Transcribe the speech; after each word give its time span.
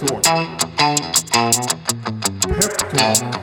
Peptalk. 0.00 0.24
Peptalk. 2.48 3.40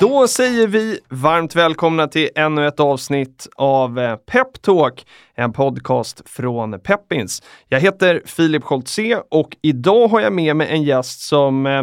Då 0.00 0.28
säger 0.28 0.66
vi 0.66 0.98
varmt 1.08 1.56
välkomna 1.56 2.06
till 2.06 2.28
ännu 2.34 2.66
ett 2.66 2.80
avsnitt 2.80 3.48
av 3.56 3.98
eh, 3.98 4.16
Peptalk, 4.16 5.06
en 5.34 5.52
podcast 5.52 6.22
från 6.26 6.80
Peppins. 6.80 7.42
Jag 7.68 7.80
heter 7.80 8.22
Filip 8.26 8.62
Scholtze 8.62 9.22
och 9.30 9.56
idag 9.62 10.08
har 10.08 10.20
jag 10.20 10.32
med 10.32 10.56
mig 10.56 10.68
en 10.70 10.82
gäst 10.82 11.20
som 11.20 11.66
eh, 11.66 11.82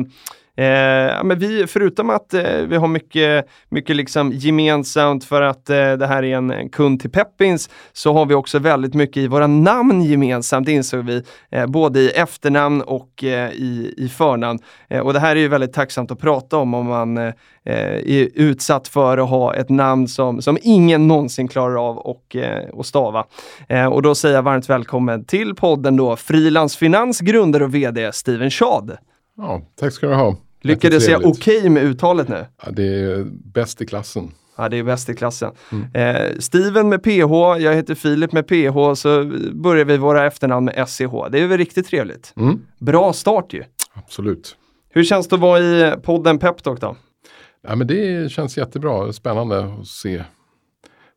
eh, 0.60 1.24
men 1.24 1.40
vi, 1.40 1.68
förutom 1.68 2.10
att 2.10 2.34
eh, 2.34 2.44
vi 2.68 2.76
har 2.76 2.88
mycket, 2.88 3.48
mycket 3.70 3.96
liksom 3.96 4.32
gemensamt 4.32 5.24
för 5.24 5.42
att 5.42 5.70
eh, 5.70 5.94
det 5.94 6.08
här 6.08 6.24
är 6.24 6.38
en, 6.38 6.52
en 6.52 6.70
kund 6.70 7.00
till 7.00 7.10
Peppins, 7.10 7.70
så 7.94 8.14
har 8.14 8.26
vi 8.26 8.34
också 8.34 8.60
väldigt 8.60 8.94
mycket 8.94 9.18
i 9.18 9.28
våra 9.28 9.48
namn 9.48 10.02
gemensamt 10.04 10.68
insåg 10.68 11.06
vi, 11.06 11.24
eh, 11.52 11.68
både 11.68 12.00
i 12.00 12.10
efternamn 12.10 12.82
och 12.82 13.24
eh, 13.24 13.52
i, 13.52 13.94
i 13.98 14.10
förnamn. 14.10 14.60
Eh, 14.88 15.00
och 15.00 15.14
det 15.14 15.20
här 15.20 15.36
är 15.36 15.40
ju 15.40 15.48
väldigt 15.48 15.74
tacksamt 15.74 16.12
att 16.12 16.20
prata 16.20 16.58
om 16.58 16.74
om 16.74 16.86
man 16.86 17.18
eh, 17.18 17.34
eh, 17.66 17.94
är 17.94 18.30
utsatt 18.34 18.88
för 18.88 19.18
att 19.18 19.30
ha 19.30 19.56
ett 19.56 19.70
namn 19.70 20.08
som, 20.08 20.42
som 20.42 20.58
ingen 20.62 21.08
någonsin 21.08 21.48
klarar 21.48 21.90
av 21.90 21.98
och, 21.98 22.36
eh, 22.36 22.70
och 22.70 22.86
stava. 22.86 23.26
Eh, 23.70 23.86
och 23.86 24.02
då 24.02 24.16
säger 24.16 24.36
jag 24.36 24.44
varmt 24.44 24.70
välkommen 24.70 25.26
till 25.26 25.56
podden 25.56 25.96
då, 25.96 26.16
Frilans 26.16 26.78
Finans 26.78 27.20
grundare 27.20 27.64
och 27.64 27.76
VD 27.76 28.12
Steven 28.14 28.52
Schad. 28.52 28.98
Ja, 29.38 29.62
tack 29.80 29.94
ska 29.94 30.08
du 30.08 30.16
ha. 30.16 30.36
Lyckades 30.62 31.08
jag 31.08 31.26
okej 31.26 31.70
med 31.70 31.84
uttalet 31.84 32.28
nu? 32.28 32.46
Ja, 32.66 32.72
det 32.72 32.84
är 32.84 33.24
bäst 33.54 33.82
i 33.82 33.86
klassen. 33.86 34.32
Ja, 34.58 34.70
det 34.70 34.78
är 34.78 34.84
bäst 34.84 35.10
i 35.10 35.16
klassen. 35.16 35.52
Mm. 35.72 35.88
Eh, 36.16 36.36
Steven 36.40 36.90
med 36.90 37.04
PH, 37.04 37.62
jag 37.64 37.76
heter 37.76 37.96
Filip 37.96 38.32
med 38.32 38.48
PH, 38.48 38.94
så 38.96 39.32
börjar 39.54 39.86
vi 39.86 39.98
våra 39.98 40.26
efternamn 40.28 40.66
med 40.66 40.90
SCH. 40.90 41.12
Det 41.32 41.40
är 41.40 41.48
väl 41.48 41.58
riktigt 41.58 41.88
trevligt. 41.88 42.34
Mm, 42.38 42.62
Bra 42.80 43.14
start 43.14 43.54
ju. 43.54 43.64
absolut. 43.94 44.56
Hur 44.90 45.04
känns 45.04 45.28
det 45.28 45.36
att 45.36 45.42
vara 45.42 45.60
i 45.60 45.94
podden 46.04 46.40
Peptalk 46.40 46.82
då? 46.82 46.96
Ja, 47.68 47.76
men 47.76 47.88
det 47.88 48.32
känns 48.32 48.58
jättebra. 48.58 49.14
Spännande 49.14 49.60
att 49.60 49.88
se 49.88 50.24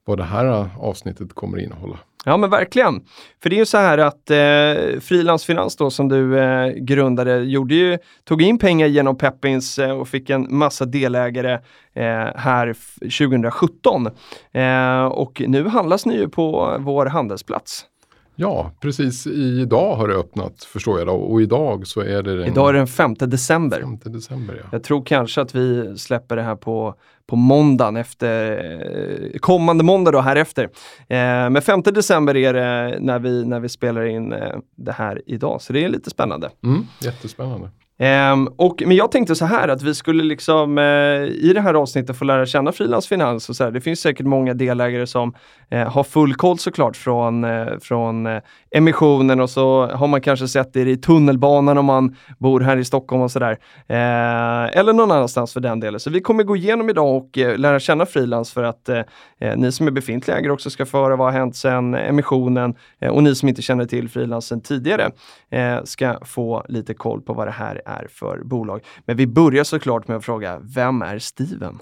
vad 0.05 0.19
det 0.19 0.25
här 0.25 0.71
avsnittet 0.79 1.35
kommer 1.35 1.59
innehålla. 1.59 1.99
Ja 2.25 2.37
men 2.37 2.51
verkligen. 2.51 3.01
För 3.43 3.51
det 3.51 3.57
är 3.57 3.59
ju 3.59 3.67
så 3.67 3.79
här 3.79 3.99
att 3.99 4.31
eh, 4.31 5.01
Frilansfinans 5.01 5.77
då 5.77 5.91
som 5.91 6.09
du 6.09 6.39
eh, 6.39 6.69
grundade 6.69 7.37
gjorde 7.39 7.75
ju, 7.75 7.99
tog 8.25 8.43
in 8.43 8.59
pengar 8.59 8.87
genom 8.87 9.19
Peppins 9.19 9.79
eh, 9.79 9.91
och 9.91 10.09
fick 10.09 10.31
en 10.31 10.47
massa 10.57 10.85
delägare 10.85 11.53
eh, 11.95 12.37
här 12.37 12.67
f- 12.69 12.95
2017. 13.01 14.07
Eh, 14.53 15.05
och 15.05 15.43
nu 15.47 15.69
handlas 15.69 16.07
ni 16.07 16.17
ju 16.17 16.29
på 16.29 16.77
vår 16.81 17.07
handelsplats. 17.07 17.87
Ja, 18.37 18.71
precis 18.81 19.27
idag 19.27 19.97
har 19.97 20.09
det 20.09 20.15
öppnat 20.15 20.65
förstår 20.65 20.99
jag. 20.99 21.07
Då. 21.09 21.13
Och 21.15 21.43
idag 21.43 21.87
så 21.87 22.01
är 22.01 22.23
det 22.23 22.37
den 22.39 22.47
Idag 22.47 22.69
är 22.69 22.73
det 22.73 22.79
den 22.79 22.87
5 22.87 23.15
december. 23.19 23.81
5 23.81 23.99
december. 24.13 24.59
Ja. 24.63 24.69
Jag 24.73 24.83
tror 24.85 25.05
kanske 25.05 25.41
att 25.41 25.55
vi 25.55 25.99
släpper 25.99 26.37
det 26.37 26.43
här 26.43 26.57
på, 26.57 26.95
på 27.33 27.37
måndagen 27.37 27.97
efter, 27.97 28.53
eh, 29.33 29.39
kommande 29.39 29.85
måndag 29.85 30.11
då 30.11 30.21
här 30.21 30.37
efter. 30.37 30.65
Eh, 31.09 31.51
men 31.51 31.63
5 31.63 31.83
december 31.83 32.37
är 32.37 32.55
det 32.55 32.99
när 33.01 33.19
vi, 33.19 33.45
när 33.45 33.61
vi 33.61 33.69
spelar 33.69 34.05
in 34.05 34.33
eh, 34.33 34.57
det 34.77 34.93
här 34.93 35.23
idag, 35.27 35.63
så 35.63 35.73
det 35.73 35.85
är 35.85 35.89
lite 35.89 36.11
spännande. 36.11 36.51
Mm, 36.65 36.87
jättespännande. 37.01 37.71
Ehm, 37.99 38.47
och, 38.47 38.83
men 38.87 38.97
jag 38.97 39.11
tänkte 39.11 39.35
så 39.35 39.45
här 39.45 39.69
att 39.69 39.83
vi 39.83 39.95
skulle 39.95 40.23
liksom 40.23 40.79
eh, 40.79 40.85
i 41.25 41.53
det 41.55 41.61
här 41.61 41.75
avsnittet 41.75 42.17
få 42.17 42.25
lära 42.25 42.47
känna 42.47 42.73
frilansfinans 42.73 43.49
och 43.49 43.57
så 43.57 43.65
här. 43.65 43.71
Det 43.71 43.81
finns 43.81 44.01
säkert 44.01 44.27
många 44.27 44.55
delägare 44.55 45.07
som 45.07 45.35
eh, 45.71 45.89
har 45.89 46.05
full 46.05 46.35
koll 46.35 46.59
såklart 46.59 46.97
från, 46.97 47.45
eh, 47.45 47.67
från 47.81 48.41
emissionen 48.71 49.41
och 49.41 49.51
så 49.51 49.87
har 49.87 50.07
man 50.07 50.21
kanske 50.21 50.49
sett 50.49 50.73
det 50.73 50.81
i 50.81 50.97
tunnelbanan 50.97 51.79
om 51.79 51.85
man 51.85 52.17
bor 52.39 52.61
här 52.61 52.77
i 52.77 52.85
Stockholm 52.85 53.23
och 53.23 53.31
sådär. 53.31 53.59
Eller 53.89 54.93
någon 54.93 55.11
annanstans 55.11 55.53
för 55.53 55.61
den 55.61 55.81
delen. 55.81 56.01
Så 56.01 56.11
vi 56.11 56.21
kommer 56.21 56.43
gå 56.43 56.57
igenom 56.57 56.91
idag 56.91 57.22
och 57.23 57.39
eh, 57.39 57.59
lära 57.59 57.81
känna 57.81 58.07
frilans 58.07 58.53
för 58.53 58.63
att 58.63 58.89
eh, 58.89 59.03
eh, 59.39 59.57
ni 59.57 59.73
som 59.73 59.87
är 59.87 59.91
befintliga 59.91 60.39
ägare 60.39 60.53
också 60.53 60.71
ska 60.71 60.87
få 60.87 60.99
höra 60.99 61.17
vad 61.17 61.33
har 61.33 61.39
hänt 61.39 61.57
sedan 61.57 61.95
emissionen 61.95 62.75
och 63.11 63.23
ni 63.23 63.35
som 63.35 63.49
inte 63.49 63.63
känner 63.63 63.85
till 63.85 64.09
frilansen 64.09 64.61
tidigare 64.61 65.11
eh, 65.51 65.85
ska 65.85 66.19
få 66.25 66.65
lite 66.69 66.95
koll 66.95 67.21
på 67.21 67.33
vad 67.35 67.47
det 67.47 67.53
här 67.53 67.83
är 67.87 68.07
för 68.11 68.43
bolag. 68.45 68.81
Men 69.07 69.17
vi 69.17 69.27
börjar 69.27 69.65
såklart 69.65 70.09
med 70.09 70.17
att 70.17 70.25
fråga, 70.25 70.61
vem 70.75 71.03
är 71.03 71.19
Steven? 71.19 71.79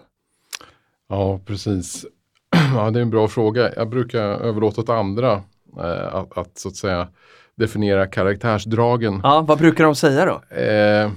Ja, 1.09 1.41
precis. 1.47 2.07
Ja, 2.75 2.91
det 2.91 2.99
är 2.99 3.03
en 3.03 3.11
bra 3.11 3.29
fråga. 3.29 3.75
Jag 3.77 3.89
brukar 3.89 4.21
överlåta 4.21 4.81
åt 4.81 4.89
andra 4.89 5.33
eh, 5.79 6.15
att, 6.15 6.39
att 6.39 6.59
så 6.59 6.69
att 6.69 6.77
säga 6.77 7.09
definiera 7.55 8.07
karaktärsdragen. 8.07 9.21
Ja, 9.23 9.45
vad 9.49 9.59
brukar 9.59 9.85
de 9.85 9.95
säga 9.95 10.25
då? 10.25 10.57
Eh, 10.57 11.11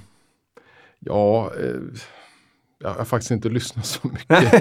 ja, 0.99 1.51
eh, 1.59 1.99
jag 2.83 2.93
har 2.93 3.05
faktiskt 3.05 3.31
inte 3.31 3.49
lyssnat 3.49 3.85
så 3.85 4.07
mycket. 4.07 4.53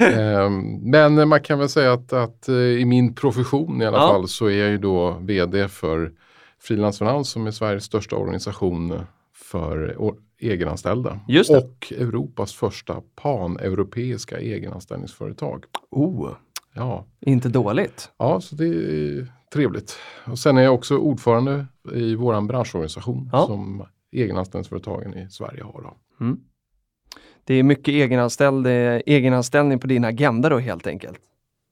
eh, 0.00 0.50
men 0.82 1.28
man 1.28 1.40
kan 1.40 1.58
väl 1.58 1.68
säga 1.68 1.92
att, 1.92 2.12
att 2.12 2.48
eh, 2.48 2.54
i 2.56 2.84
min 2.84 3.14
profession 3.14 3.82
i 3.82 3.86
alla 3.86 3.98
Ja. 3.98 4.08
fall 4.08 4.28
så 4.28 4.46
är 4.46 4.58
jag 4.58 4.70
ju 4.70 4.78
då 4.78 5.10
VD 5.20 5.68
för 5.68 6.12
Frilansfinans 6.60 7.30
som 7.30 7.46
är 7.46 7.50
Sveriges 7.50 7.84
största 7.84 8.16
organisation 8.16 9.00
för 9.34 9.96
egenanställda. 10.38 11.20
Och 11.50 11.92
Europas 11.98 12.52
första 12.54 13.02
paneuropeiska 13.22 14.38
egenanställningsföretag. 14.38 15.64
Oh, 15.90 16.30
Ja, 16.74 17.06
inte 17.20 17.48
dåligt. 17.48 18.10
ja, 18.18 18.40
så 18.40 18.54
det 18.54 18.66
är 18.66 19.32
trevligt. 19.52 19.96
Och 20.26 20.38
sen 20.38 20.56
är 20.58 20.62
jag 20.62 20.74
också 20.74 20.96
ordförande 20.96 21.66
i 21.94 22.14
våran 22.14 22.46
branschorganisation 22.46 23.28
Ja. 23.32 23.46
som 23.46 23.84
egenanställningsföretagen 24.12 25.14
i 25.14 25.30
Sverige 25.30 25.62
har. 25.62 25.82
Då. 25.82 25.96
Mm. 26.24 26.40
Det 27.44 27.54
är 27.54 27.62
mycket 27.62 27.88
egenanställd, 27.88 28.66
eh, 28.66 29.00
egenanställning 29.06 29.78
på 29.78 29.86
din 29.86 30.04
agenda 30.04 30.48
då 30.48 30.58
helt 30.58 30.86
enkelt. 30.86 31.20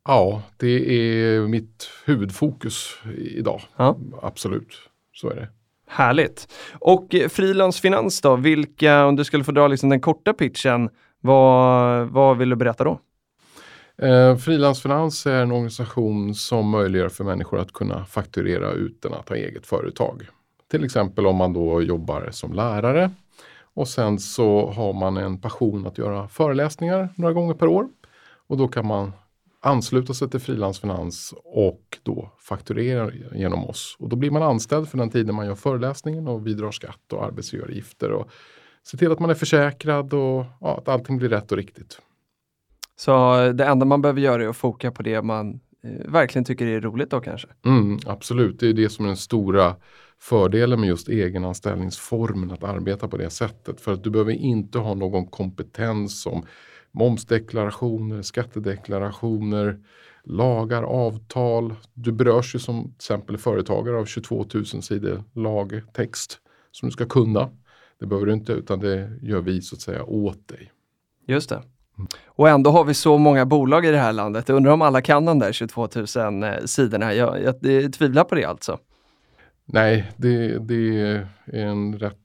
Ja, 0.05 0.43
det 0.57 1.01
är 1.01 1.41
mitt 1.41 1.91
huvudfokus 2.05 2.99
idag. 3.17 3.61
Ja. 3.77 3.97
Absolut, 4.23 4.79
så 5.15 5.31
är 5.31 5.35
det. 5.35 5.49
Härligt. 5.89 6.49
Och 6.73 7.15
eh, 7.15 7.29
frilansfinans 7.29 8.21
då, 8.21 8.37
vilka, 8.37 9.07
om 9.07 9.17
du 9.17 9.25
skulle 9.25 9.45
få 9.45 9.53
dra 9.53 9.69
liksom 9.69 9.89
den 9.89 10.01
korta 10.01 10.33
pitchen, 10.33 10.91
vad, 11.21 12.09
vad 12.09 12.39
vill 12.39 12.51
du 12.51 12.57
berätta 12.57 12.85
då? 12.85 13.01
Eh, 14.03 14.37
Frilansfinans 14.37 15.27
är 15.27 15.43
en 15.43 15.53
organisation 15.53 16.35
som 16.35 16.71
möjliggör 16.71 17.09
för 17.09 17.25
människor 17.25 17.61
att 17.61 17.73
kunna 17.73 18.05
fakturera 18.05 18.73
utan 18.73 19.15
att 19.15 19.29
ha 19.29 19.37
eget 19.37 19.67
företag. 19.67 20.29
Till 20.71 20.85
exempel 20.85 21.27
om 21.27 21.37
man 21.37 21.53
då 21.53 21.83
jobbar 21.83 22.29
som 22.31 22.53
lärare 22.53 23.11
och 23.79 23.89
sen 23.89 24.19
så 24.19 24.71
har 24.71 24.93
man 24.93 25.17
en 25.17 25.41
passion 25.41 25.87
att 25.87 25.99
göra 25.99 26.29
föreläsningar 26.29 27.09
några 27.17 27.33
gånger 27.33 27.55
per 27.55 27.67
år. 27.67 27.89
Och 28.47 28.57
då 28.57 28.69
kan 28.69 28.87
man 28.87 29.13
ansluta 29.61 30.15
sig 30.15 30.31
till 30.31 30.41
Frilansfinans 30.41 31.35
och 31.45 31.99
då 32.03 32.33
fakturera 32.39 33.11
genom 33.35 33.65
oss. 33.65 33.97
Och 33.99 34.09
då 34.09 34.17
blir 34.17 34.31
man 34.31 34.43
anställd 34.43 34.89
för 34.89 34.99
den 34.99 35.11
tiden 35.11 35.35
man 35.35 35.47
gör 35.47 35.55
föreläsningen 35.55 36.29
och 36.29 36.47
vi 36.47 36.55
drar 36.55 36.71
skatt 36.71 37.13
och 37.13 37.25
arbetsgivaravgifter 37.25 38.13
och 38.13 38.31
ser 38.91 38.99
till 38.99 39.13
att 39.13 39.19
man 39.19 39.31
är 39.31 39.35
försäkrad 39.35 40.15
och 40.15 40.45
ja, 40.61 40.79
att 40.79 40.89
allting 40.89 41.19
blir 41.19 41.29
rätt 41.29 41.53
och 41.53 41.59
riktigt. 41.59 42.01
Så 42.97 43.37
det 43.53 43.65
enda 43.65 43.87
man 43.87 44.03
behöver 44.03 44.21
göra 44.21 44.45
är 44.45 44.49
att 44.49 44.57
foka 44.57 44.91
på 44.91 45.03
det 45.03 45.23
man 45.23 45.61
eh, 45.85 46.11
verkligen 46.11 46.45
tycker 46.45 46.67
är 46.67 46.81
roligt 46.81 47.11
då 47.11 47.21
kanske. 47.21 47.49
Mm, 47.65 47.99
absolut, 48.07 48.61
det 48.61 48.69
är 48.69 48.73
det 48.73 48.89
som 48.89 49.05
är 49.05 49.09
den 49.09 49.17
stora 49.17 49.77
fördelen 50.21 50.81
med 50.81 50.89
just 50.89 51.09
egenanställningsformen 51.09 52.51
att 52.51 52.65
arbeta 52.65 53.09
på 53.09 53.17
det 53.17 53.31
sättet. 53.31 53.81
För 53.81 53.93
att 53.93 54.05
du 54.05 54.11
behöver 54.11 54.33
inte 54.33 54.79
ha 54.79 54.95
någon 54.95 55.27
kompetens 55.27 56.23
som 56.23 56.47
momsdeklarationer, 56.93 58.23
skattedeklarationer, 58.23 59.79
lagar, 60.25 60.83
avtal. 60.83 61.75
Du 61.95 62.13
berörs 62.13 62.55
ju 62.55 62.59
som 62.59 62.83
till 62.83 62.95
exempel 62.97 63.39
företagare 63.39 63.97
av 63.97 64.05
22 64.05 64.47
000 64.55 64.65
sidor 64.65 65.25
lagtext 65.35 66.39
som 66.73 66.89
du 66.89 66.93
ska 66.93 67.07
kunna. 67.07 67.51
Det 68.01 68.07
behöver 68.07 68.27
du 68.27 68.33
inte 68.33 68.53
utan 68.53 68.81
det 68.81 69.19
gör 69.23 69.41
vi 69.41 69.63
så 69.63 69.75
att 69.75 69.81
säga 69.81 70.05
åt 70.05 70.49
dig. 70.49 70.73
Just 71.27 71.49
det. 71.49 71.63
Och 72.27 72.49
ändå 72.49 72.71
har 72.71 72.85
vi 72.85 72.95
så 72.95 73.19
många 73.19 73.47
bolag 73.47 73.87
i 73.87 73.91
det 73.91 73.99
här 73.99 74.13
landet. 74.13 74.49
Jag 74.49 74.57
undrar 74.57 74.73
om 74.73 74.83
alla 74.83 75.03
kan 75.03 75.25
de 75.25 75.39
där 75.39 75.53
22 75.53 75.89
000 76.17 76.43
eh, 76.43 76.53
sidorna. 76.65 77.15
Jag, 77.15 77.43
jag, 77.43 77.55
jag 77.63 77.93
tvivlar 77.93 78.25
på 78.25 78.35
det 78.35 78.45
alltså. 78.45 78.79
Nej, 79.73 80.11
det, 80.17 80.59
det 80.59 81.01
är 81.01 81.67
en 81.67 81.99
rätt 81.99 82.17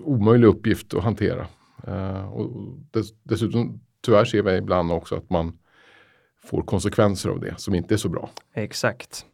omöjlig 0.00 0.48
uppgift 0.48 0.94
att 0.94 1.04
hantera. 1.04 1.46
Eh, 1.86 2.28
och 2.32 2.50
dess, 2.90 3.06
dessutom 3.22 3.80
tyvärr 4.04 4.24
ser 4.24 4.42
vi 4.42 4.56
ibland 4.56 4.92
också 4.92 5.14
att 5.14 5.30
man 5.30 5.58
får 6.44 6.62
konsekvenser 6.62 7.30
av 7.30 7.40
det 7.40 7.54
som 7.60 7.74
inte 7.74 7.94
är 7.94 7.98
så 7.98 8.08
bra. 8.08 8.30
Exakt. 8.54 9.24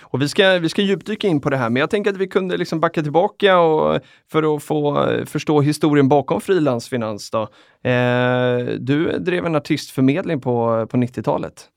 Och 0.00 0.22
vi 0.22 0.28
ska, 0.28 0.58
vi 0.58 0.68
ska 0.68 0.82
djupdyka 0.82 1.28
in 1.28 1.40
på 1.40 1.50
det 1.50 1.56
här, 1.56 1.70
men 1.70 1.80
jag 1.80 1.90
tänker 1.90 2.10
att 2.10 2.16
vi 2.16 2.28
kunde 2.28 2.56
liksom 2.56 2.80
backa 2.80 3.02
tillbaka 3.02 3.58
och, 3.58 4.00
för 4.32 4.56
att 4.56 4.62
få 4.62 5.08
eh, 5.10 5.24
förstå 5.24 5.60
historien 5.60 6.08
bakom 6.08 6.40
frilansfinans. 6.40 7.30
Då. 7.30 7.42
Eh, 7.90 8.58
du 8.78 9.18
drev 9.18 9.46
en 9.46 9.54
artistförmedling 9.54 10.40
på, 10.40 10.86
på 10.90 10.96
90-talet. 10.96 11.68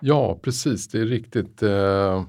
Ja, 0.00 0.38
precis. 0.42 0.88
Det 0.88 0.98
är 0.98 1.04
riktigt. 1.04 1.62
Eh, 1.62 2.24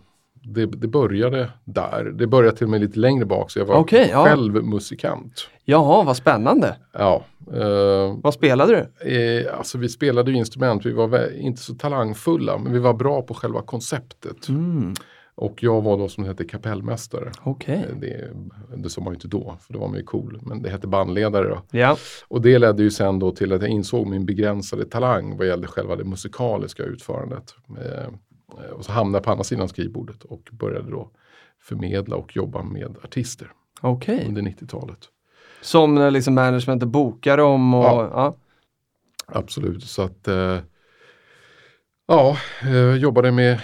det, 0.53 0.65
det 0.65 0.87
började 0.87 1.51
där. 1.65 2.03
Det 2.15 2.27
började 2.27 2.57
till 2.57 2.63
och 2.65 2.69
med 2.69 2.81
lite 2.81 2.99
längre 2.99 3.25
bak 3.25 3.51
så 3.51 3.59
jag 3.59 3.65
var 3.65 3.75
Okej, 3.75 4.09
ja. 4.11 4.23
själv 4.25 4.63
musikant. 4.63 5.49
Jaha, 5.65 6.03
vad 6.03 6.17
spännande. 6.17 6.75
Ja, 6.93 7.23
eh, 7.53 8.15
Vad 8.23 8.33
spelade 8.33 8.89
du? 9.01 9.11
eh, 9.45 9.57
alltså 9.57 9.77
vi 9.77 9.89
spelade 9.89 10.31
instrument, 10.31 10.85
vi 10.85 10.91
var 10.91 11.37
inte 11.39 11.61
så 11.61 11.73
talangfulla 11.75 12.57
men 12.57 12.73
vi 12.73 12.79
var 12.79 12.93
bra 12.93 13.21
på 13.21 13.33
själva 13.33 13.61
konceptet. 13.61 14.49
Mm, 14.49 14.93
Och 15.35 15.63
jag 15.63 15.81
var 15.81 15.97
då 15.97 16.07
som 16.09 16.23
det 16.23 16.29
hette 16.29 16.45
kapellmästare. 16.45 17.31
Okej. 17.43 17.85
Eh, 17.89 17.95
Det, 18.01 18.27
det 18.83 18.89
sa 18.89 19.01
man 19.01 19.13
ju 19.13 19.15
inte 19.15 19.27
då, 19.27 19.57
för 19.61 19.73
då 19.73 19.79
var 19.79 19.87
man 19.87 19.97
ju 19.97 20.03
cool. 20.03 20.39
Men 20.41 20.61
det 20.61 20.69
hette 20.69 20.87
bandledare 20.87 21.47
då. 21.49 21.61
Ja, 21.71 21.97
Och 22.27 22.41
det 22.41 22.59
ledde 22.59 22.83
ju 22.83 22.91
sen 22.91 23.19
då 23.19 23.31
till 23.31 23.53
att 23.53 23.61
jag 23.61 23.71
insåg 23.71 24.07
min 24.07 24.25
begränsade 24.25 24.85
talang 24.85 25.37
vad 25.37 25.47
gällde 25.47 25.67
själva 25.67 25.95
det 25.95 26.03
musikaliska 26.03 26.83
utförandet. 26.83 27.53
Eh, 28.51 28.71
och 28.71 28.85
så 28.85 28.91
hamnade 28.91 29.17
jag 29.17 29.23
på 29.23 29.31
andra 29.31 29.43
sidan 29.43 29.69
skrivbordet 29.69 30.23
och 30.23 30.49
började 30.51 30.91
då 30.91 31.11
förmedla 31.59 32.15
och 32.15 32.35
jobba 32.35 32.63
med 32.63 32.97
artister 33.03 33.51
okej. 33.81 34.25
under 34.27 34.41
90-talet. 34.41 34.99
Som 35.61 35.95
när 35.95 36.11
liksom 36.11 36.33
managementet 36.33 36.89
bokar 36.89 37.37
dem 37.37 37.73
och 37.73 37.83
Ja. 37.83 38.09
ja. 38.13 38.35
Absolut, 39.29 39.83
så 39.83 40.01
att 40.01 40.27
eh, 40.27 40.59
ja, 42.07 42.37
eh, 42.61 42.95
jobbade 42.95 43.31
med 43.31 43.61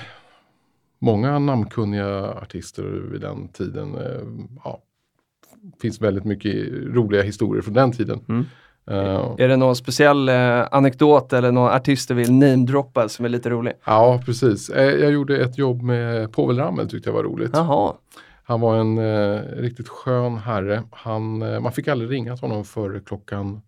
många 0.99 1.39
namnkunniga 1.39 2.31
artister 2.31 2.83
vid 2.83 3.21
den 3.21 3.47
tiden. 3.47 3.95
Eh, 3.95 4.21
ja, 4.63 4.83
finns 5.81 6.01
väldigt 6.01 6.23
mycket 6.23 6.55
roliga 6.71 7.21
historier 7.21 7.61
från 7.61 7.73
den 7.73 7.91
tiden. 7.91 8.25
Mm. 8.29 8.45
Eh, 8.87 9.35
Är 9.37 9.47
det 9.47 9.57
någon 9.57 9.75
speciell 9.75 10.29
eh, 10.29 10.67
anekdot 10.71 11.33
eller 11.33 11.51
någon 11.51 11.71
artist 11.71 12.07
du 12.07 12.13
vill 12.13 12.33
namedroppa 12.33 13.09
som 13.09 13.25
är 13.25 13.29
lite 13.29 13.49
rolig? 13.49 13.73
Ja, 13.85 14.21
precis. 14.25 14.69
Eh, 14.69 14.83
Jag 14.91 15.11
gjorde 15.11 15.37
ett 15.37 15.57
jobb 15.57 15.81
med 15.81 16.31
Povel 16.31 16.57
Ramel 16.57 16.89
tyckte 16.89 17.09
jag 17.09 17.15
var 17.15 17.23
roligt. 17.23 17.51
Jaha, 17.53 17.93
Han 18.43 18.61
var 18.61 18.75
en 18.77 18.97
eh, 18.97 19.41
riktigt 19.41 19.87
skön 19.89 20.37
herre. 20.37 20.83
Han, 20.91 21.37
man 21.37 21.71
fick 21.71 21.87
aldrig 21.87 22.11
ringa 22.11 22.37
till 22.37 22.47
honom 22.49 22.65
före 22.65 22.99
klockan, 22.99 23.61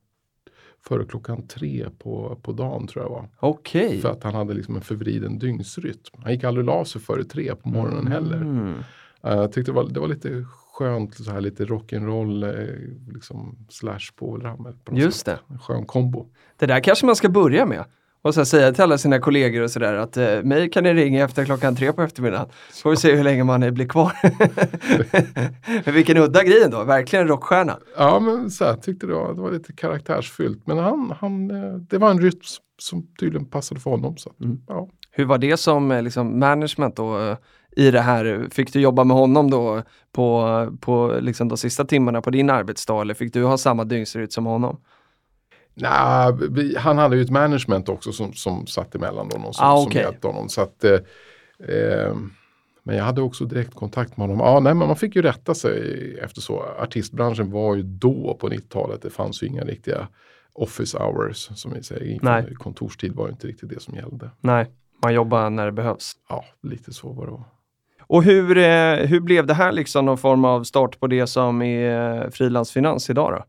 före 0.88 1.06
klockan 1.06 1.47
tre 1.47 1.85
på, 2.03 2.38
på 2.41 2.51
dagen 2.51 2.88
tror 2.88 3.03
jag 3.06 3.09
var. 3.09 3.27
okej. 3.39 4.01
För 4.01 4.09
att 4.12 4.23
han 4.23 4.33
hade 4.35 4.53
liksom 4.53 4.75
en 4.75 4.81
förvriden 4.81 5.39
dygnsrytm. 5.39 5.97
Han 6.23 6.31
gick 6.33 6.44
aldrig 6.44 6.69
och 6.69 6.75
la 6.75 6.85
sig 6.85 7.01
före 7.01 7.23
tre 7.23 7.56
på 7.56 7.69
morgonen 7.69 8.07
heller. 8.07 8.38
Mm. 8.38 8.73
Eh, 9.23 9.33
Jag 9.35 9.51
tyckte 9.51 9.71
det 9.71 9.75
var, 9.75 9.83
det 9.89 10.00
var 10.00 10.07
lite 10.07 10.45
skönt, 10.77 11.16
så 11.16 11.31
här, 11.31 11.42
lite 11.42 11.66
rock'n'roll 11.66 12.44
eh, 12.44 13.13
liksom, 13.13 13.57
slash 13.69 14.00
något 14.22 14.75
Just 14.92 15.25
sätt. 15.25 15.39
det. 15.48 15.54
En 15.54 15.60
skön 15.60 15.86
kombo. 15.86 16.25
Det 16.57 16.66
där 16.66 16.80
kanske 16.80 17.06
man 17.06 17.16
ska 17.16 17.30
börja 17.30 17.66
med. 17.66 17.86
Och 18.22 18.33
så 18.33 18.45
säga 18.45 18.72
till 18.72 18.83
alla 18.83 18.98
sina 18.98 19.19
kollegor 19.19 19.62
och 19.63 19.72
sådär 19.72 19.94
att 19.94 20.18
eh, 20.18 20.44
mig 20.44 20.69
kan 20.69 20.83
ni 20.83 20.94
ringa 20.94 21.24
efter 21.24 21.45
klockan 21.45 21.75
tre 21.75 21.94
på 21.94 22.01
eftermiddagen. 22.01 22.48
Så 22.72 22.81
får 22.81 22.89
vi 22.89 22.95
se 22.98 23.16
hur 23.16 23.24
länge 23.24 23.44
man 23.44 23.74
blir 23.74 23.88
kvar. 23.88 24.12
Men 25.86 25.94
vilken 25.94 26.18
udda 26.18 26.44
grej 26.44 26.63
ändå, 26.63 26.83
verkligen 26.83 27.24
en 27.24 27.30
rockstjärna. 27.30 27.80
Ja, 27.98 28.19
men 28.19 28.51
så 28.51 28.66
här, 28.66 28.74
tyckte 28.75 29.07
det 29.07 29.13
var, 29.13 29.33
det 29.33 29.42
var 29.42 29.51
lite 29.51 29.74
karaktärsfyllt. 29.74 30.68
Men 30.68 30.77
han, 30.77 31.13
han, 31.19 31.51
eh, 31.51 31.74
det 31.75 31.98
var 31.98 32.12
en 32.12 32.22
rytm 32.22 32.39
som 32.77 33.07
tydligen 33.19 33.45
passade 33.45 33.81
för 33.81 33.89
honom. 33.92 34.18
Så 34.18 34.31
Mm. 34.44 34.62
ja. 34.68 34.89
Hur 35.12 35.25
var 35.25 35.38
det 35.38 35.57
som 35.57 35.92
eh, 35.92 36.01
liksom, 36.01 36.39
management 36.39 36.95
då 36.95 37.38
i 37.75 37.92
det 37.92 38.01
här? 38.01 38.48
Fick 38.51 38.74
du 38.74 38.80
jobba 38.81 39.04
med 39.04 39.18
honom 39.18 39.50
då 39.51 39.81
på, 40.12 40.68
på 40.81 41.18
liksom, 41.22 41.48
de 41.48 41.57
sista 41.57 41.86
timmarna 41.86 42.22
på 42.22 42.30
din 42.30 42.50
arbetsdag 42.50 43.01
eller 43.01 43.13
fick 43.13 43.33
du 43.33 43.44
ha 43.44 43.57
samma 43.57 43.83
dygnsrytm 43.83 44.30
som 44.30 44.45
honom? 44.45 44.81
Nej, 45.74 46.33
vi, 46.50 46.77
han 46.77 46.98
hade 46.98 47.16
ju 47.16 47.22
ett 47.22 47.30
management 47.30 47.89
också 47.89 48.12
som, 48.12 48.33
som 48.33 48.68
satt 48.68 48.95
emellan 48.95 49.30
honom. 49.33 49.54
Som, 49.54 49.66
Ah, 49.68 49.77
som 49.77 49.88
okej. 49.88 50.01
hjälpte 50.01 50.27
honom. 50.27 50.50
Så 50.50 50.62
att, 50.62 50.83
eh, 50.83 50.94
eh, 51.69 52.16
men 52.83 52.95
jag 52.95 53.04
hade 53.04 53.22
också 53.22 53.45
direkt 53.45 53.75
kontakt 53.75 54.18
med 54.18 54.27
honom. 54.27 54.39
Ja, 54.48 54.60
nej, 54.60 54.74
men 54.74 54.88
man 54.88 54.95
fick 54.95 55.16
ju 55.16 55.22
rätta 55.22 55.54
sig 55.54 56.18
efter 56.24 56.42
så. 56.42 56.66
Artistbranschen 56.80 57.51
var 57.51 57.75
ju 57.75 57.83
då 57.83 58.38
på 58.39 58.50
90-talet. 58.50 59.01
Det 59.01 59.10
fanns 59.10 59.44
ju 59.44 59.48
inga 59.48 59.63
riktiga 59.63 60.07
office 60.54 60.98
hours 61.00 61.38
som 61.56 61.74
vi 61.74 61.83
säger. 61.83 62.19
Nej. 62.22 62.56
Kontorstid 62.56 63.16
var 63.16 63.25
ju 63.27 63.31
inte 63.31 63.48
riktigt 63.48 63.69
det 63.69 63.81
som 63.81 63.95
gällde. 63.95 64.30
Nej, 64.42 64.68
man 65.04 65.13
jobbar 65.13 65.50
när 65.50 65.66
det 65.66 65.72
behövs. 65.72 66.13
Ja, 66.30 66.45
lite 66.63 66.94
så 66.94 67.13
var 67.13 67.25
det. 67.25 67.31
var. 67.31 67.44
Och 68.07 68.24
hur, 68.24 68.57
eh, 68.57 68.96
hur 68.96 69.19
blev 69.19 69.46
det 69.46 69.54
här 69.54 69.72
liksom 69.72 70.06
någon 70.06 70.18
form 70.18 70.46
av 70.46 70.63
start 70.63 71.00
på 71.00 71.07
det 71.07 71.28
som 71.28 71.62
är 71.62 72.24
eh, 72.24 72.30
frilansfinans 72.30 73.10
idag 73.10 73.31
då? 73.34 73.44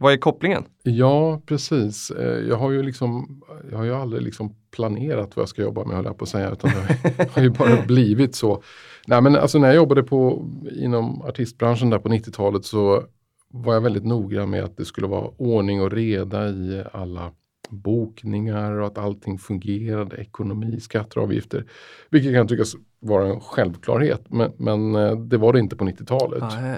Vad 0.00 0.12
är 0.12 0.16
kopplingen? 0.16 0.64
Ja, 0.82 1.40
precis. 1.46 2.10
Eh, 2.10 2.48
jag 2.48 2.56
har 2.56 2.70
ju 2.70 2.82
liksom, 2.82 3.42
jag 3.70 3.78
har 3.78 3.84
ju 3.84 3.94
aldrig 3.94 4.22
liksom 4.22 4.54
planerat 4.70 5.36
vad 5.36 5.42
jag 5.42 5.48
ska 5.48 5.62
jobba 5.62 5.84
med 5.84 5.96
höll 5.96 6.04
jag 6.04 6.18
på 6.18 6.24
att 6.24 6.28
säga. 6.28 6.50
Utan 6.50 6.70
det 7.16 7.30
har 7.30 7.42
ju 7.42 7.50
bara 7.58 7.82
blivit 7.86 8.34
så. 8.34 8.62
Nej, 9.06 9.20
men 9.22 9.36
alltså 9.36 9.58
när 9.58 9.68
jag 9.68 9.76
jobbade 9.76 10.02
på, 10.02 10.46
inom 10.72 11.22
artistbranschen 11.22 11.90
där 11.90 11.98
på 11.98 12.08
90-talet 12.08 12.64
så 12.64 13.02
var 13.50 13.74
jag 13.74 13.80
väldigt 13.80 14.04
noggrann 14.04 14.50
med 14.50 14.64
att 14.64 14.76
det 14.76 14.84
skulle 14.84 15.06
vara 15.06 15.30
ordning 15.36 15.82
och 15.82 15.92
reda 15.92 16.48
i 16.48 16.84
alla 16.92 17.32
bokningar 17.70 18.72
och 18.72 18.86
att 18.86 18.98
allting 18.98 19.38
fungerade, 19.38 20.16
ekonomi, 20.16 20.80
skatter 20.80 21.18
och 21.18 21.24
avgifter. 21.24 21.64
Vilket 22.10 22.34
kan 22.34 22.48
tyckas 22.48 22.74
vara 23.00 23.26
en 23.26 23.40
självklarhet, 23.40 24.22
men, 24.28 24.52
men 24.56 24.94
eh, 24.94 25.16
det 25.16 25.36
var 25.36 25.52
det 25.52 25.58
inte 25.58 25.76
på 25.76 25.84
90-talet. 25.84 26.42
Nej. 26.60 26.76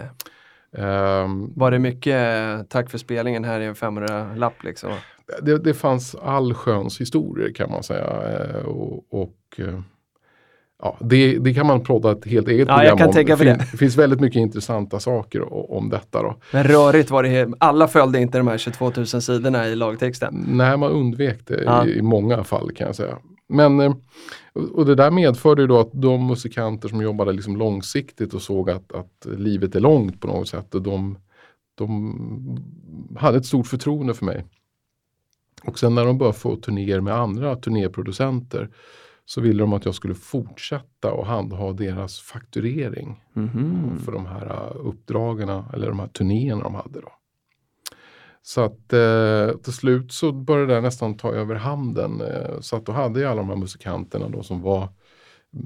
Ehm, 0.86 1.52
Var 1.56 1.70
det 1.70 1.78
mycket 1.78 2.14
eh, 2.14 2.62
tack 2.68 2.90
för 2.90 2.98
spelningen 2.98 3.44
här 3.44 3.60
i 3.60 3.64
en 3.66 3.74
500-lapp 3.74 4.64
liksom? 4.64 4.90
det, 5.42 5.58
det 5.58 5.74
fanns 5.74 6.14
allsköns 6.14 7.00
historier 7.00 7.52
kan 7.54 7.70
man 7.70 7.82
säga. 7.82 8.04
Eh, 8.04 8.64
och, 8.66 9.04
och 9.22 9.60
ja, 10.82 10.96
det, 11.00 11.38
det 11.38 11.54
kan 11.54 11.66
man 11.66 11.80
prata 11.84 12.12
ett 12.12 12.24
helt 12.26 12.48
eget 12.48 12.68
Ja, 12.68 12.74
program 12.74 12.86
jag 12.88 12.98
kan 12.98 13.08
om. 13.08 13.14
tänka 13.14 13.36
mig 13.36 13.46
fin- 13.46 13.58
det. 13.58 13.66
det 13.72 13.76
finns 13.78 13.96
väldigt 13.96 14.20
mycket 14.20 14.40
intressanta 14.40 15.00
saker 15.00 15.52
om 15.72 15.88
detta. 15.90 16.22
Då. 16.22 16.36
Men 16.52 16.64
rörigt 16.64 17.10
var 17.10 17.22
det, 17.22 17.48
alla 17.58 17.88
följde 17.88 18.20
inte 18.20 18.38
de 18.38 18.46
här 18.48 18.58
22 18.58 18.92
000 18.96 19.06
sidorna 19.06 19.68
i 19.68 19.74
lagtexten. 19.76 20.44
Nej, 20.48 20.76
man 20.76 20.90
undvek 20.90 21.46
det 21.46 21.62
Ja. 21.64 21.86
i, 21.86 21.98
i 21.98 22.02
många 22.02 22.44
fall 22.44 22.70
kan 22.72 22.86
jag 22.86 22.96
säga. 22.96 23.18
Men, 23.50 23.80
eh, 23.80 23.92
och 24.52 24.86
det 24.86 24.94
där 24.94 25.10
medförde 25.10 25.62
ju 25.62 25.68
då 25.68 25.80
att 25.80 25.90
de 25.92 26.26
musikanter 26.26 26.88
som 26.88 27.02
jobbade 27.02 27.32
liksom 27.32 27.56
långsiktigt 27.56 28.34
och 28.34 28.42
såg 28.42 28.70
att, 28.70 28.92
att 28.92 29.26
livet 29.38 29.74
är 29.74 29.80
långt 29.80 30.20
på 30.20 30.26
något 30.26 30.48
sätt, 30.48 30.66
de, 30.70 31.18
de 31.74 33.16
hade 33.16 33.38
ett 33.38 33.46
stort 33.46 33.66
förtroende 33.66 34.14
för 34.14 34.24
mig. 34.24 34.44
Och 35.64 35.78
sen 35.78 35.94
när 35.94 36.04
de 36.04 36.18
började 36.18 36.38
få 36.38 36.56
turnéer 36.56 37.00
med 37.00 37.14
andra 37.14 37.56
turnéproducenter 37.56 38.70
så 39.24 39.40
ville 39.40 39.62
de 39.62 39.72
att 39.72 39.84
jag 39.84 39.94
skulle 39.94 40.14
fortsätta 40.14 41.12
och 41.12 41.26
handha 41.26 41.72
deras 41.72 42.20
fakturering 42.20 43.24
Mhm. 43.32 43.98
för 44.04 44.12
de 44.12 44.26
här 44.26 44.46
uh, 44.46 44.86
uppdragen 44.86 45.48
eller 45.48 45.88
de 45.88 45.98
här 46.00 46.08
turnéerna 46.08 46.62
de 46.62 46.74
hade. 46.74 47.00
Då. 47.00 47.12
Så 48.42 48.60
att 48.60 48.92
eh, 48.92 49.56
till 49.62 49.72
slut 49.72 50.12
så 50.12 50.32
började 50.32 50.74
det 50.74 50.80
nästan 50.80 51.16
ta 51.16 51.32
över 51.32 51.54
handen. 51.54 52.20
Eh, 52.20 52.60
så 52.60 52.76
att 52.76 52.86
då 52.86 52.92
hade 52.92 53.20
jag 53.20 53.30
alla 53.30 53.40
de 53.40 53.48
här 53.48 53.56
musikanterna 53.56 54.28
då 54.28 54.42
som 54.42 54.62
var 54.62 54.88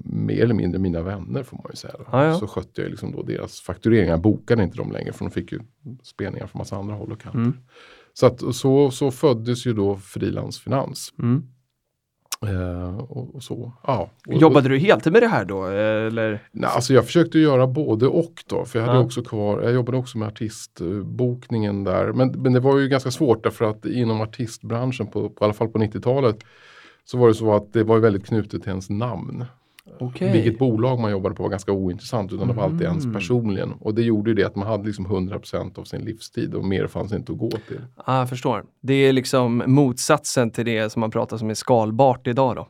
mer 0.05 0.43
eller 0.43 0.55
mindre 0.55 0.81
mina 0.81 1.03
vänner 1.03 1.43
får 1.43 1.57
man 1.57 1.67
ju 1.71 1.77
säga. 1.77 1.95
Då. 1.99 2.05
Ja. 2.13 2.35
Så 2.35 2.47
skötte 2.47 2.83
jag 2.83 2.91
liksom 2.91 3.13
då 3.13 3.23
deras 3.23 3.61
faktureringar. 3.61 4.17
Bokade 4.17 4.63
inte 4.63 4.77
dem 4.77 4.93
längre 4.93 5.13
för 5.13 5.25
de 5.25 5.31
fick 5.31 5.53
ju 5.53 5.61
spelningar 6.03 6.47
från 6.47 6.59
massa 6.59 6.77
andra 6.77 6.95
håll 6.95 7.13
och 7.13 7.21
kanter. 7.21 7.39
Mm. 7.39 7.57
Så, 8.13 8.27
att, 8.27 8.55
så, 8.55 8.91
så 8.91 9.11
föddes 9.11 9.67
ju 9.67 9.73
då 9.73 9.97
frilansfinans. 9.97 11.13
Mm. 11.19 11.43
Eh, 12.49 12.99
och, 12.99 13.35
och 13.35 13.43
så, 13.43 13.73
ja. 13.87 14.11
Och, 14.27 14.35
Jobbade 14.35 14.69
du 14.69 14.79
heltid 14.79 15.13
med 15.13 15.23
det 15.23 15.29
här 15.29 15.45
då? 15.45 15.65
Eller? 15.67 16.43
Nej, 16.53 16.71
alltså 16.75 16.95
jag 16.95 17.07
försökte 17.07 17.39
göra 17.39 17.67
både 17.67 18.07
och 18.07 18.45
då. 18.47 18.65
För 18.65 18.79
jag 18.79 18.87
hade 18.87 18.99
Ja. 18.99 19.05
också 19.05 19.23
kvar, 19.23 19.63
jag 19.63 19.73
jobbade 19.73 19.99
också 19.99 20.19
med 20.19 20.29
artistbokningen 20.29 21.85
där. 21.85 22.13
Men, 22.13 22.29
men 22.43 22.53
det 22.53 22.61
var 22.61 22.79
ju 22.79 22.89
ganska 22.89 23.11
svårt 23.11 23.43
därför 23.43 23.65
att 23.65 23.87
inom 23.87 24.21
artistbranschen, 24.21 25.07
på, 25.07 25.29
på 25.29 25.45
i 25.45 25.45
alla 25.45 25.53
fall 25.53 25.69
på 25.69 25.79
90-talet, 25.79 26.37
så 27.05 27.19
var 27.19 27.29
det 27.29 27.35
så 27.35 27.55
att 27.55 27.73
det 27.73 27.85
var 27.85 27.99
väldigt 27.99 28.27
knutet 28.27 28.63
till 28.63 28.71
ens 28.71 28.91
namn. 28.91 29.45
Okej. 30.01 30.33
Vilket 30.33 30.59
bolag 30.59 31.01
man 31.01 31.11
jobbade 31.11 31.35
på 31.35 31.43
var 31.43 31.51
ganska 31.51 31.73
ointressant 31.73 32.33
utan 32.33 32.49
det 32.49 32.55
var 32.55 32.65
alltid 32.65 32.83
ens 32.83 33.05
Mm. 33.05 33.15
personligen. 33.17 33.73
Och 33.81 33.95
det 33.95 34.03
gjorde 34.03 34.31
ju 34.31 34.35
det 34.35 34.45
att 34.45 34.57
man 34.57 34.67
hade 34.69 34.87
liksom 34.87 35.07
100% 35.07 35.79
av 35.79 35.85
sin 35.85 36.01
livstid 36.05 36.55
och 36.55 36.65
mer 36.65 36.87
fanns 36.87 37.13
inte 37.13 37.33
att 37.33 37.39
gå 37.39 37.51
till. 37.51 37.81
Ah, 37.97 38.19
jag 38.19 38.29
förstår. 38.29 38.65
Det 38.81 38.95
är 38.95 39.13
liksom 39.13 39.63
motsatsen 39.67 40.51
till 40.51 40.65
det 40.65 40.91
som 40.93 41.01
man 41.01 41.11
pratar 41.11 41.37
som 41.37 41.51
är 41.51 41.55
skalbart 41.55 42.27
idag 42.27 42.57
då. 42.57 42.69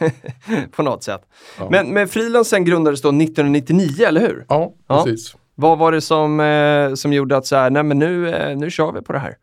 På 0.76 0.82
något 0.82 1.02
sätt. 1.04 1.20
Ja, 1.58 1.68
Men, 1.70 1.92
men 1.94 2.08
frilansen 2.08 2.64
grundades 2.64 3.02
då 3.02 3.08
1999, 3.08 3.88
eller 4.08 4.20
hur? 4.20 4.44
ja 4.48 4.72
Ja. 4.86 5.02
precis. 5.04 5.36
Vad 5.54 5.78
var 5.78 5.92
det 5.92 6.00
som, 6.00 6.40
eh, 6.40 6.94
som 6.94 7.12
gjorde 7.12 7.36
att 7.36 7.46
så 7.46 7.56
här, 7.56 7.70
nej 7.70 7.82
men 7.82 7.98
nu, 7.98 8.28
eh, 8.34 8.56
nu 8.56 8.70
kör 8.70 8.92
vi 8.92 9.02
på 9.02 9.12
det 9.12 9.18
här? 9.18 9.34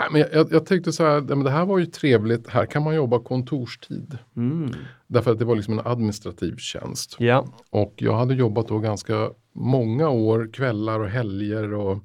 Nej, 0.00 0.08
men 0.10 0.20
jag, 0.20 0.52
jag, 0.52 0.66
tyckte 0.66 0.92
så 0.92 1.04
här, 1.04 1.20
men 1.20 1.44
det 1.44 1.50
här 1.50 1.64
var 1.64 1.78
ju 1.78 1.86
trevligt, 1.86 2.48
här 2.48 2.66
kan 2.66 2.82
man 2.82 2.94
jobba 2.94 3.18
kontorstid. 3.18 4.18
Mm. 4.36 4.70
Därför 5.06 5.32
att 5.32 5.38
det 5.38 5.44
var 5.44 5.56
liksom 5.56 5.78
en 5.78 5.86
administrativ 5.86 6.56
tjänst. 6.56 7.16
Ja, 7.18 7.46
Och 7.70 7.94
jag 7.96 8.16
hade 8.16 8.34
jobbat 8.34 8.68
då 8.68 8.78
ganska 8.78 9.30
många 9.52 10.08
år, 10.08 10.50
kvällar 10.52 11.00
och 11.00 11.08
helger 11.08 11.74
och 11.74 11.98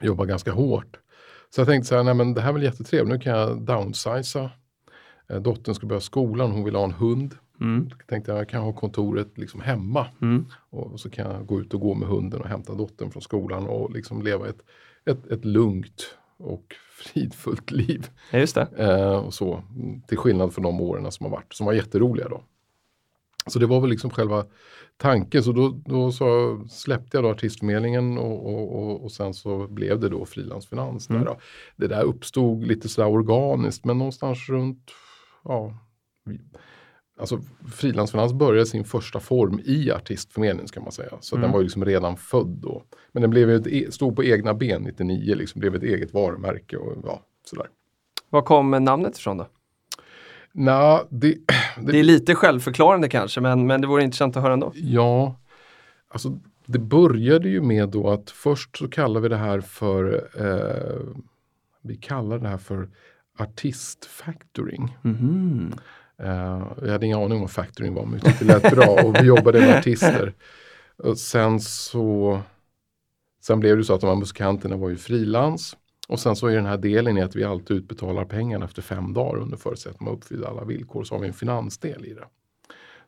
jobbat 0.00 0.28
ganska 0.28 0.52
hårt. 0.52 0.98
Så 1.54 1.60
jag 1.60 1.68
tänkte 1.68 1.88
så 1.88 1.96
här, 1.96 2.02
nej 2.02 2.14
men 2.14 2.34
det 2.34 2.40
här 2.40 2.48
är 2.48 2.52
väl 2.52 2.62
jättetrevligt, 2.62 3.12
nu 3.12 3.18
kan 3.18 3.38
jag 3.38 3.62
downsiza. 3.62 4.50
Eh, 5.28 5.40
dottern 5.40 5.74
skulle 5.74 5.88
börja 5.88 6.00
skolan, 6.00 6.50
hon 6.50 6.64
ville 6.64 6.78
ha 6.78 6.84
en 6.84 6.92
hund. 6.92 7.34
Mm. 7.60 7.90
Jag 7.98 8.06
tänkte 8.06 8.32
jag 8.32 8.48
kan 8.48 8.62
ha 8.62 8.72
kontoret 8.72 9.38
liksom 9.38 9.60
hemma 9.60 10.06
Mm. 10.22 10.46
och 10.70 11.00
så 11.00 11.10
kan 11.10 11.30
jag 11.30 11.46
gå 11.46 11.60
ut 11.60 11.74
och 11.74 11.80
gå 11.80 11.94
med 11.94 12.08
hunden 12.08 12.40
och 12.40 12.48
hämta 12.48 12.74
dottern 12.74 13.10
från 13.10 13.22
skolan 13.22 13.66
och 13.66 13.90
liksom 13.90 14.22
leva 14.22 14.48
ett, 14.48 14.62
ett, 15.04 15.26
ett 15.26 15.44
lugnt 15.44 16.18
och 16.42 16.74
fridfullt 16.98 17.70
liv. 17.70 18.10
Ja, 18.30 18.38
just 18.38 18.54
det. 18.54 18.68
Eh, 18.76 19.16
och 19.16 19.34
så, 19.34 19.62
till 20.08 20.18
skillnad 20.18 20.54
från 20.54 20.62
de 20.62 20.80
åren 20.80 21.12
som 21.12 21.26
har 21.26 21.30
varit, 21.30 21.52
som 21.52 21.66
var 21.66 21.72
jätteroliga 21.72 22.28
då. 22.28 22.44
Så 23.46 23.58
det 23.58 23.66
var 23.66 23.80
väl 23.80 23.90
liksom 23.90 24.10
själva 24.10 24.44
tanken. 24.96 25.42
Så 25.42 25.52
då, 25.52 25.68
då 25.84 26.12
så 26.12 26.60
släppte 26.70 27.16
jag 27.16 27.24
då 27.24 27.30
artistförmedlingen 27.30 28.18
och, 28.18 28.46
och, 28.46 28.82
och, 28.82 29.04
och 29.04 29.12
sen 29.12 29.34
så 29.34 29.68
blev 29.68 30.00
det 30.00 30.08
då 30.08 30.24
frilansfinans. 30.24 31.10
Mm. 31.10 31.24
Där. 31.24 31.36
Det 31.76 31.86
där 31.86 32.02
uppstod 32.02 32.66
lite 32.66 32.88
sådär 32.88 33.08
organiskt 33.08 33.84
men 33.84 33.98
någonstans 33.98 34.48
runt, 34.48 34.90
ja, 35.44 35.78
Alltså 37.20 37.40
frilansfinans 37.72 38.32
började 38.32 38.66
sin 38.66 38.84
första 38.84 39.20
form 39.20 39.60
i 39.64 39.90
artistförmedling 39.92 40.68
ska 40.68 40.80
man 40.80 40.92
säga. 40.92 41.12
Så 41.20 41.36
Mm. 41.36 41.42
den 41.42 41.52
var 41.52 41.58
ju 41.60 41.64
liksom 41.64 41.84
redan 41.84 42.16
född 42.16 42.46
då. 42.62 42.82
Men 43.12 43.20
den 43.20 43.30
blev 43.30 43.50
ett, 43.50 43.66
e- 43.66 43.90
stod 43.90 44.16
på 44.16 44.24
egna 44.24 44.54
ben 44.54 44.82
99, 44.82 45.34
liksom 45.34 45.60
blev 45.60 45.74
ett 45.74 45.82
eget 45.82 46.14
varumärke 46.14 46.76
och 46.76 46.96
ja, 47.04 47.22
sådär. 47.44 47.66
Var 48.30 48.42
kom 48.42 48.70
namnet 48.70 49.18
ifrån 49.18 49.36
då? 49.36 49.46
Nå, 50.52 51.06
det, 51.10 51.36
Det 51.80 51.98
är 51.98 52.02
lite 52.02 52.34
självförklarande 52.34 53.08
kanske, 53.08 53.40
men, 53.40 53.66
men 53.66 53.80
det 53.80 53.86
vore 53.86 54.04
intressant 54.04 54.36
att 54.36 54.42
höra 54.42 54.52
ändå. 54.52 54.72
Ja, 54.74 55.36
alltså 56.08 56.38
det 56.66 56.78
började 56.78 57.48
ju 57.48 57.60
med 57.60 57.88
då 57.88 58.10
att 58.10 58.30
först 58.30 58.76
så 58.76 58.88
kallar 58.88 59.20
vi 59.20 59.28
det 59.28 59.36
här 59.36 59.60
för 59.60 60.28
eh, 60.36 61.14
vi 61.82 61.96
kallar 61.96 62.38
det 62.38 62.48
här 62.48 62.58
för 62.58 62.88
artistfactoring. 63.38 64.96
Mhm. 65.02 65.74
Eh, 66.22 66.62
jag 66.82 66.92
hade 66.92 67.06
ingen 67.06 67.18
aning 67.18 67.32
om 67.32 67.40
vad 67.40 67.50
factoring 67.50 67.94
var 67.94 68.04
men 68.04 68.14
vi 68.14 68.20
tyckte 68.20 68.44
det 68.44 68.58
lät 68.58 68.74
bra 68.74 68.86
och 69.04 69.16
vi 69.16 69.26
jobbade 69.26 69.60
med 69.60 69.78
artister. 69.78 70.32
Och 70.96 71.18
sen 71.18 71.60
så 71.60 72.40
Sen 73.42 73.60
blev 73.60 73.76
det 73.76 73.84
så 73.84 73.94
att 73.94 74.00
de 74.00 74.06
här 74.06 74.16
musikanterna 74.16 74.76
var 74.76 74.88
ju 74.88 74.96
frilans. 74.96 75.76
Och 76.08 76.20
sen 76.20 76.36
så 76.36 76.46
är 76.46 76.54
den 76.54 76.66
här 76.66 76.76
delen 76.76 77.18
i 77.18 77.22
att 77.22 77.36
vi 77.36 77.44
alltid 77.44 77.76
utbetalar 77.76 78.24
pengarna 78.24 78.64
efter 78.64 78.82
fem 78.82 79.12
dagar 79.12 79.40
under 79.42 79.56
förutsättning 79.56 79.96
att 79.96 80.00
man 80.00 80.14
uppfyller 80.14 80.46
alla 80.46 80.64
villkor. 80.64 81.04
Så 81.04 81.14
har 81.14 81.20
vi 81.20 81.26
en 81.26 81.32
finansdel 81.32 82.06
i 82.06 82.14
det. 82.14 82.24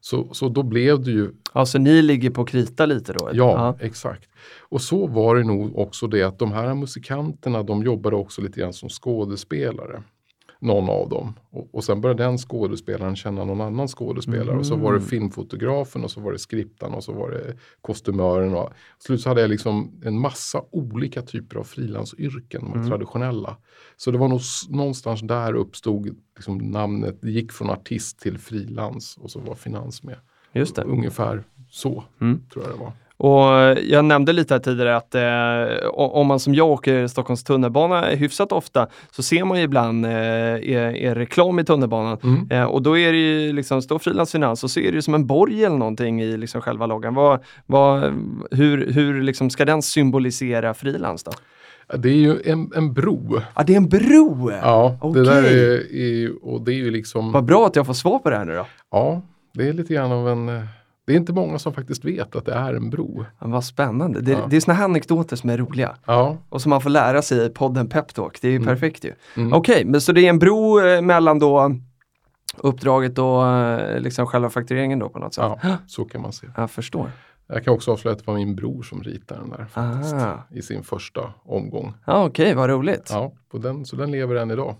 Så, 0.00 0.35
så 0.35 0.49
då 0.49 0.62
blev 0.62 1.02
det 1.02 1.11
ju 1.11 1.30
Alltså 1.52 1.78
ni 1.78 2.02
ligger 2.02 2.30
på 2.30 2.44
krita 2.44 2.87
lite 2.87 3.12
då? 3.12 3.30
Ja, 3.33 3.76
exakt. 3.80 4.28
Och 4.61 4.83
så 4.83 5.06
var 5.06 5.37
det 5.37 5.44
nog 5.44 5.78
också 5.78 6.06
det 6.06 6.23
att 6.23 6.38
de 6.38 6.52
här 6.52 6.75
musikanterna 6.75 7.62
de 7.62 7.83
jobbade 7.83 8.16
också 8.16 8.42
lite 8.42 8.61
grann 8.61 8.73
som 8.73 8.88
skådespelare. 8.88 10.02
Någon 10.64 10.88
av 10.90 11.09
dem. 11.09 11.35
Och, 11.50 11.68
och 11.75 11.85
sen 11.85 12.00
började 12.00 12.23
den 12.25 12.38
skådespelaren 12.38 13.16
känna 13.16 13.44
någon 13.44 13.61
annan 13.61 13.88
skådespelare. 13.88 14.56
Och 14.59 14.66
så 14.66 14.76
var 14.76 14.92
det 14.92 14.99
Mm. 14.99 15.09
filmfotografen 15.09 16.04
och 16.04 16.11
så 16.11 16.21
var 16.21 16.33
det 16.33 16.38
skriptan 16.38 16.94
och 16.94 17.04
så 17.04 17.12
var 17.12 17.30
det 17.30 17.56
kostymören. 17.80 18.54
Och, 18.54 18.68
till 18.99 19.06
slut 19.06 19.21
så 19.21 19.28
hade 19.28 19.40
jag 19.40 19.50
liksom 19.50 20.00
en 20.04 20.18
massa 20.21 20.62
olika 20.71 21.23
typer 21.23 21.56
av 21.56 21.64
frilansyrken, 21.64 22.62
de 22.64 22.73
Mm. 22.75 22.88
traditionella. 22.88 23.56
Så 23.97 24.11
det 24.11 24.18
var 24.18 24.28
nog 24.28 24.40
någonstans 24.68 25.21
där 25.21 25.54
uppstod 25.54 26.16
liksom 26.37 26.59
namnet, 26.59 27.18
det 27.23 27.30
gick 27.30 27.52
från 27.52 27.71
artist 27.71 28.21
till 28.21 28.38
frilans 28.38 29.16
och 29.21 29.30
så 29.30 29.40
var 29.40 29.54
finans 29.54 30.02
med. 30.02 30.16
Just 30.52 30.76
det. 30.76 30.83
Ungefär 30.83 31.44
så 31.71 32.04
Mm. 32.21 32.42
tror 32.52 32.64
jag 32.64 32.75
det 32.75 32.80
var. 32.80 32.92
Och 33.16 33.44
jag 33.85 34.04
nämnde 34.04 34.33
lite 34.33 34.54
här 34.54 34.59
tidigare 34.59 34.97
att 34.97 35.14
eh, 35.14 35.88
om 35.94 36.26
man 36.26 36.40
som 36.40 36.54
jag 36.54 36.68
åker 36.68 37.06
Stockholms 37.06 37.44
tunnelbana 37.44 38.00
hyfsat 38.06 38.52
ofta 38.52 38.88
så 39.11 39.23
ser 39.23 39.44
man 39.44 39.59
ju 39.59 39.64
ibland 39.64 40.06
eh, 40.06 40.12
er, 40.12 40.97
er 40.97 41.14
reklam 41.14 41.59
i 41.59 41.64
tunnelbanan. 41.64 42.18
Mm. 42.23 42.50
Eh, 42.50 42.64
och 42.64 42.83
då 42.83 42.99
är 42.99 43.12
det 43.12 43.18
ju 43.18 43.52
liksom, 43.52 43.83
står 43.83 43.99
frilansfinans 43.99 44.64
och 44.64 44.71
så 44.71 44.80
är 44.80 44.90
det 44.90 44.94
ju 44.94 45.02
som 45.02 45.14
en 45.14 45.26
borg 45.26 45.64
eller 45.64 45.76
någonting 45.76 46.23
i 46.23 46.37
liksom 46.37 46.61
själva 46.61 46.87
loggan. 46.87 47.14
Vad, 47.14 47.40
vad, 47.66 48.02
hur 48.50 48.92
hur 48.92 49.23
liksom 49.23 49.50
ska 49.50 49.64
den 49.64 49.83
symbolisera 49.83 50.75
frilans 50.75 51.25
då? 51.25 51.33
Det 51.99 52.09
är 52.09 52.16
ju 52.16 52.37
en, 52.44 52.71
en 52.76 52.92
bro. 52.92 53.40
Ja, 53.54 53.62
det 53.62 53.73
är 53.73 53.76
en 53.76 53.88
bro! 53.88 54.50
Ja, 54.50 54.99
Okej. 55.00 55.23
det 55.23 55.30
där 55.30 55.42
är, 55.42 55.97
är, 55.97 56.44
och 56.44 56.61
det 56.61 56.73
är 56.73 56.76
ju 56.76 56.90
liksom, 56.90 57.33
Vad 57.33 57.44
bra 57.44 57.66
att 57.66 57.76
jag 57.76 57.87
får 57.87 57.94
svar 57.94 58.18
på 58.18 58.30
det 58.30 58.37
här 58.37 58.44
nu 58.44 58.54
då. 58.54 58.66
ja, 58.90 59.23
det 59.54 59.68
är 59.68 59.73
lite 59.73 59.94
grann 59.94 60.12
av 60.12 60.28
en, 60.28 60.49
eh, 60.49 60.64
det 61.06 61.12
är 61.12 61.16
inte 61.16 61.32
många 61.32 61.58
som 61.58 61.73
faktiskt 61.73 62.04
vet 62.04 62.37
att 62.37 62.44
det 62.44 62.52
är 62.54 62.75
en 62.75 62.90
bro. 62.90 63.25
Ja, 63.40 63.46
vad 63.46 63.64
spännande. 63.64 64.20
Det, 64.20 64.30
Ja. 64.32 64.46
det 64.50 64.56
är 64.56 64.61
såna 64.61 64.75
här 64.75 64.84
anekdoter 64.84 65.37
som 65.37 65.50
är 65.50 65.58
roliga. 65.58 65.96
Ja, 66.06 66.37
Och 66.49 66.62
som 66.62 66.70
man 66.70 66.80
får 66.80 66.90
lära 66.90 67.23
sig 67.23 67.46
i 67.46 67.50
podden 67.50 67.88
Peptalk. 67.88 68.38
Det 68.40 68.49
är 68.49 68.52
ju 68.52 68.56
Mm. 68.56 68.66
perfekt 68.68 69.04
ju. 69.04 69.12
mm. 69.37 69.52
Okej, 69.52 69.84
men 69.84 70.00
så 70.00 70.12
det 70.12 70.20
är 70.20 70.30
en 70.30 70.38
bro 70.38 70.80
eh, 70.87 71.02
mellan 71.02 71.38
då 71.38 71.70
uppdraget 72.58 73.18
och 73.18 73.46
eh, 73.46 74.00
liksom 74.00 74.26
själva 74.26 74.50
faktureringen 74.50 74.99
då 74.99 75.08
på 75.08 75.18
något 75.18 75.34
sätt? 75.34 75.44
ja, 75.62 75.76
så 75.87 76.04
kan 76.04 76.20
man 76.23 76.32
se. 76.32 76.46
Jag 76.56 76.70
förstår. 76.70 77.11
Jag 77.46 77.64
kan 77.64 77.75
också 77.75 77.92
avslöja 77.92 78.12
att 78.12 78.18
det 78.18 78.26
var 78.26 78.34
min 78.34 78.54
bror 78.56 78.82
som 78.82 79.02
ritade 79.02 79.40
den 79.40 79.50
där 79.50 79.66
faktiskt. 79.66 80.14
Aha. 80.14 80.42
I 80.50 80.62
sin 80.62 80.82
första 80.82 81.20
omgång. 81.44 81.94
Ja, 82.06 82.25
Okej, 82.26 82.54
vad 82.54 82.70
roligt. 82.70 83.08
Ja, 83.12 83.32
och 83.52 83.61
den, 83.61 83.84
så 83.84 83.96
den 83.96 84.11
lever 84.11 84.34
än 84.34 84.50
idag. 84.50 84.75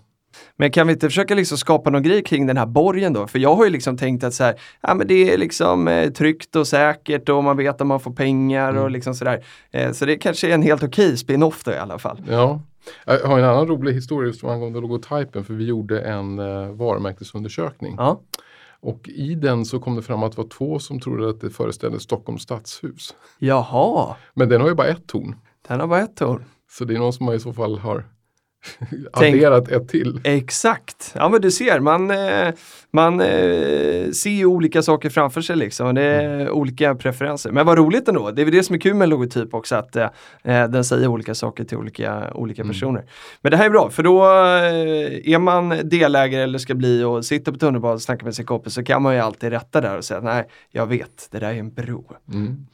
Men 0.55 0.71
kan 0.71 0.87
vi 0.87 0.93
inte 0.93 1.07
försöka 1.09 1.35
liksom 1.35 1.57
skapa 1.57 1.89
någon 1.89 2.03
grej 2.03 2.23
kring 2.23 2.47
den 2.47 2.57
här 2.57 2.65
borgen 2.65 3.13
då? 3.13 3.27
För 3.27 3.39
jag 3.39 3.55
har 3.55 3.63
ju 3.65 3.69
liksom 3.71 3.97
tänkt 3.97 4.23
att 4.23 4.33
så 4.33 4.43
här, 4.43 4.55
ja 4.81 4.93
men 4.93 5.07
det 5.07 5.33
är 5.33 5.37
liksom 5.37 5.87
eh, 5.87 6.09
tryggt 6.11 6.55
och 6.55 6.67
säkert 6.67 7.29
och 7.29 7.43
man 7.43 7.57
vet 7.57 7.81
att 7.81 7.87
man 7.87 7.99
får 7.99 8.11
pengar 8.11 8.73
och 8.73 8.79
Mm. 8.79 8.93
liksom 8.93 9.15
sådär. 9.15 9.43
Eh, 9.71 9.91
så 9.91 10.05
det 10.05 10.17
kanske 10.17 10.49
är 10.49 10.53
en 10.53 10.61
helt 10.61 10.83
okej 10.83 11.17
spin-off 11.17 11.63
då 11.63 11.71
i 11.71 11.77
alla 11.77 11.99
fall. 11.99 12.21
Ja. 12.29 12.61
Jag 13.05 13.19
har 13.27 13.39
en 13.39 13.45
annan 13.45 13.67
rolig 13.67 13.93
historia 13.93 14.27
just 14.27 14.43
angående 14.43 14.79
logotypen 14.81 15.43
för 15.43 15.53
vi 15.53 15.65
gjorde 15.65 15.99
en 16.01 16.39
eh, 16.39 16.71
varumärkesundersökning. 16.71 17.95
Ja, 17.97 18.21
Och 18.79 19.09
i 19.09 19.35
den 19.35 19.65
så 19.65 19.79
kom 19.79 19.95
det 19.95 20.01
fram 20.01 20.23
att 20.23 20.31
det 20.31 20.41
var 20.41 20.49
två 20.49 20.79
som 20.79 20.99
trodde 20.99 21.29
att 21.29 21.41
det 21.41 21.49
föreställde 21.49 21.99
Stockholms 21.99 22.41
stadshus. 22.41 23.15
jaha, 23.39 24.15
Men 24.33 24.49
den 24.49 24.61
har 24.61 24.67
ju 24.67 24.75
bara 24.75 24.87
ett 24.87 25.07
torn. 25.07 25.35
den 25.67 25.79
har 25.79 25.87
bara 25.87 26.01
ett 26.01 26.15
torn. 26.15 26.43
Så 26.71 26.85
det 26.85 26.93
är 26.95 26.99
någon 26.99 27.13
som 27.13 27.33
i 27.33 27.39
så 27.39 27.53
fall 27.53 27.77
har 27.79 28.05
adderat 29.11 29.67
ett 29.71 29.89
till. 29.89 30.19
Exakt, 30.23 31.11
ja 31.15 31.29
men 31.29 31.41
du 31.41 31.51
ser, 31.51 31.79
man, 31.79 32.11
eh, 32.11 32.53
man 32.91 33.21
eh, 33.21 34.11
ser 34.11 34.29
ju 34.29 34.45
olika 34.45 34.81
saker 34.81 35.09
framför 35.09 35.41
sig 35.41 35.55
liksom. 35.55 35.95
Det 35.95 36.01
är 36.01 36.49
olika 36.49 36.95
preferenser. 36.95 37.51
Men 37.51 37.65
vad 37.65 37.77
roligt 37.77 38.07
ändå, 38.07 38.31
det 38.31 38.41
är 38.41 38.45
väl 38.45 38.53
det 38.53 38.63
som 38.63 38.75
är 38.75 38.79
kul 38.79 38.93
med 38.93 39.09
logotyp 39.09 39.53
också, 39.53 39.75
att 39.75 39.95
eh, 39.95 40.07
den 40.43 40.83
säger 40.83 41.07
olika 41.07 41.35
saker 41.35 41.63
till 41.63 41.77
olika, 41.77 42.31
olika 42.33 42.61
Mm. 42.61 42.73
personer. 42.73 43.03
Men 43.41 43.51
det 43.51 43.57
här 43.57 43.65
är 43.65 43.69
bra, 43.69 43.89
för 43.89 44.03
då 44.03 44.23
är 44.23 45.39
man 45.39 45.69
delägare 45.83 46.43
eller 46.43 46.57
ska 46.59 46.75
bli 46.75 47.03
och 47.03 47.25
sitter 47.25 47.51
på 47.51 47.57
tunnelbanan 47.57 47.95
och 47.95 48.01
snackar 48.01 48.25
med 48.25 48.35
sin 48.35 48.45
kompis 48.45 48.73
så 48.73 48.83
kan 48.83 49.01
man 49.01 49.13
ju 49.13 49.19
alltid 49.19 49.49
rätta 49.49 49.81
där 49.81 49.97
och 49.97 50.05
säga 50.05 50.19
nej, 50.21 50.47
jag 50.71 50.87
vet, 50.87 51.27
det 51.31 51.39
där 51.39 51.49
är 51.49 51.59
en 51.59 51.73
bro. 51.73 52.05
Mm. 52.33 52.65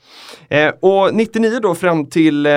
Eh, 0.50 0.74
och 0.80 1.16
99 1.16 1.60
då 1.62 1.76
fram 1.76 2.06
till 2.06 2.46
eh, 2.46 2.52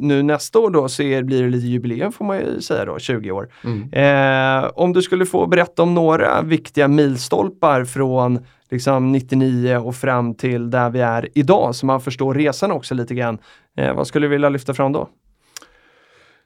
nu 0.00 0.22
nästa 0.22 0.58
år 0.58 0.70
då 0.70 0.88
så 0.88 1.02
är, 1.02 1.22
blir 1.22 1.42
det 1.42 1.48
lite 1.48 1.66
jubileum 1.66 2.12
får 2.12 2.24
man 2.24 2.39
säga 2.60 2.84
då, 2.84 2.98
20 2.98 3.30
år. 3.30 3.48
Mm. 3.64 3.92
Eh, 3.92 4.70
om 4.74 4.92
du 4.92 5.02
skulle 5.02 5.26
få 5.26 5.46
berätta 5.46 5.82
om 5.82 5.94
några 5.94 6.42
viktiga 6.42 6.88
milstolpar 6.88 7.84
från 7.84 8.38
liksom 8.70 9.12
99 9.12 9.76
och 9.76 9.96
fram 9.96 10.34
till 10.34 10.70
där 10.70 10.90
vi 10.90 11.00
är 11.00 11.28
idag 11.34 11.74
så 11.74 11.86
man 11.86 12.00
förstår 12.00 12.34
resan 12.34 12.70
också 12.72 12.94
lite 12.94 13.14
grann. 13.14 13.38
Eh, 13.76 13.94
vad 13.94 14.06
skulle 14.06 14.26
du 14.26 14.30
vilja 14.30 14.48
lyfta 14.48 14.74
fram 14.74 14.92
då? 14.92 15.08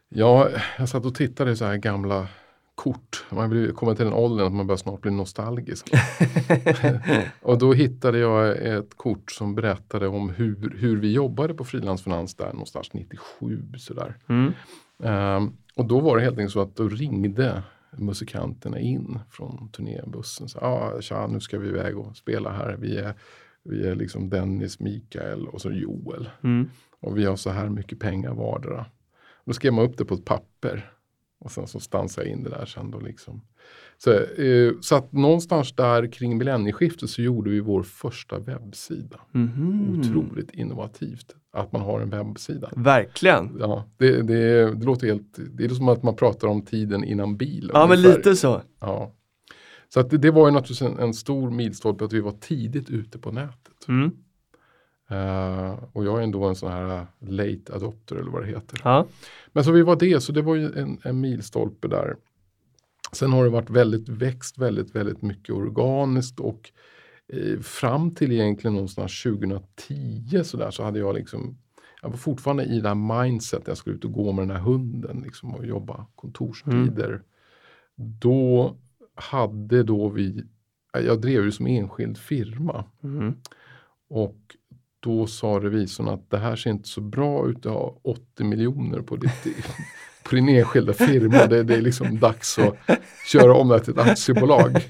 Ja, 0.08 0.48
jag 0.78 0.88
satt 0.88 1.04
och 1.04 1.14
tittade 1.14 1.50
i 1.50 1.56
så 1.56 1.64
här 1.64 1.76
gamla 1.76 2.26
kort. 2.74 3.24
Man 3.30 3.50
blir- 3.50 3.72
kommer 3.72 3.94
till 3.94 4.04
den 4.04 4.14
åldern 4.14 4.46
att 4.46 4.52
man 4.52 4.66
börjar 4.66 4.76
snart 4.76 5.00
bli 5.00 5.10
nostalgisk. 5.10 5.90
och 7.42 7.58
då 7.58 7.72
hittade 7.72 8.18
jag 8.18 8.56
ett 8.56 8.96
kort 8.96 9.30
som 9.30 9.54
berättade 9.54 10.08
om 10.08 10.30
hur, 10.30 10.76
hur 10.78 10.96
vi 10.96 11.12
jobbade 11.12 11.54
på 11.54 11.64
frilansfinans 11.64 12.34
där 12.34 12.52
någonstans 12.52 12.92
97 12.92 13.62
sådär. 13.78 14.16
Mm. 14.28 14.52
Ehm, 15.02 15.52
och 15.74 15.84
då 15.84 16.00
var 16.00 16.16
det 16.16 16.22
helt 16.22 16.38
enkelt 16.38 16.52
så 16.52 16.60
att 16.60 16.76
då 16.76 16.88
ringde 16.88 17.62
musikanterna 17.98 18.78
in 18.78 19.18
från 19.30 19.68
turnébussen. 19.68 20.48
Så, 20.48 20.58
ah, 20.58 21.00
tja, 21.00 21.26
nu 21.26 21.40
ska 21.40 21.58
vi 21.58 21.68
iväg 21.68 21.98
och 21.98 22.16
spela 22.16 22.52
här. 22.52 22.76
Vi 22.76 22.96
är, 22.96 23.14
vi 23.62 23.86
är 23.86 23.94
liksom 23.94 24.30
Dennis, 24.30 24.80
Mikael 24.80 25.48
och 25.48 25.60
så 25.60 25.70
Joel. 25.70 26.30
Mm. 26.42 26.70
Och 27.00 27.18
vi 27.18 27.24
har 27.24 27.36
så 27.36 27.50
här 27.50 27.68
mycket 27.68 28.00
pengar 28.00 28.34
vardera. 28.34 28.86
Då 29.44 29.52
skrev 29.52 29.72
man 29.72 29.84
upp 29.84 29.98
det 29.98 30.04
på 30.04 30.14
ett 30.14 30.24
papper. 30.24 30.90
Och 31.38 31.50
sen 31.50 31.66
så 31.66 31.80
stansade 31.80 32.26
jag 32.26 32.36
in 32.36 32.44
det 32.44 32.50
där 32.50 32.66
sen 32.66 32.90
då 32.90 33.00
liksom. 33.00 33.40
Så, 34.04 34.12
eh, 34.12 34.72
så 34.80 34.96
att 34.96 35.12
någonstans 35.12 35.72
där 35.72 36.12
kring 36.12 36.38
millennieskiftet 36.38 37.10
så 37.10 37.22
gjorde 37.22 37.50
vi 37.50 37.60
vår 37.60 37.82
första 37.82 38.38
webbsida. 38.38 39.20
Mhm. 39.32 40.00
Otroligt 40.00 40.50
innovativt 40.50 41.36
att 41.52 41.72
man 41.72 41.82
har 41.82 42.00
en 42.00 42.10
webbsida. 42.10 42.70
Verkligen. 42.76 43.56
Ja, 43.60 43.84
det, 43.96 44.22
det, 44.22 44.74
det 44.74 44.84
låter 44.86 45.06
helt, 45.06 45.38
det 45.52 45.64
är 45.64 45.68
som 45.68 45.88
att 45.88 46.02
man 46.02 46.16
pratar 46.16 46.48
om 46.48 46.62
tiden 46.62 47.04
innan 47.04 47.36
bilen. 47.36 47.70
Ja 47.72 47.86
men 47.86 48.02
lite 48.02 48.36
så. 48.36 48.62
Ja. 48.80 49.12
Så 49.88 50.00
att 50.00 50.10
det, 50.10 50.18
det 50.18 50.30
var 50.30 50.46
ju 50.46 50.52
naturligtvis 50.52 50.88
en, 50.88 50.98
en 50.98 51.14
stor 51.14 51.50
milstolpe 51.50 52.04
att 52.04 52.12
vi 52.12 52.20
var 52.20 52.32
tidigt 52.32 52.90
ute 52.90 53.18
på 53.18 53.32
nätet. 53.32 53.88
Mm. 53.88 54.10
Eh, 55.10 55.78
och 55.92 56.04
jag 56.04 56.18
är 56.18 56.22
ändå 56.22 56.44
en 56.44 56.54
sån 56.54 56.72
här 56.72 57.00
uh, 57.00 57.30
late 57.30 57.74
adopter 57.74 58.16
eller 58.16 58.30
vad 58.30 58.42
det 58.42 58.48
heter. 58.48 58.80
Ja. 58.84 59.06
Men 59.52 59.64
så 59.64 59.72
vi 59.72 59.82
var 59.82 59.96
det, 59.96 60.20
så 60.20 60.32
det 60.32 60.42
var 60.42 60.54
ju 60.54 60.78
en, 60.78 60.98
en 61.04 61.20
milstolpe 61.20 61.88
där. 61.88 62.16
Sen 63.12 63.32
har 63.32 63.44
det 63.44 63.50
varit 63.50 63.70
väldigt 63.70 64.08
växt 64.08 64.58
väldigt, 64.58 64.94
väldigt 64.94 65.22
mycket 65.22 65.54
organiskt 65.54 66.40
och 66.40 66.70
eh, 67.32 67.60
fram 67.60 68.14
till 68.14 68.32
egentligen 68.32 68.74
någonstans 68.74 69.22
2010 69.22 70.44
så, 70.44 70.56
där, 70.56 70.70
så 70.70 70.84
hade 70.84 70.98
jag 70.98 71.14
liksom 71.14 71.58
jag 72.04 72.10
var 72.10 72.16
fortfarande 72.16 72.64
i 72.64 72.80
det 72.80 72.88
här 72.88 73.24
mindset, 73.24 73.62
jag 73.66 73.76
skulle 73.76 73.96
ut 73.96 74.04
och 74.04 74.12
gå 74.12 74.32
med 74.32 74.48
den 74.48 74.56
här 74.56 74.62
hunden 74.62 75.20
liksom, 75.24 75.54
och 75.54 75.66
jobba 75.66 76.06
kontorstider. 76.14 77.08
Mm. 77.08 77.22
Då 77.96 78.76
hade 79.14 79.82
då 79.82 80.08
vi, 80.08 80.44
jag 80.92 81.20
drev 81.20 81.44
ju 81.44 81.52
som 81.52 81.66
enskild 81.66 82.18
firma. 82.18 82.84
Mm. 83.02 83.34
Och 84.08 84.56
då 85.00 85.26
sa 85.26 85.60
revisorn 85.60 86.08
att 86.08 86.30
det 86.30 86.38
här 86.38 86.56
ser 86.56 86.70
inte 86.70 86.88
så 86.88 87.00
bra 87.00 87.48
ut, 87.48 87.62
du 87.62 87.68
har 87.68 87.98
80 88.02 88.44
miljoner 88.44 89.00
på, 89.00 89.16
ditt, 89.16 89.46
på 90.24 90.34
din 90.34 90.48
enskilda 90.48 90.92
firma. 90.92 91.46
Det, 91.46 91.62
det, 91.62 91.74
är 91.74 91.80
liksom 91.80 92.18
dags 92.18 92.58
att 92.58 92.76
köra 93.26 93.54
om 93.54 93.68
det 93.68 93.80
till 93.80 93.92
ett 93.92 93.98
aktiebolag. 93.98 94.86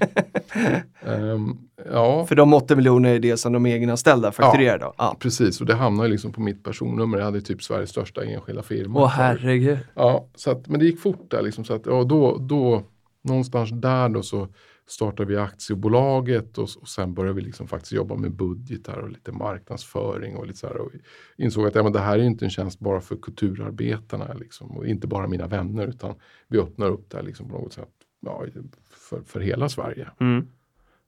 Um, 1.05 1.57
ja. 1.91 2.25
För 2.25 2.35
de 2.35 2.53
80 2.53 2.75
miljoner 2.75 3.09
är 3.09 3.19
det 3.19 3.37
som 3.37 3.53
de 3.53 3.65
egenanställda 3.65 4.31
fakturerar 4.31 4.79
ja, 4.79 4.85
då? 4.85 4.93
Ja, 4.97 5.17
precis. 5.19 5.61
Och 5.61 5.67
det 5.67 5.73
hamnar 5.73 6.07
liksom 6.07 6.33
på 6.33 6.41
mitt 6.41 6.63
personnummer. 6.63 7.17
Jag 7.17 7.25
hade 7.25 7.41
typ 7.41 7.63
Sveriges 7.63 7.89
största 7.89 8.23
enskilda 8.23 8.61
firma. 8.61 8.99
Åh 8.99 9.07
herregud. 9.07 9.77
Ja, 9.93 10.27
så 10.35 10.51
att, 10.51 10.67
men 10.67 10.79
det 10.79 10.85
gick 10.85 11.01
fort 11.01 11.31
där. 11.31 11.41
Liksom, 11.41 11.65
så 11.65 11.73
att, 11.73 11.85
ja, 11.85 12.03
då, 12.03 12.37
då, 12.37 12.83
någonstans 13.23 13.69
där 13.73 14.09
då 14.09 14.23
så 14.23 14.47
startade 14.87 15.29
vi 15.29 15.37
aktiebolaget 15.37 16.57
och, 16.57 16.69
och 16.81 16.87
sen 16.87 17.13
började 17.13 17.35
vi 17.35 17.41
liksom 17.41 17.67
faktiskt 17.67 17.91
jobba 17.91 18.15
med 18.15 18.31
budgetar 18.31 18.97
och 18.97 19.09
lite 19.09 19.31
marknadsföring 19.31 20.35
och 20.35 20.47
lite 20.47 20.59
så 20.59 20.67
här, 20.67 20.77
och 20.77 20.91
insåg 21.37 21.67
att 21.67 21.75
ja, 21.75 21.83
men 21.83 21.93
det 21.93 21.99
här 21.99 22.19
är 22.19 22.23
inte 22.23 22.45
en 22.45 22.51
tjänst 22.51 22.79
bara 22.79 23.01
för 23.01 23.15
kulturarbetarna 23.15 24.33
liksom, 24.33 24.77
och 24.77 24.87
inte 24.87 25.07
bara 25.07 25.27
mina 25.27 25.47
vänner 25.47 25.87
utan 25.87 26.15
vi 26.47 26.59
öppnar 26.59 26.89
upp 26.89 27.09
det 27.09 27.17
här 27.17 27.23
liksom 27.23 27.49
på 27.49 27.53
något 27.53 27.73
sätt 27.73 27.89
ja, 28.19 28.45
för, 28.89 29.21
för 29.21 29.39
hela 29.39 29.69
Sverige. 29.69 30.09
Mm. 30.19 30.47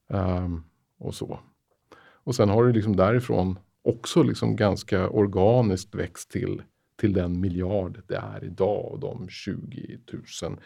Um, 0.07 0.63
och 0.97 1.15
så. 1.15 1.39
Och 1.99 2.35
sen 2.35 2.49
har 2.49 2.65
det 2.65 2.73
liksom 2.73 2.95
därifrån 2.95 3.59
också 3.81 4.23
liksom 4.23 4.55
ganska 4.55 5.09
organiskt 5.09 5.95
växt 5.95 6.31
till, 6.31 6.61
till 6.99 7.13
den 7.13 7.39
miljard 7.39 8.01
det 8.07 8.15
är 8.15 8.43
idag 8.43 8.91
och 8.91 8.99
de 8.99 9.29
20 9.29 9.99
000 10.41 10.57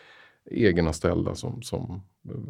egenanställda 0.51 1.36
som, 1.36 1.62
som 1.62 2.01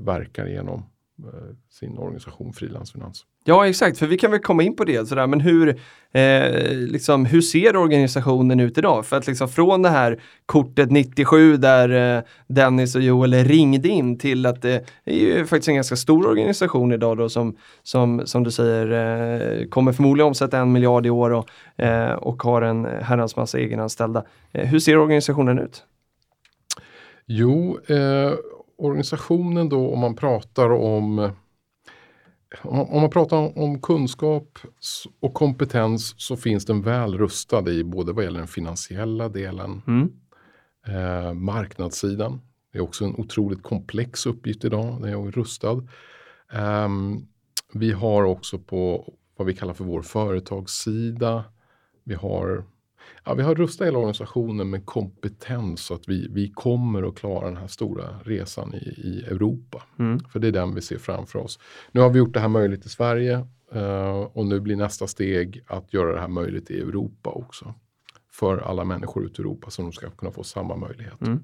verkar 0.06 0.48
genom 0.48 0.80
eh, 1.20 1.56
sin 1.70 1.98
organisation 1.98 2.54
Frilansfinans. 2.54 3.26
Ja 3.44 3.68
exakt, 3.68 3.98
för 3.98 4.08
vi 4.08 4.18
kan 4.18 4.32
väl 4.32 4.40
komma 4.40 4.64
in 4.64 4.76
på 4.76 4.84
det. 4.84 5.08
Sådär. 5.08 5.28
Men 5.28 5.40
hur, 5.40 5.70
eh, 6.12 6.74
liksom, 6.74 7.26
hur 7.26 7.42
ser 7.42 7.76
organisationen 7.76 8.60
ut 8.60 8.78
idag? 8.78 9.06
För 9.06 9.18
att 9.18 9.28
liksom 9.28 9.50
från 9.50 9.82
det 9.82 9.90
här 9.90 10.22
kortet 10.46 10.92
97 10.92 11.58
där 11.58 12.18
eh, 12.18 12.24
Dennis 12.48 12.96
och 12.96 13.02
Joel 13.02 13.34
ringde 13.34 13.88
in 13.88 14.20
till 14.20 14.46
att 14.46 14.62
det 14.62 14.86
är 15.06 15.16
ju 15.16 15.46
faktiskt 15.46 15.68
en 15.68 15.76
ganska 15.76 15.96
stor 15.96 16.28
organisation 16.28 16.92
idag 16.92 17.18
då 17.18 17.30
som, 17.30 17.58
som, 17.84 18.22
som 18.26 18.44
du 18.44 18.52
säger 18.52 18.92
eh, 18.92 19.68
kommer 19.68 19.94
förmodligen 19.94 20.28
omsätta 20.28 20.58
en 20.58 20.72
miljard 20.72 21.06
i 21.06 21.10
år 21.10 21.32
och, 21.32 21.50
eh, 21.84 22.14
och 22.14 22.44
har 22.44 22.62
en 22.62 22.86
herrans 22.86 23.36
massa 23.36 23.60
egenanställda. 23.60 24.24
Eh, 24.52 24.68
hur 24.68 24.80
ser 24.80 24.98
organisationen 24.98 25.60
ut? 25.60 25.84
Jo, 27.26 27.80
eh, 27.88 28.34
organisationen 28.78 29.70
då 29.70 29.94
om 29.94 30.00
man 30.00 30.16
pratar 30.16 30.70
om 30.70 31.32
om 32.64 33.02
man 33.02 33.10
pratar 33.10 33.60
om 33.60 33.82
kunskap 33.82 34.60
och 35.20 35.34
kompetens 35.34 36.14
så 36.18 36.36
finns 36.38 36.66
den 36.66 36.82
väl 36.82 37.18
rustad 37.18 37.70
i 37.70 37.84
både 37.84 38.14
vad 38.14 38.24
gäller 38.24 38.40
den 38.40 38.48
finansiella 38.48 39.30
delen, 39.30 39.82
mm. 39.88 40.12
eh, 40.88 41.34
marknadssidan. 41.34 42.42
Det 42.72 42.78
är 42.78 42.82
också 42.82 43.06
en 43.06 43.16
otroligt 43.16 43.64
komplex 43.64 44.26
uppgift 44.26 44.66
idag, 44.66 45.02
den 45.02 45.10
är 45.10 45.32
rustad. 45.32 45.88
Eh, 46.54 46.90
vi 47.74 47.92
har 47.92 48.24
också 48.24 48.60
på 48.60 49.14
vad 49.38 49.48
vi 49.48 49.56
kallar 49.56 49.74
för 49.74 49.84
vår 49.84 50.02
företagssida. 50.02 51.44
Vi 52.04 52.16
har 52.16 52.64
Ja, 53.24 53.34
vi 53.34 53.44
har 53.44 53.56
rustat 53.56 53.88
hela 53.88 53.98
organisationen 53.98 54.70
med 54.70 54.86
kompetens 54.86 55.82
så 55.82 55.94
att 55.94 56.10
vi, 56.10 56.28
vi 56.32 56.50
kommer 56.50 57.04
att 57.04 57.16
klara 57.16 57.46
den 57.46 57.58
här 57.58 57.68
stora 57.68 58.04
resan 58.24 58.74
i, 58.74 58.78
i 58.78 59.24
Europa. 59.28 59.84
Mm. 60.00 60.20
För 60.20 60.40
det 60.40 60.48
är 60.48 60.52
den 60.52 60.76
vi 60.76 60.82
ser 60.82 60.98
framför 60.98 61.40
oss. 61.40 61.60
Nu 61.92 62.02
har 62.02 62.10
vi 62.10 62.20
gjort 62.20 62.34
det 62.34 62.40
här 62.40 62.48
möjligt 62.48 62.86
i 62.86 62.90
Sverige 62.90 63.46
uh, 63.76 64.28
och 64.34 64.46
nu 64.46 64.60
blir 64.60 64.76
nästa 64.76 65.08
steg 65.08 65.64
att 65.68 65.94
göra 65.94 66.14
det 66.14 66.20
här 66.20 66.28
möjligt 66.28 66.72
i 66.72 66.80
Europa 66.80 67.30
också. 67.30 67.74
För 68.32 68.58
alla 68.58 68.84
människor 68.84 69.26
ute 69.26 69.42
i 69.42 69.46
Europa 69.46 69.70
som 69.70 69.86
de 69.86 69.92
ska 69.92 70.10
kunna 70.10 70.32
få 70.32 70.44
samma 70.44 70.76
möjlighet. 70.76 71.22
Mm. 71.22 71.44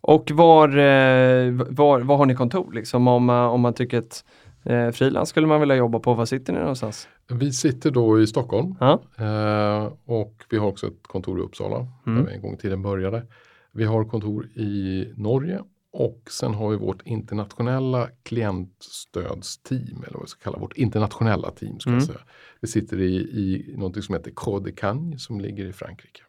Och 0.00 0.30
var, 0.30 0.68
eh, 0.68 1.52
var, 1.52 2.00
var 2.00 2.16
har 2.16 2.26
ni 2.26 2.34
kontor 2.34 2.72
liksom 2.72 3.08
om, 3.08 3.30
om 3.30 3.60
man 3.60 3.74
tycker 3.74 3.98
att 3.98 4.24
Eh, 4.64 4.90
frilans 4.90 5.28
skulle 5.28 5.46
man 5.46 5.60
vilja 5.60 5.76
jobba 5.76 5.98
på. 5.98 6.14
Var 6.14 6.24
sitter 6.24 6.52
ni 6.52 6.58
någonstans? 6.58 7.08
Vi 7.30 7.52
sitter 7.52 7.90
då 7.90 8.20
i 8.20 8.26
Stockholm 8.26 8.74
ja. 8.80 9.02
eh, 9.18 9.92
och 10.04 10.44
vi 10.50 10.58
har 10.58 10.66
också 10.66 10.86
ett 10.86 11.02
kontor 11.02 11.38
i 11.38 11.42
Uppsala 11.42 11.86
mm. 12.06 12.18
där 12.18 12.30
vi 12.30 12.36
en 12.36 12.42
gång 12.42 12.54
i 12.54 12.56
tiden 12.56 12.82
började. 12.82 13.26
Vi 13.72 13.84
har 13.84 14.04
kontor 14.04 14.46
i 14.46 15.06
Norge 15.16 15.60
och 15.92 16.22
sen 16.30 16.54
har 16.54 16.70
vi 16.70 16.76
vårt 16.76 17.02
internationella 17.02 18.08
klientstödsteam 18.22 20.04
eller 20.04 20.12
vad 20.12 20.22
vi 20.22 20.28
ska 20.28 20.42
kalla 20.42 20.58
vårt 20.58 20.76
internationella 20.76 21.50
team. 21.50 21.80
Ska 21.80 21.90
mm. 21.90 22.00
säga. 22.00 22.20
Det 22.60 22.66
sitter 22.66 23.00
i, 23.00 23.16
i 23.16 23.74
något 23.76 24.04
som 24.04 24.14
heter 24.14 24.30
Code 24.30 24.72
Cagne 24.72 25.18
som 25.18 25.40
ligger 25.40 25.66
i 25.66 25.72
Frankrike. 25.72 26.22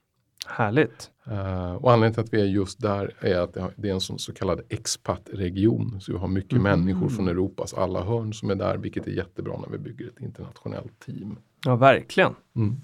Härligt. 0.47 1.10
Uh, 1.27 1.75
och 1.75 1.91
anledningen 1.91 2.13
till 2.13 2.23
att 2.23 2.34
vi 2.34 2.41
är 2.41 2.45
just 2.45 2.82
där 2.82 3.13
är 3.19 3.39
att 3.39 3.54
det 3.75 3.89
är 3.89 3.93
en 3.93 4.01
sån 4.01 4.19
så 4.19 4.34
kallad 4.34 4.62
expat-region. 4.69 6.01
Så 6.01 6.12
vi 6.12 6.17
har 6.17 6.27
mycket 6.27 6.51
mm. 6.51 6.63
människor 6.63 7.10
från 7.10 7.27
Europas 7.27 7.73
alla 7.73 8.04
hörn 8.04 8.34
som 8.34 8.49
är 8.49 8.56
där, 8.56 8.77
vilket 8.77 9.08
är 9.08 9.12
jättebra 9.12 9.58
när 9.58 9.69
vi 9.69 9.77
bygger 9.77 10.08
ett 10.08 10.19
internationellt 10.19 10.99
team. 11.06 11.38
Ja, 11.65 11.75
verkligen. 11.75 12.36
Mm. 12.56 12.82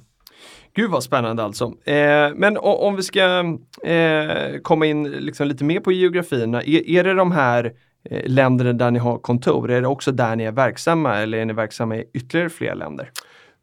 Gud 0.74 0.91
vad 0.91 1.04
spännande 1.04 1.43
alltså. 1.43 1.65
Eh, 1.84 2.34
men 2.36 2.58
om 2.58 2.96
vi 2.96 3.04
ska 3.04 3.39
eh, 3.84 4.60
komma 4.62 4.86
in 4.86 5.04
liksom 5.04 5.48
lite 5.48 5.63
mer 5.63 5.80
på 5.80 5.91
geografierna. 5.91 6.63
Är, 6.63 6.89
är 6.89 7.04
det 7.04 7.13
de 7.13 7.32
här 7.32 7.74
eh, 8.10 8.22
länderna 8.26 8.74
där 8.74 8.91
ni 8.91 9.00
har 9.00 9.17
kontor? 9.17 9.72
Är 9.72 9.82
det 9.82 9.88
också 9.88 10.12
där 10.12 10.36
ni 10.36 10.43
är 10.43 10.52
verksamma 10.52 11.15
eller 11.15 11.38
är 11.38 11.46
ni 11.46 11.54
verksamma 11.54 11.98
i 11.98 12.06
ytterligare 12.13 12.50
fler 12.50 12.76
länder? 12.76 13.12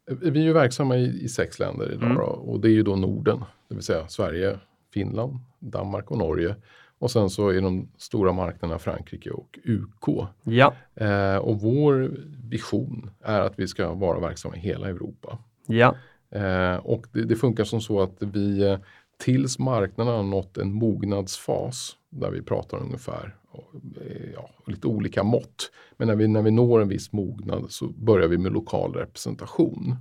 Vi 0.07 0.39
är 0.39 0.43
ju 0.43 0.53
verksamma 0.53 0.97
i, 0.97 1.23
i 1.23 1.29
sex 1.29 1.59
länder 1.59 1.91
idag 1.93 2.11
mm. 2.11 2.17
och 2.19 2.59
det 2.59 2.67
är 2.67 2.71
ju 2.71 2.83
då 2.83 2.95
Norden, 2.95 3.43
det 3.67 3.75
vill 3.75 3.83
säga 3.83 4.07
Sverige, 4.07 4.59
Finland, 4.93 5.39
Danmark 5.59 6.11
och 6.11 6.17
Norge. 6.17 6.55
Och 6.99 7.11
sen 7.11 7.29
så 7.29 7.49
är 7.49 7.61
de 7.61 7.89
stora 7.97 8.31
marknaderna 8.31 8.79
Frankrike 8.79 9.31
och 9.31 9.59
UK. 9.65 10.27
Ja. 10.43 10.73
Eh, 10.95 11.37
och 11.37 11.61
vår 11.61 12.11
vision 12.49 13.09
är 13.23 13.41
att 13.41 13.59
vi 13.59 13.67
ska 13.67 13.93
vara 13.93 14.19
verksamma 14.19 14.55
i 14.55 14.59
hela 14.59 14.87
Europa. 14.89 15.37
Ja. 15.65 15.95
Eh, 16.29 16.75
och 16.75 17.07
det, 17.11 17.23
det, 17.23 17.35
funkar 17.35 17.63
som 17.63 17.81
så 17.81 18.01
att 18.01 18.15
vi 18.19 18.61
eh, 18.63 18.77
tills 19.17 19.59
marknaden 19.59 20.15
har 20.15 20.23
nått 20.23 20.57
en 20.57 20.73
mognadsfas 20.73 21.95
där 22.09 22.31
vi 22.31 22.41
pratar 22.41 22.77
ungefär 22.77 23.35
eh, 24.01 24.31
ja, 24.33 24.49
lite 24.67 24.87
olika 24.87 25.23
mått. 25.23 25.71
Men 25.97 26.07
när 26.07 26.15
vi, 26.15 26.27
när 26.27 26.41
vi 26.41 26.51
når 26.51 26.81
en 26.81 26.87
viss 26.87 27.11
mognad 27.11 27.65
så 27.69 27.87
börjar 27.87 28.27
vi 28.27 28.37
med 28.37 28.51
lokal 28.51 28.93
representation. 28.93 29.95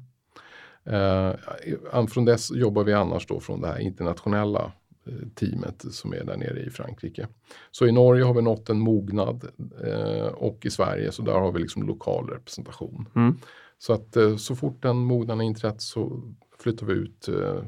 Eh, 0.85 2.07
från 2.07 2.25
dess 2.25 2.51
jobbar 2.51 2.85
vi 2.85 2.93
annars 2.93 3.27
då 3.27 3.41
från 3.41 3.61
det 3.61 3.69
här 3.69 3.79
internationella 3.79 4.73
eh, 5.07 5.29
teamet 5.35 5.85
som 5.91 6.13
är 6.13 6.25
där 6.25 6.37
nere 6.37 6.61
i 6.61 6.71
Frankrike. 6.71 7.29
Så 7.71 7.87
i 7.87 7.93
Norge 7.93 8.25
har 8.25 8.35
vi 8.35 8.43
nått 8.43 8.71
en 8.71 8.81
mognad 8.81 9.45
eh, 9.85 10.27
och 10.27 10.67
i 10.67 10.71
Sverige 10.71 11.13
så 11.13 11.23
där 11.23 11.33
har 11.33 11.53
vi 11.53 11.59
liksom 11.59 11.83
lokal 11.83 12.29
representation. 12.29 13.09
Mm. 13.17 13.39
Så 13.79 13.93
att 13.93 14.17
eh, 14.17 14.37
så 14.37 14.57
fort 14.57 14.83
den 14.83 14.97
mognaden 14.97 15.41
inträtt 15.41 15.81
så 15.81 16.23
flyttar 16.59 16.87
vi 16.87 16.93
ut 16.93 17.29
eh, 17.29 17.63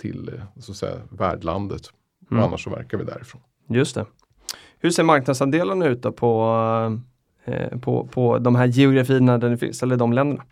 till 0.00 0.28
eh, 0.34 0.60
så 0.60 0.72
att 0.72 0.78
säga, 0.78 0.96
värdlandet. 1.10 1.82
Mm. 2.30 2.42
annars 2.42 2.64
så 2.64 2.70
verkar 2.70 2.98
vi 2.98 3.04
därifrån. 3.04 3.40
Just 3.68 3.94
det. 3.94 4.06
Hur 4.78 4.90
ser 4.90 5.02
marknadsandelarna 5.02 5.86
ut 5.86 6.02
på, 6.02 7.00
på, 7.82 8.06
på 8.06 8.38
de 8.38 8.54
här 8.54 8.66
geografierna 8.66 9.38
där 9.38 9.48
ni 9.48 9.56
finns, 9.56 9.82
eller 9.82 9.96
de 9.96 10.12
länderna? 10.12 10.44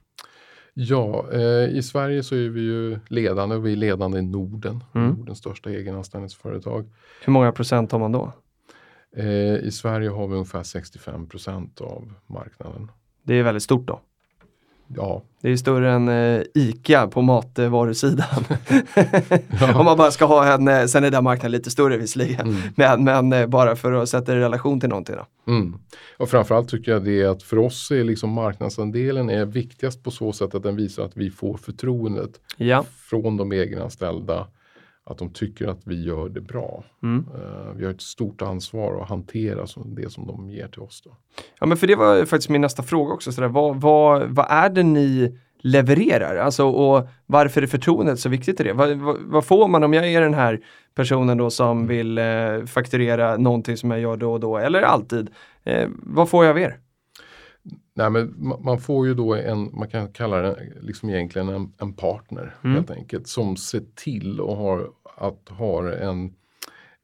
Ja, 0.81 1.27
eh, 1.33 1.69
i 1.69 1.83
Sverige 1.83 2.23
så 2.23 2.35
är 2.35 2.49
vi 2.49 2.61
ju 2.61 2.99
ledande 3.09 3.57
och 3.57 3.67
vi 3.67 3.73
är 3.73 3.77
ledande 3.77 4.19
i 4.19 4.23
Norden. 4.23 4.85
Mm. 4.95 5.11
Nordens 5.11 5.39
största 5.39 5.71
egenanställningsföretag. 5.71 6.89
Hur 7.25 7.33
många 7.33 7.53
procent 7.53 7.93
har 7.93 7.99
man 7.99 8.13
då? 8.13 8.33
Eh, 9.17 9.57
I 9.57 9.71
Sverige 9.73 10.09
har 10.09 10.27
vi 10.27 10.35
ungefär 10.35 10.63
65 10.63 11.29
procent 11.29 11.81
av 11.81 12.13
marknaden. 12.27 12.91
Det 13.23 13.35
är 13.35 13.43
väldigt 13.43 13.63
stort 13.63 13.87
då? 13.87 14.01
Ja. 14.97 15.23
Det 15.41 15.51
är 15.51 15.57
större 15.57 15.93
än 15.93 16.09
eh, 16.09 16.43
ICA 16.55 17.07
på 17.07 17.23
matvarusidan. 17.23 18.45
Om 19.75 19.85
man 19.85 19.99
bara 19.99 20.11
ska 20.11 20.25
ha 20.25 20.55
en, 20.55 20.69
eh, 20.69 20.85
sen 20.85 21.05
är 21.05 21.11
den 21.11 21.25
marknaden 21.25 21.53
lite 21.53 21.71
större 21.71 21.97
visserligen, 21.97 22.49
mm. 22.49 22.61
men, 22.77 23.05
men 23.05 23.33
eh, 23.33 23.47
bara 23.47 23.77
för 23.77 23.93
att 23.93 24.09
sätta 24.09 24.33
det 24.33 24.39
i 24.39 24.41
relation 24.41 24.81
till 24.81 24.89
någonting. 24.89 25.17
Då. 25.17 25.53
Mm. 25.53 25.79
Och 26.17 26.29
framförallt 26.29 26.69
tycker 26.69 26.93
jag 26.93 27.05
det 27.05 27.23
är 27.23 27.29
att 27.29 27.43
för 27.43 27.59
oss 27.59 27.91
är 27.91 28.05
liksom 28.05 28.31
marknadsandelen 28.31 29.31
är 29.31 29.45
viktigast 29.45 30.03
på 30.03 30.11
så 30.11 30.33
sätt 30.33 30.55
att 30.55 30.63
den 30.63 30.77
visar 30.77 31.05
att 31.05 31.17
vi 31.17 31.31
får 31.31 31.57
förtroendet 31.57 32.31
ja. 32.57 32.85
från 33.11 33.37
de 33.37 33.53
egenanställda 33.53 34.47
att 35.11 35.19
de 35.19 35.31
tycker 35.33 35.67
att 35.69 35.81
vi 35.85 36.05
gör 36.05 36.29
det 36.29 36.41
bra. 36.41 36.85
Mm. 37.03 37.27
Eh, 37.35 37.73
vi 37.77 37.85
har 37.85 37.93
ett 37.93 38.01
stort 38.03 38.43
ansvar 38.43 39.03
att 39.03 39.09
hantera 39.09 39.61
det 39.85 40.11
som 40.11 40.27
de 40.27 40.51
ger 40.51 40.69
till 40.69 40.83
oss. 40.83 41.03
Då. 41.05 41.17
Ja, 41.61 41.67
men 41.67 41.77
för 41.77 41.87
det 41.87 41.97
var 41.97 42.25
faktiskt 42.25 42.49
min 42.49 42.61
nästa 42.61 42.83
fråga 42.83 43.13
också. 43.15 43.33
Sådär. 43.33 43.49
Vad, 43.49 43.81
vad, 43.81 44.23
vad 44.29 44.47
är 44.51 44.71
det 44.71 44.83
ni 44.83 45.39
levererar? 45.61 46.37
Alltså, 46.37 46.65
och 46.67 47.09
varför 47.27 47.63
är 47.63 47.67
förtroendet 47.67 48.21
så 48.21 48.29
viktigt 48.29 48.61
i 48.61 48.65
det? 48.65 48.73
Vad, 48.73 48.97
vad, 48.99 49.17
vad, 49.21 49.45
får 49.45 49.69
man 49.69 49.85
om 49.85 49.93
jag 49.93 50.13
är 50.13 50.21
den 50.21 50.35
här 50.35 50.61
personen 50.95 51.39
då 51.39 51.51
som 51.51 51.79
Mm. 51.79 51.87
vill 51.89 52.19
eh, 52.19 52.65
fakturera 52.67 53.37
någonting 53.37 53.77
som 53.77 53.91
jag 53.91 54.01
gör 54.01 54.17
då 54.17 54.33
och 54.33 54.41
då, 54.41 54.59
eller 54.59 54.83
alltid? 54.83 55.31
Eh, 55.65 55.89
vad 56.03 56.29
får 56.29 56.45
jag 56.45 56.51
av 56.51 56.59
er? 56.59 56.79
Nej, 57.95 58.11
men 58.11 58.35
ma- 58.35 58.65
man 58.65 58.79
får 58.79 59.07
ju 59.07 59.15
då 59.15 59.35
en, 59.35 59.71
man 59.79 59.89
kan 59.89 60.13
kalla 60.13 60.37
det 60.37 60.57
liksom 60.81 61.11
egentligen 61.11 61.49
en, 61.49 61.73
en 61.81 61.93
partner 61.93 62.55
Mm. 62.65 62.77
helt 62.77 62.91
enkelt 62.91 63.29
som 63.29 63.57
ser 63.57 63.83
till 63.95 64.41
och 64.41 64.57
har, 64.57 64.91
att 65.19 65.49
har 65.49 65.85
en, 65.85 66.35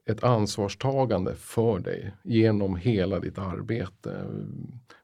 ett 0.07 0.24
ansvarstagande 0.24 1.35
för 1.35 1.79
dig 1.79 2.14
genom 2.22 2.77
hela 2.77 3.20
ditt 3.20 3.38
arbete. 3.38 4.24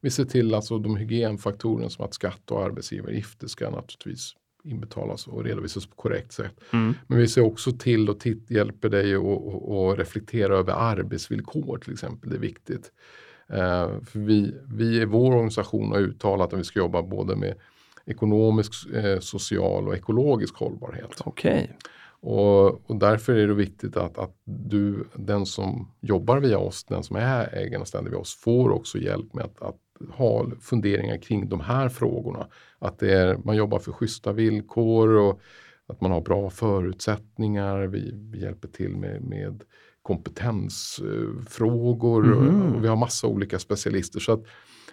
Vi 0.01 0.11
ser 0.11 0.25
till 0.25 0.55
alltså 0.55 0.79
de 0.79 0.97
hygienfaktorerna 0.97 1.91
som 1.91 2.05
att 2.05 2.15
skatt 2.15 2.51
och 2.51 2.65
arbetsgivaravgifter 2.65 3.47
ska 3.47 3.71
naturligtvis 3.71 4.35
inbetalas 4.65 5.27
och 5.27 5.45
redovisas 5.45 5.87
på 5.87 5.97
korrekt 5.97 6.33
sätt. 6.33 6.61
Mm. 6.73 6.95
Men 7.07 7.19
vi 7.19 7.29
ser 7.29 7.43
också 7.43 7.73
till 7.73 8.09
och 8.11 8.21
titt, 8.21 8.51
hjälper 8.51 8.89
dig 8.89 9.15
att 9.15 9.99
reflektera 9.99 10.57
över 10.57 10.73
arbetsvillkor 10.73 11.79
till 11.79 11.93
exempel. 11.93 12.31
Det 12.31 12.37
är 12.37 12.41
viktigt. 12.41 12.93
Eh, 13.49 14.01
för 14.05 14.19
vi, 14.19 14.55
vi 14.65 15.01
i 15.01 15.05
vår 15.05 15.33
organisation 15.33 15.93
har 15.93 15.99
uttalat 15.99 16.53
att 16.53 16.59
vi 16.59 16.65
ska 16.65 16.79
jobba 16.79 17.03
både 17.03 17.37
med 17.37 17.55
ekonomisk, 18.07 18.95
eh, 18.95 19.19
social 19.19 19.89
och 19.89 19.95
ekologisk 19.95 20.55
hållbarhet. 20.57 21.21
Okej. 21.25 21.77
Och, 22.23 22.91
och 22.91 22.97
därför 22.97 23.35
är 23.35 23.47
det 23.47 23.55
viktigt 23.55 23.97
att, 23.97 24.19
att 24.19 24.37
du, 24.45 25.05
den 25.15 25.47
som 25.47 25.91
jobbar 26.01 26.39
via 26.41 26.59
oss, 26.59 26.85
den 26.85 27.03
som 27.03 27.17
är 27.17 27.55
ägaranställd 27.55 28.09
via 28.09 28.19
oss, 28.19 28.35
får 28.37 28.71
också 28.71 28.99
hjälp 28.99 29.35
med 29.35 29.45
att, 29.45 29.63
att 29.63 29.77
ha 30.17 30.47
funderingar 30.61 31.17
kring 31.17 31.49
de 31.49 31.61
här 31.61 31.89
frågorna. 31.89 32.47
Att 32.79 32.99
det 32.99 33.13
är, 33.15 33.37
man 33.45 33.57
jobbar 33.57 33.79
för 33.79 33.93
schyssta 33.93 34.33
villkor 34.33 35.09
och 35.09 35.41
att 35.87 36.01
man 36.01 36.11
har 36.11 36.21
bra 36.21 36.51
förutsättningar. 36.51 37.87
Vi, 37.87 38.11
vi 38.15 38.41
hjälper 38.43 38.69
till 38.69 38.97
med, 38.97 39.23
med 39.23 39.63
kompetensfrågor 40.03 42.23
Mhm. 42.25 42.75
och 42.77 42.85
vi 42.85 42.89
har 42.89 42.97
massa 42.97 43.27
olika 43.27 43.59
specialister. 43.59 44.21
Så 44.21 44.33
att 44.33 44.45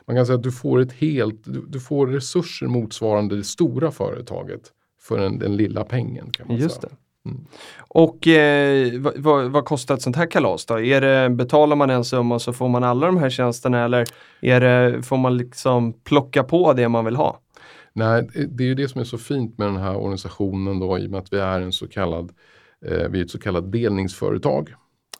man 0.06 0.16
kan 0.16 0.26
säga 0.26 0.36
att 0.38 0.44
du 0.44 0.52
får 0.52 0.80
ett 0.80 0.94
helt, 0.94 1.44
du, 1.44 1.66
du 1.68 1.80
får 1.80 2.08
resurser 2.08 2.68
motsvarande 2.68 3.36
det 3.36 3.44
stora 3.44 3.92
företaget 3.92 4.62
för 5.02 5.20
den, 5.20 5.40
den 5.40 5.56
lilla 5.56 5.84
pengen. 5.84 6.32
Kan 6.32 6.48
man 6.48 6.58
Just 6.58 6.82
säga. 6.82 6.90
det. 6.90 6.96
Mm. 7.28 7.46
Och 7.78 8.28
eh, 8.28 8.92
vad, 9.16 9.52
vad, 9.52 9.66
kostar 9.66 9.96
ett 9.96 10.02
sånt 10.02 10.16
här 10.16 10.32
kalas 10.32 10.66
då? 10.66 10.80
Är 10.80 11.02
det, 11.02 11.30
betalar 11.30 11.76
man 11.76 11.90
en 11.90 12.06
summa 12.06 12.40
så 12.40 12.54
får 12.54 12.70
man 12.70 12.84
alla 12.84 13.06
de 13.06 13.18
här 13.18 13.30
tjänsterna 13.30 13.86
eller 13.86 14.06
är 14.42 14.60
det, 14.60 15.04
får 15.04 15.18
man 15.18 15.38
liksom 15.38 15.94
plocka 15.94 16.44
på 16.44 16.74
det 16.74 16.90
man 16.90 17.06
vill 17.06 17.16
ha? 17.16 17.40
Nej, 17.94 18.30
det 18.50 18.63
är 18.63 18.68
ju 18.68 18.76
det 18.76 18.88
som 18.88 19.02
är 19.02 19.06
så 19.06 19.18
fint 19.18 19.58
med 19.58 19.68
den 19.68 19.78
här 19.78 19.96
organisationen 19.96 20.80
då 20.80 21.00
i 21.00 21.08
och 21.08 21.12
med 21.12 21.20
att 21.20 21.34
vi 21.34 21.40
är 21.40 21.62
en 21.62 21.72
så 21.72 21.88
kallad, 21.88 22.32
eh, 22.86 23.10
vi 23.10 23.20
är 23.20 23.24
ett 23.24 23.32
så 23.32 23.40
kallat 23.40 23.72
delningsföretag. 23.72 24.74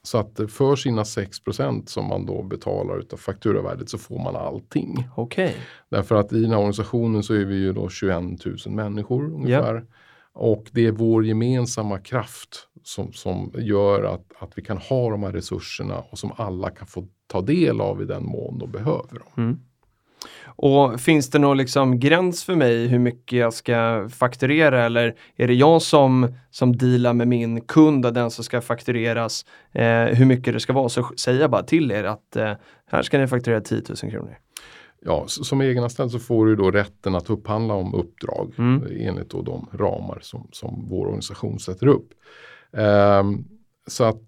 Så 0.04 0.18
att 0.18 0.40
för 0.50 0.76
sina 0.76 1.04
6% 1.04 1.86
som 1.86 2.06
man 2.06 2.26
då 2.26 2.44
betalar 2.44 3.00
utav 3.00 3.18
fakturavärdet 3.18 3.90
så 3.90 3.98
får 3.98 4.20
man 4.20 4.36
allting. 4.36 5.08
Okej. 5.16 5.56
Därför 5.90 6.16
att 6.16 6.34
i 6.34 6.42
den 6.42 6.52
här 6.52 6.58
organisationen 6.58 7.24
så 7.24 7.34
är 7.34 7.46
vi 7.46 7.56
ju 7.56 7.74
då 7.74 7.90
21 7.90 8.46
000 8.46 8.58
människor 8.66 9.26
ungefär. 9.26 9.86
Och 10.38 10.66
det 10.72 10.86
är 10.86 10.92
vår 10.92 11.26
gemensamma 11.26 12.00
kraft 12.00 12.68
som, 12.84 13.14
som 13.14 13.52
gör 13.58 14.04
att, 14.04 14.32
att 14.40 14.52
vi 14.56 14.62
kan 14.62 14.78
ha 14.78 15.10
de 15.10 15.24
här 15.24 15.32
resurserna 15.32 16.04
och 16.12 16.20
som 16.20 16.32
alla 16.36 16.70
kan 16.70 16.88
få 16.88 17.08
ta 17.28 17.42
del 17.42 17.82
av 17.82 18.02
i 18.02 18.06
den 18.06 18.26
mån 18.26 18.60
de 18.60 18.72
behöver 18.72 19.20
dem. 19.20 19.28
Mm. 19.38 19.60
Och 20.46 21.00
finns 21.00 21.30
det 21.30 21.40
någon 21.40 21.58
liksom 21.58 22.00
gräns 22.00 22.44
för 22.44 22.56
mig 22.56 22.88
hur 22.88 23.00
mycket 23.00 23.40
jag 23.40 23.54
ska 23.54 24.10
fakturera 24.10 24.86
eller 24.86 25.16
är 25.36 25.48
det 25.48 25.54
jag 25.54 25.82
som, 25.82 26.36
som 26.50 26.78
dealar 26.78 27.14
med 27.14 27.28
min 27.28 27.62
kund 27.62 28.06
och 28.06 28.14
den 28.14 28.32
som 28.32 28.44
ska 28.44 28.62
faktureras 28.62 29.46
eh, 29.72 30.04
hur 30.04 30.26
mycket 30.26 30.54
det 30.54 30.60
ska 30.60 30.74
vara 30.74 30.90
så 30.90 31.04
säger 31.04 31.42
jag 31.42 31.52
bara 31.52 31.64
till 31.64 31.92
er 31.92 32.04
att 32.04 32.36
eh, 32.36 32.54
här 32.92 33.02
ska 33.02 33.18
ni 33.18 33.28
fakturera 33.28 33.62
10 33.62 33.82
000 34.04 34.12
kronor. 34.12 34.38
Ja, 35.02 35.26
som 35.28 35.62
egenanställd 35.62 36.12
så 36.12 36.20
får 36.20 36.46
du 36.46 36.56
då 36.56 36.72
rätten 36.72 37.16
att 37.16 37.30
upphandla 37.30 37.74
om 37.74 37.94
uppdrag 37.96 38.54
Mm. 38.58 38.84
enligt 38.90 39.30
då 39.30 39.42
de 39.42 39.70
ramar 39.74 40.20
som, 40.22 40.48
som 40.52 40.86
vår 40.90 41.06
organisation 41.06 41.60
sätter 41.60 41.88
upp. 41.88 42.10
Ehm, 42.74 43.44
så, 43.88 44.04
att, 44.04 44.22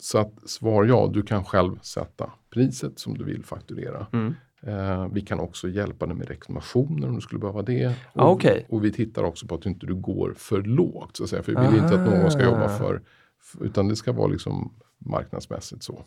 så 0.00 0.18
att 0.18 0.50
svar 0.50 0.84
ja, 0.84 1.10
du 1.14 1.22
kan 1.22 1.44
själv 1.44 1.78
sätta 1.82 2.30
priset 2.54 2.98
som 2.98 3.18
du 3.18 3.24
vill 3.24 3.44
fakturera. 3.44 4.06
Mm. 4.12 4.34
Eh, 4.62 5.08
vi 5.12 5.20
kan 5.20 5.40
också 5.40 5.68
hjälpa 5.68 6.06
dig 6.06 6.16
med 6.16 6.28
reklamationer 6.28 7.08
om 7.08 7.14
du 7.14 7.20
skulle 7.20 7.38
behöva 7.38 7.62
det. 7.62 7.94
Ah, 8.14 8.24
Och, 8.26 8.32
okej. 8.32 8.66
och 8.68 8.84
vi 8.84 8.92
tittar 8.92 9.22
också 9.22 9.46
på 9.46 9.54
att 9.54 9.66
inte 9.66 9.86
du 9.86 9.94
går 9.94 10.34
för 10.36 10.62
lågt. 10.62 11.16
Så 11.16 11.24
att 11.24 11.30
säga. 11.30 11.42
För 11.42 11.54
vi 11.60 11.66
vill 11.66 11.82
inte 11.82 11.94
att 11.94 12.10
någon 12.10 12.30
ska 12.30 12.44
jobba 12.44 12.64
Ah. 12.64 12.78
för, 12.78 13.02
för 13.42 13.64
utan 13.64 13.88
det 13.88 13.96
ska 13.96 14.12
vara 14.12 14.26
liksom 14.26 14.72
marknadsmässigt 15.06 15.82
så. 15.82 16.02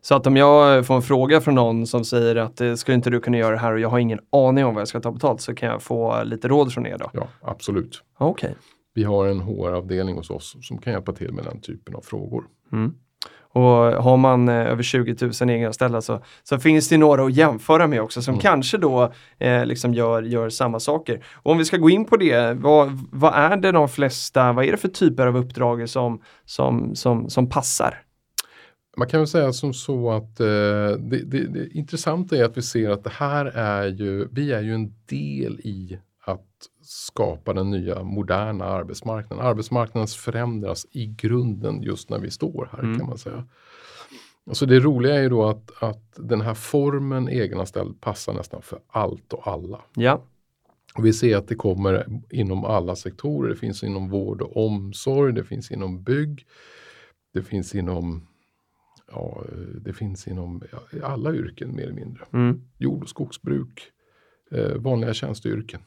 Så 0.00 0.14
att 0.14 0.26
om 0.26 0.36
jag 0.36 0.86
får 0.86 0.94
en 0.94 1.02
fråga 1.02 1.40
från 1.40 1.54
någon 1.54 1.86
som 1.86 2.04
säger 2.04 2.36
att 2.36 2.60
eh, 2.60 2.74
skulle 2.74 2.94
inte 2.94 3.10
du 3.10 3.20
kunna 3.20 3.38
göra 3.38 3.50
det 3.52 3.58
här 3.60 3.72
och 3.72 3.80
jag 3.80 3.88
har 3.88 3.98
ingen 3.98 4.20
aning 4.32 4.64
om 4.64 4.74
vad 4.74 4.80
jag 4.80 4.88
ska 4.88 5.00
ta 5.00 5.12
betalt 5.12 5.40
så 5.40 5.54
kan 5.54 5.68
jag 5.68 5.82
få 5.82 6.22
lite 6.24 6.48
råd 6.48 6.72
från 6.72 6.86
er 6.86 6.98
då? 6.98 7.10
Ja, 7.12 7.28
absolut. 7.42 8.02
Okej. 8.18 8.54
Vi 8.94 9.04
har 9.04 9.26
en 9.26 9.40
HR-avdelning 9.40 10.16
hos 10.16 10.30
oss 10.30 10.56
som 10.62 10.78
kan 10.78 10.92
hjälpa 10.92 11.12
till 11.12 11.32
med 11.32 11.44
den 11.44 11.60
typen 11.60 11.94
av 11.94 12.00
frågor. 12.00 12.44
Mm. 12.72 12.94
Och 13.52 13.64
har 14.02 14.16
man 14.16 14.48
eh, 14.48 14.54
över 14.54 14.82
20 14.82 15.16
000 15.40 15.50
egenanställda 15.50 16.00
så, 16.02 16.20
så 16.42 16.58
finns 16.58 16.88
det 16.88 16.96
några 16.98 17.24
att 17.24 17.34
jämföra 17.34 17.86
med 17.86 18.02
också 18.02 18.22
som 18.22 18.34
Mm. 18.34 18.40
kanske 18.40 18.78
då 18.78 19.12
eh, 19.38 19.66
liksom 19.66 19.94
gör, 19.94 20.22
gör 20.22 20.48
samma 20.50 20.80
saker. 20.80 21.24
Och 21.34 21.52
om 21.52 21.58
vi 21.58 21.64
ska 21.64 21.76
gå 21.76 21.90
in 21.90 22.04
på 22.04 22.16
det, 22.16 22.52
vad, 22.54 23.06
vad 23.12 23.34
är 23.34 23.56
det 23.56 23.72
de 23.72 23.88
flesta, 23.88 24.52
vad 24.52 24.64
är 24.64 24.70
det 24.70 24.76
för 24.76 24.88
typer 24.88 25.26
av 25.26 25.36
uppdrag 25.36 25.88
som, 25.88 26.20
som, 26.44 26.94
som, 26.94 27.30
som 27.30 27.48
passar? 27.48 28.02
Man 28.98 29.08
kan 29.08 29.20
väl 29.20 29.26
säga 29.26 29.52
som 29.52 29.74
så 29.74 30.10
att 30.10 30.40
eh, 30.40 30.46
det, 30.46 31.22
det, 31.24 31.46
det 31.46 31.68
intressanta 31.70 32.36
är 32.36 32.44
att 32.44 32.56
vi 32.56 32.62
ser 32.62 32.90
att 32.90 33.04
det 33.04 33.10
här 33.10 33.46
är 33.46 33.86
ju, 33.86 34.28
vi 34.32 34.52
är 34.52 34.60
ju 34.62 34.74
en 34.74 34.94
del 35.06 35.60
i 35.60 35.98
att 36.24 36.46
skapa 36.82 37.52
den 37.52 37.70
nya 37.70 38.02
moderna 38.02 38.64
arbetsmarknaden. 38.64 39.46
Arbetsmarknaden 39.46 40.08
förändras 40.08 40.86
i 40.90 41.06
grunden 41.06 41.82
just 41.82 42.10
när 42.10 42.18
vi 42.18 42.30
står 42.30 42.68
här 42.72 42.78
Mm. 42.78 42.98
kan 42.98 43.08
man 43.08 43.18
säga. 43.18 43.44
Så 44.52 44.66
det 44.66 44.80
roliga 44.80 45.14
är 45.14 45.22
ju 45.22 45.28
då 45.28 45.46
att, 45.48 45.82
att 45.82 46.12
den 46.16 46.40
här 46.40 46.54
formen 46.54 47.28
egenanställd 47.28 48.00
passar 48.00 48.32
nästan 48.34 48.62
för 48.62 48.78
allt 48.88 49.32
och 49.32 49.46
alla. 49.48 49.80
Ja, 49.94 50.22
Och 50.94 51.06
vi 51.06 51.12
ser 51.12 51.36
att 51.36 51.48
det 51.48 51.54
kommer 51.54 52.06
inom 52.30 52.64
alla 52.64 52.96
sektorer. 52.96 53.48
Det 53.50 53.56
finns 53.56 53.82
inom 53.82 54.08
vård 54.08 54.42
och 54.42 54.66
omsorg, 54.66 55.32
det 55.32 55.44
finns 55.44 55.70
inom 55.70 56.02
bygg, 56.02 56.46
det 57.34 57.42
finns 57.42 57.74
inom 57.74 58.27
Ja, 59.12 59.42
det 59.84 59.92
finns 59.92 60.28
inom 60.28 60.62
alla 61.02 61.32
yrken 61.34 61.76
mer 61.76 61.82
eller 61.82 61.92
mindre. 61.94 62.24
mm. 62.32 62.60
Jord 62.78 63.02
och 63.02 63.08
skogsbruk, 63.08 63.82
eh, 64.50 64.74
vanliga 64.76 65.14
tjänsteyrken. 65.14 65.80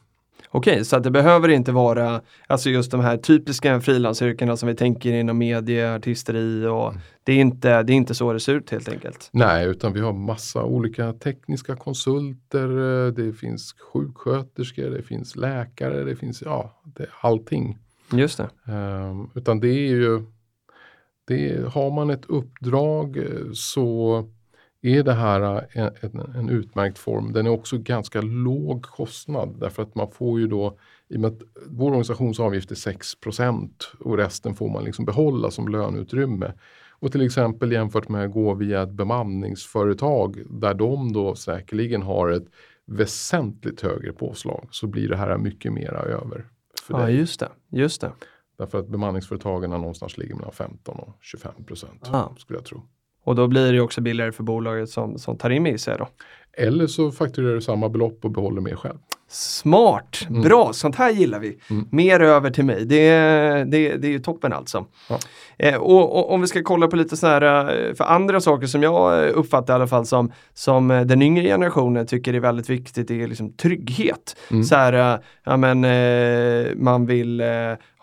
Okej, 0.50 0.84
så 0.84 0.96
att 0.96 1.02
det 1.02 1.10
behöver 1.10 1.48
inte 1.48 1.72
vara 1.72 2.20
alltså 2.46 2.70
just 2.70 2.90
de 2.90 3.00
här 3.00 3.16
typiska 3.16 3.80
frilansyrkena 3.80 4.56
som 4.56 4.68
vi 4.68 4.74
tänker 4.74 5.12
inom 5.12 5.38
medie, 5.38 5.94
artisteri 5.94 6.66
och 6.66 6.88
Mm. 6.88 7.00
det, 7.24 7.32
är 7.32 7.36
inte, 7.40 7.82
det 7.82 7.92
är 7.92 7.94
inte 7.94 8.14
så 8.14 8.32
det 8.32 8.40
ser 8.40 8.54
ut 8.54 8.70
helt 8.70 8.88
enkelt. 8.88 9.28
Nej, 9.32 9.66
utan 9.66 9.92
vi 9.92 10.00
har 10.00 10.12
massa 10.12 10.62
olika 10.64 11.12
tekniska 11.12 11.76
konsulter, 11.76 12.68
eh, 13.06 13.12
det 13.12 13.32
finns 13.32 13.72
sjuksköterskor, 13.92 14.90
det 14.90 15.02
finns 15.02 15.36
läkare, 15.36 16.04
det 16.04 16.16
finns 16.16 16.42
ja, 16.42 16.80
det, 16.84 17.06
allting. 17.20 17.78
Just 18.12 18.38
det. 18.38 18.72
Ehm, 18.72 19.30
utan 19.34 19.60
det 19.60 19.68
är 19.68 19.88
ju, 19.90 20.22
det, 21.32 21.68
har 21.68 21.90
man 21.90 22.10
ett 22.10 22.24
uppdrag 22.28 23.16
eh, 23.16 23.52
så 23.52 24.24
är 24.82 25.02
det 25.02 25.12
här 25.12 25.56
eh, 25.56 25.62
en, 25.72 25.90
en, 26.00 26.20
en 26.36 26.48
utmärkt 26.48 26.98
form. 26.98 27.32
Den 27.32 27.46
är 27.46 27.50
också 27.50 27.78
ganska 27.78 28.20
låg 28.20 28.82
kostnad 28.82 29.56
därför 29.60 29.82
att 29.82 29.94
man 29.94 30.10
får 30.10 30.40
ju 30.40 30.46
då, 30.46 30.78
i 31.08 31.16
och 31.16 31.20
med 31.20 31.32
att 31.32 31.42
vår 31.66 31.86
organisationsavgift 31.86 32.70
är 32.70 32.74
6 32.74 33.08
och 33.98 34.16
resten 34.16 34.54
får 34.54 34.68
man 34.70 34.84
liksom 34.84 35.04
behålla 35.04 35.50
som 35.50 35.68
löneutrymme. 35.68 36.52
Och 36.90 37.12
till 37.12 37.26
exempel 37.26 37.72
jämfört 37.72 38.08
med 38.08 38.24
att 38.24 38.32
gå 38.32 38.54
via 38.54 38.82
ett 38.82 38.92
bemanningsföretag 38.92 40.42
där 40.50 40.74
de 40.74 41.12
då 41.12 41.34
säkerligen 41.34 42.02
har 42.02 42.28
ett 42.28 42.46
väsentligt 42.86 43.80
högre 43.80 44.12
påslag 44.12 44.68
så 44.70 44.86
blir 44.86 45.08
det 45.08 45.16
här 45.16 45.38
mycket 45.38 45.72
mera 45.72 45.98
över 45.98 46.46
Ja, 46.88 46.96
dig. 46.98 47.16
just 47.16 47.40
det. 47.40 47.48
Just 47.70 48.00
det. 48.00 48.12
Därför 48.62 48.78
att 48.78 48.88
bemanningsföretagen 48.88 49.70
någonstans 49.70 50.18
ligger 50.18 50.34
mellan 50.34 50.52
15 50.52 50.98
och 50.98 51.16
25 51.20 51.64
procent. 51.66 52.10
Ah. 52.12 52.28
Skulle 52.38 52.58
jag 52.58 52.66
tro. 52.66 52.82
Och 53.24 53.34
då 53.34 53.46
blir 53.46 53.72
det 53.72 53.80
också 53.80 54.00
billigare 54.00 54.32
för 54.32 54.42
bolaget 54.42 54.88
som, 54.90 55.18
som 55.18 55.38
tar 55.38 55.50
in 55.50 55.62
mig 55.62 55.78
sig 55.78 55.98
då. 55.98 56.08
Eller 56.56 56.86
så 56.86 57.10
fakturerar 57.12 57.54
du 57.54 57.60
samma 57.60 57.88
belopp 57.88 58.24
och 58.24 58.30
behåller 58.30 58.60
mer 58.60 58.76
själv. 58.76 58.98
Smart, 59.28 60.26
Mm. 60.28 60.42
bra, 60.42 60.72
sånt 60.72 60.96
här 60.96 61.10
gillar 61.10 61.38
vi. 61.38 61.58
Mm. 61.70 61.88
Mer 61.90 62.20
över 62.20 62.50
till 62.50 62.64
mig, 62.64 62.84
det, 62.84 63.08
det, 63.64 63.96
det 63.96 64.06
är 64.08 64.10
ju 64.12 64.18
toppen 64.18 64.52
alltså. 64.52 64.86
Ja. 65.08 65.18
Eh, 65.58 65.76
och, 65.76 66.18
och 66.18 66.32
om 66.32 66.40
vi 66.40 66.46
ska 66.46 66.62
kolla 66.62 66.88
på 66.88 66.96
lite 66.96 67.16
så 67.16 67.26
här, 67.26 67.42
eh, 67.88 67.94
för 67.94 68.04
andra 68.04 68.40
saker 68.40 68.66
som 68.66 68.82
jag 68.82 69.26
eh, 69.28 69.38
uppfattar 69.38 69.74
i 69.74 69.76
alla 69.76 69.86
fall 69.86 70.06
som, 70.06 70.32
som 70.54 70.90
eh, 70.90 71.00
den 71.02 71.22
yngre 71.22 71.44
generationen 71.44 72.06
tycker 72.06 72.34
är 72.34 72.40
väldigt 72.40 72.70
viktigt, 72.70 73.08
det 73.08 73.22
är 73.22 73.26
liksom 73.26 73.52
trygghet. 73.52 74.36
Mm. 74.50 74.64
Så 74.64 74.76
här, 74.76 75.18
ja 75.44 75.56
men 75.56 75.84
eh, 75.84 76.74
man 76.76 77.06
vill 77.06 77.40
eh, 77.40 77.46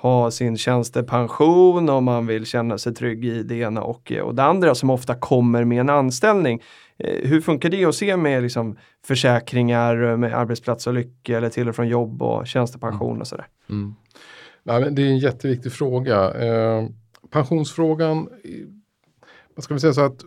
ha 0.02 0.32
sin 0.32 0.58
tjänstepension 0.58 1.90
och 1.90 2.04
man 2.04 2.28
vill 2.28 2.46
känna 2.46 2.78
sig 2.78 2.94
trygg 2.94 3.26
i 3.26 3.44
det 3.44 3.56
ena 3.56 3.82
och, 3.82 4.12
eh, 4.12 4.22
och 4.22 4.36
det 4.36 4.44
andra 4.44 4.76
som 4.76 4.90
ofta 4.90 5.16
kommer 5.16 5.64
med 5.64 5.80
en 5.80 5.90
anställning. 5.90 6.62
Eh, 6.98 7.30
hur 7.30 7.42
funkar 7.42 7.70
det 7.70 7.86
att 7.86 7.96
se 7.96 8.18
med 8.18 8.44
liksom, 8.44 8.78
försäkringar 9.06 10.04
eh, 10.04 10.18
med 10.18 10.34
arbetsplatsolycka 10.34 11.38
eller 11.38 11.50
till 11.50 11.70
och 11.70 11.76
från 11.76 11.88
jobb 11.88 12.22
och 12.22 12.48
tjänstepension 12.48 13.22
och 13.22 13.28
sådär? 13.28 13.48
Mm. 13.70 13.96
Nej, 14.64 14.92
det 14.92 15.02
är 15.02 15.08
en 15.08 15.18
jätteviktig 15.18 15.72
fråga. 15.72 16.34
Eh, 16.34 16.88
pensionsfrågan, 17.30 18.30
vad 19.56 19.64
ska 19.64 19.74
vi 19.74 19.80
säga 19.80 19.94
så 19.94 20.02
att 20.02 20.22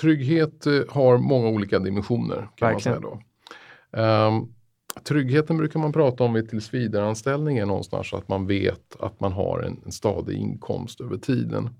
trygghet 0.00 0.64
har 0.88 1.18
många 1.18 1.48
olika 1.48 1.78
dimensioner. 1.78 2.48
Kan 2.54 2.72
man 2.72 2.80
säga 2.80 2.94
Verkligen. 2.94 3.20
då. 3.92 3.98
Eh, 3.98 4.42
tryggheten 5.04 5.56
brukar 5.56 5.80
man 5.80 5.92
prata 5.92 6.24
om 6.24 6.32
vid 6.32 6.50
tillsvidareanställning 6.50 7.58
är 7.58 7.66
någonstans 7.66 8.08
så 8.08 8.16
att 8.16 8.28
man 8.28 8.46
vet 8.46 8.96
att 9.00 9.20
man 9.20 9.32
har 9.32 9.60
en, 9.60 9.80
en 9.84 9.92
stadig 9.92 10.36
inkomst 10.36 11.00
över 11.00 11.16
tiden. 11.16 11.70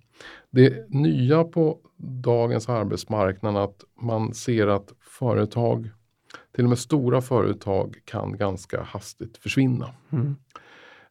Det 0.50 0.90
nya 0.90 1.44
på 1.44 1.78
dagens 1.96 2.68
arbetsmarknad 2.68 3.56
är 3.56 3.60
att 3.60 3.84
man 4.00 4.34
ser 4.34 4.66
att 4.66 4.92
företag, 5.00 5.90
till 6.54 6.64
och 6.64 6.68
med 6.68 6.78
stora 6.78 7.20
företag 7.20 7.96
kan 8.04 8.36
ganska 8.36 8.82
hastigt 8.82 9.36
försvinna. 9.36 9.94
Mm. 10.10 10.36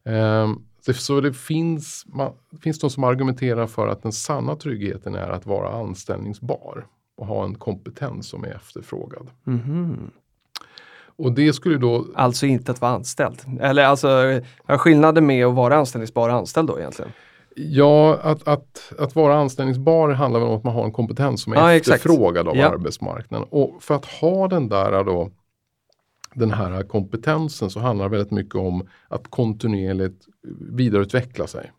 Ehm, 0.04 0.64
Så 0.94 1.20
det 1.20 1.32
finns, 1.32 2.04
man, 2.06 2.32
finns 2.60 2.78
de 2.78 2.90
som 2.90 3.04
argumenterar 3.04 3.66
för 3.66 3.88
att 3.88 4.02
den 4.02 4.12
sanna 4.12 4.56
tryggheten 4.56 5.14
är 5.14 5.28
att 5.28 5.46
vara 5.46 5.80
anställningsbar 5.80 6.86
och 7.16 7.26
ha 7.26 7.44
en 7.44 7.54
kompetens 7.54 8.28
som 8.28 8.44
är 8.44 8.54
efterfrågad. 8.54 9.30
Mhm. 9.44 10.10
Och 11.20 11.32
det 11.32 11.52
skulle 11.52 11.78
då, 11.78 12.06
Alltså 12.14 12.46
inte 12.46 12.72
att 12.72 12.80
vara 12.80 12.92
anställd. 12.92 13.40
Eller 13.60 13.84
alltså, 13.84 14.40
skillnaden 14.68 15.26
med 15.26 15.46
att 15.46 15.54
vara 15.54 15.76
anställningsbar 15.76 16.28
och 16.28 16.34
anställd 16.34 16.68
då 16.68 16.78
egentligen? 16.78 17.10
ja 17.56 18.18
att, 18.22 18.48
att, 18.48 18.92
att 18.98 19.14
vara 19.14 19.34
anställningsbar 19.38 20.08
handlar 20.10 20.40
väl 20.40 20.48
om 20.48 20.56
att 20.56 20.64
man 20.64 20.74
har 20.74 20.84
en 20.84 20.92
kompetens 20.92 21.42
som 21.42 21.52
är 21.52 21.56
Ja, 21.56 21.72
efterfrågad 21.74 22.48
av 22.48 22.56
Ja. 22.56 22.68
arbetsmarknaden. 22.68 23.48
Och 23.50 23.82
för 23.82 23.94
att 23.94 24.04
ha 24.04 24.48
den 24.48 24.68
där 24.68 25.04
då, 25.04 25.30
den 26.34 26.50
här 26.50 26.82
kompetensen 26.82 27.70
så 27.70 27.80
handlar 27.80 28.04
det 28.04 28.10
väldigt 28.10 28.30
mycket 28.30 28.54
om 28.54 28.88
att 29.08 29.30
kontinuerligt 29.30 30.24
vidareutveckla 30.72 31.46
sig. 31.46 31.70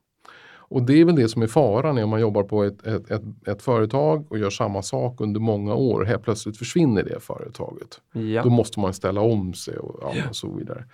Och 0.72 0.84
det 0.84 0.94
är 1.02 1.06
väl 1.06 1.16
det 1.16 1.30
som 1.30 1.42
är 1.42 1.48
faran 1.48 1.96
när 1.96 2.06
man 2.06 2.22
jobbar 2.22 2.44
på 2.44 2.64
ett, 2.64 2.88
ett, 2.88 3.12
ett, 3.12 3.22
ett 3.48 3.62
företag 3.62 4.32
och 4.32 4.40
gör 4.40 4.50
samma 4.50 4.82
sak 4.82 5.22
under 5.22 5.40
många 5.40 5.74
år. 5.76 6.06
Helt 6.06 6.24
plötsligt 6.24 6.58
försvinner 6.58 7.04
det 7.04 7.20
företaget. 7.20 8.02
Ja. 8.14 8.44
Då 8.44 8.50
måste 8.50 8.80
man 8.80 8.94
ställa 8.94 9.22
om 9.22 9.54
sig 9.54 9.78
och, 9.78 10.00
ja, 10.02 10.30
och 10.30 10.36
så 10.36 10.56
vidare. 10.56 10.86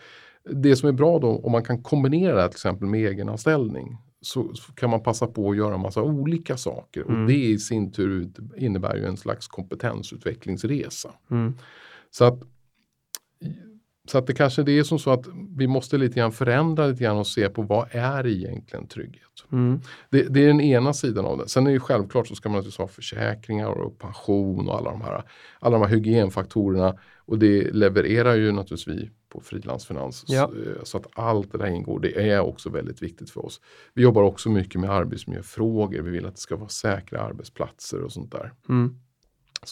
Det 0.52 0.76
som 0.76 0.90
är 0.90 0.94
bra 0.94 1.20
då 1.20 1.28
om 1.28 1.52
man 1.52 1.64
kan 1.64 1.84
kombinera 1.84 2.36
det 2.36 2.42
här 2.42 2.48
till 2.48 2.56
exempel 2.56 2.88
med 2.88 3.12
egenanställning 3.12 3.98
så, 4.22 4.54
så 4.54 4.74
kan 4.74 4.90
man 4.90 5.04
passa 5.04 5.28
på 5.28 5.50
att 5.52 5.58
göra 5.58 5.74
en 5.76 5.82
massa 5.82 6.02
olika 6.02 6.58
saker 6.58 7.02
Mm. 7.02 7.22
och 7.22 7.28
det 7.28 7.46
i 7.46 7.60
sin 7.60 7.92
tur 7.92 8.30
innebär 8.58 8.96
ju 8.96 9.06
en 9.06 9.18
slags 9.18 9.48
kompetensutvecklingsresa. 9.48 11.10
Mm. 11.32 11.54
Så 12.12 12.26
att, 12.26 12.40
så 14.10 14.18
att 14.18 14.28
det 14.28 14.34
kanske 14.34 14.64
det 14.64 14.80
är 14.80 14.84
som 14.84 15.00
så 15.00 15.12
att 15.12 15.26
vi 15.58 15.68
måste 15.68 15.98
lite 15.98 16.20
grann 16.20 16.32
förändra 16.32 16.88
lite 16.88 17.04
grann 17.04 17.18
och 17.18 17.28
se 17.28 17.50
på 17.50 17.62
vad 17.62 17.88
är 17.92 18.28
egentligen 18.28 18.88
trygghet. 18.88 19.24
Mm. 19.52 19.80
Det, 20.10 20.24
det 20.24 20.44
är 20.44 20.48
den 20.48 20.62
ena 20.62 20.94
sidan 20.94 21.26
av 21.26 21.38
det. 21.38 21.48
Sen 21.48 21.68
är 21.68 21.72
det 21.72 21.80
självklart 21.80 22.28
så 22.28 22.36
ska 22.36 22.50
man 22.50 22.56
naturligtvis 22.56 22.78
ha 22.78 22.88
försäkringar 22.88 23.68
och 23.68 24.00
pension 24.00 24.70
och 24.70 24.78
alla 24.78 24.92
de 24.92 25.02
här, 25.02 25.24
alla 25.60 25.78
de 25.78 25.86
här 25.88 25.96
hygienfaktorerna. 25.96 26.98
Och 27.26 27.40
det 27.40 27.74
levererar 27.74 28.36
ju 28.36 28.52
naturligtvis 28.52 28.96
vi 28.96 29.10
på 29.30 29.42
Frilansfinans. 29.42 30.26
Ja. 30.28 30.48
Så, 30.48 30.70
eh, 30.70 30.84
Så 30.84 30.98
att 30.98 31.08
allt 31.14 31.52
det 31.52 31.58
där 31.58 31.68
ingår. 31.68 32.00
Det 32.00 32.30
är 32.32 32.40
också 32.40 32.70
väldigt 32.70 33.02
viktigt 33.02 33.30
för 33.30 33.46
oss. 33.46 33.62
Vi 33.94 34.04
jobbar 34.04 34.24
också 34.24 34.50
mycket 34.50 34.82
med 34.82 34.90
arbetsmiljöfrågor. 34.90 36.02
Vi 36.02 36.12
vill 36.12 36.26
att 36.26 36.36
det 36.36 36.42
ska 36.42 36.56
vara 36.56 36.70
säkra 36.70 37.22
arbetsplatser 37.22 38.02
och 38.02 38.12
sånt 38.12 38.32
där. 38.32 38.54
Mm. 38.70 39.00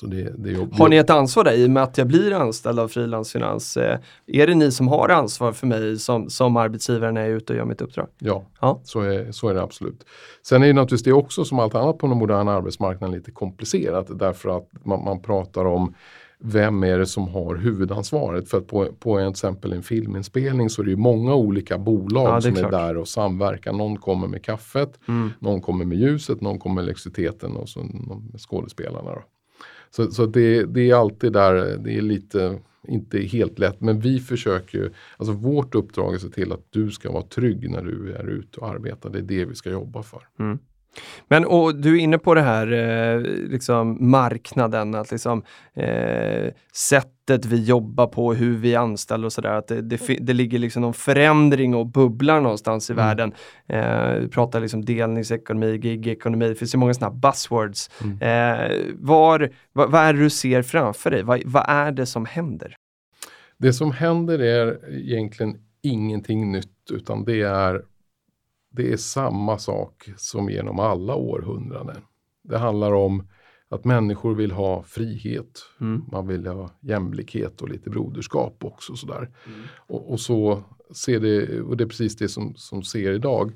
Det, 0.02 0.34
det 0.38 0.68
Har 0.78 0.90
ni 0.90 0.96
ett 0.96 1.10
ansvar 1.10 1.44
där 1.44 1.52
i 1.54 1.66
och 1.66 1.70
med 1.72 1.84
att 1.84 1.98
jag 1.98 2.08
blir 2.08 2.34
anställd 2.34 2.80
av 2.80 2.88
Frilansfinans? 2.88 3.78
Eh, 3.78 4.00
är 4.28 4.48
det 4.48 4.56
ni 4.56 4.72
som 4.72 4.88
har 4.88 5.10
ansvar 5.10 5.52
för 5.52 5.68
mig 5.68 6.00
som, 6.00 6.30
som 6.30 6.58
arbetsgivare 6.58 7.12
när 7.12 7.22
jag 7.22 7.30
är 7.30 7.36
ute 7.36 7.54
och 7.54 7.58
gör 7.58 7.66
mitt 7.66 7.82
uppdrag? 7.82 8.08
Ja, 8.20 8.46
Ja. 8.62 8.82
Så, 8.84 9.02
är, 9.02 9.32
så 9.32 9.50
är 9.50 9.54
det 9.54 9.62
absolut. 9.64 10.06
Sen 10.48 10.64
är 10.64 10.68
det 10.68 10.74
naturligtvis 10.74 11.04
det 11.04 11.14
också 11.14 11.46
som 11.46 11.60
allt 11.60 11.76
annat 11.76 11.98
på 11.98 12.08
den 12.08 12.18
moderna 12.18 12.52
arbetsmarknaden 12.54 13.16
lite 13.16 13.32
komplicerat 13.32 14.20
därför 14.20 14.58
att 14.58 14.70
man, 14.86 15.04
man 15.04 15.22
pratar 15.22 15.66
om 15.66 15.94
vem 16.40 16.84
är 16.84 17.00
det 17.00 17.06
som 17.06 17.28
har 17.28 17.56
huvudansvaret? 17.56 18.50
För 18.50 18.58
att 18.58 18.68
på, 18.68 18.86
på 19.00 19.18
en, 19.20 19.30
exempel 19.30 19.74
en 19.74 19.84
filminspelning 19.84 20.70
så 20.70 20.82
är 20.82 20.86
det 20.86 20.92
ju 20.92 20.98
många 20.98 21.36
olika 21.36 21.78
bolag 21.78 22.28
Ja, 22.28 22.36
är 22.38 22.40
som 22.42 22.52
är 22.56 22.60
klart. 22.60 22.72
där 22.72 22.98
och 22.98 23.08
samverkar. 23.08 23.74
Någon 23.74 23.98
kommer 23.98 24.28
med 24.28 24.44
kaffet, 24.44 25.00
Mm. 25.08 25.32
någon 25.40 25.62
kommer 25.62 25.86
med 25.86 25.98
ljuset, 25.98 26.42
någon 26.42 26.60
kommer 26.60 26.76
med 26.76 26.84
elektriciteten 26.84 27.56
och 27.56 27.70
så 27.70 27.86
skådespelarna. 28.50 29.12
Då. 29.12 29.22
Så, 29.96 30.12
så 30.12 30.26
det, 30.26 30.66
det 30.66 30.90
är 30.90 30.96
alltid 30.96 31.34
där, 31.34 31.78
det 31.78 31.98
är 31.98 32.02
lite, 32.02 32.60
inte 32.88 33.20
helt 33.20 33.60
lätt, 33.60 33.82
men 33.82 34.00
vi 34.00 34.20
försöker 34.20 34.78
ju, 34.78 34.90
alltså 35.18 35.34
vårt 35.34 35.76
uppdrag 35.76 36.12
är 36.12 36.16
att 36.16 36.22
se 36.22 36.30
till 36.30 36.52
att 36.52 36.68
du 36.70 36.92
ska 36.92 37.12
vara 37.12 37.24
trygg 37.24 37.70
när 37.70 37.84
du 37.84 38.14
är 38.14 38.28
ute 38.28 38.60
och 38.60 38.68
arbetar. 38.68 39.10
Det 39.10 39.18
är 39.20 39.24
det 39.24 39.46
vi 39.46 39.56
ska 39.56 39.70
jobba 39.70 40.04
för. 40.04 40.22
Mm. 40.40 40.60
Men 41.28 41.46
och 41.46 41.76
du 41.76 41.98
är 41.98 42.02
inne 42.02 42.18
på 42.18 42.34
det 42.34 42.42
här 42.42 42.72
eh, 42.72 43.20
liksom 43.50 43.98
marknaden, 44.12 44.96
att 44.96 45.12
liksom 45.12 45.44
eh, 45.74 46.54
sättet 46.74 47.46
vi 47.46 47.64
jobbar 47.64 48.08
på, 48.08 48.34
hur 48.34 48.58
vi 48.58 48.76
anställer 48.76 49.26
och 49.26 49.34
sådär, 49.34 49.64
det, 49.68 49.82
det, 49.82 50.18
det 50.22 50.34
ligger 50.34 50.60
liksom 50.60 50.82
någon 50.82 50.94
förändring 50.94 51.76
och 51.76 51.86
bubblar 51.86 52.42
någonstans 52.42 52.90
i 52.90 52.94
Mm. 52.94 53.06
världen. 53.06 53.34
Eh, 53.68 54.20
vi 54.22 54.28
pratar 54.28 54.60
liksom 54.60 54.86
delningsekonomi, 54.86 55.80
gigekonomi, 55.84 56.48
det 56.48 56.56
finns 56.56 56.74
ju 56.76 56.78
många 56.80 56.94
sådana 56.94 57.16
buzzwords. 57.16 57.90
Mm. 58.04 58.22
Eh, 58.22 58.72
var, 59.00 59.50
vad, 59.74 59.92
vad 59.92 60.02
är 60.02 60.14
det 60.14 60.20
du 60.20 60.30
ser 60.30 60.62
framför 60.62 61.12
dig? 61.12 61.24
Vad, 61.24 61.42
vad 61.46 61.66
är 61.68 61.92
det 61.92 62.06
som 62.06 62.26
händer? 62.26 62.76
Det 63.58 63.74
som 63.74 63.92
händer 63.92 64.40
är 64.40 64.80
egentligen 64.94 65.58
ingenting 65.84 66.52
nytt 66.52 66.92
utan 66.92 67.26
det 67.26 67.42
är, 67.42 67.82
det 68.76 68.94
är 68.94 68.98
samma 68.98 69.58
sak 69.58 70.10
som 70.18 70.50
genom 70.50 70.80
alla 70.80 71.16
århundraden. 71.16 72.02
Det 72.44 72.58
handlar 72.58 72.94
om 72.94 73.28
att 73.70 73.86
människor 73.86 74.36
vill 74.36 74.52
ha 74.52 74.84
frihet, 74.84 75.62
Mm. 75.82 76.04
man 76.12 76.28
vill 76.28 76.48
ha 76.48 76.70
jämlikhet 76.82 77.62
och 77.62 77.70
lite 77.70 77.90
broderskap 77.90 78.66
också. 78.66 78.96
Sådär. 78.96 79.30
Och, 79.76 80.12
och 80.12 80.20
så 80.20 80.64
ser 80.96 81.20
det, 81.20 81.62
och 81.62 81.78
det 81.78 81.84
är 81.84 81.88
precis 81.88 82.16
det 82.16 82.28
som, 82.28 82.56
som 82.56 82.84
ser 82.84 83.12
idag. 83.12 83.52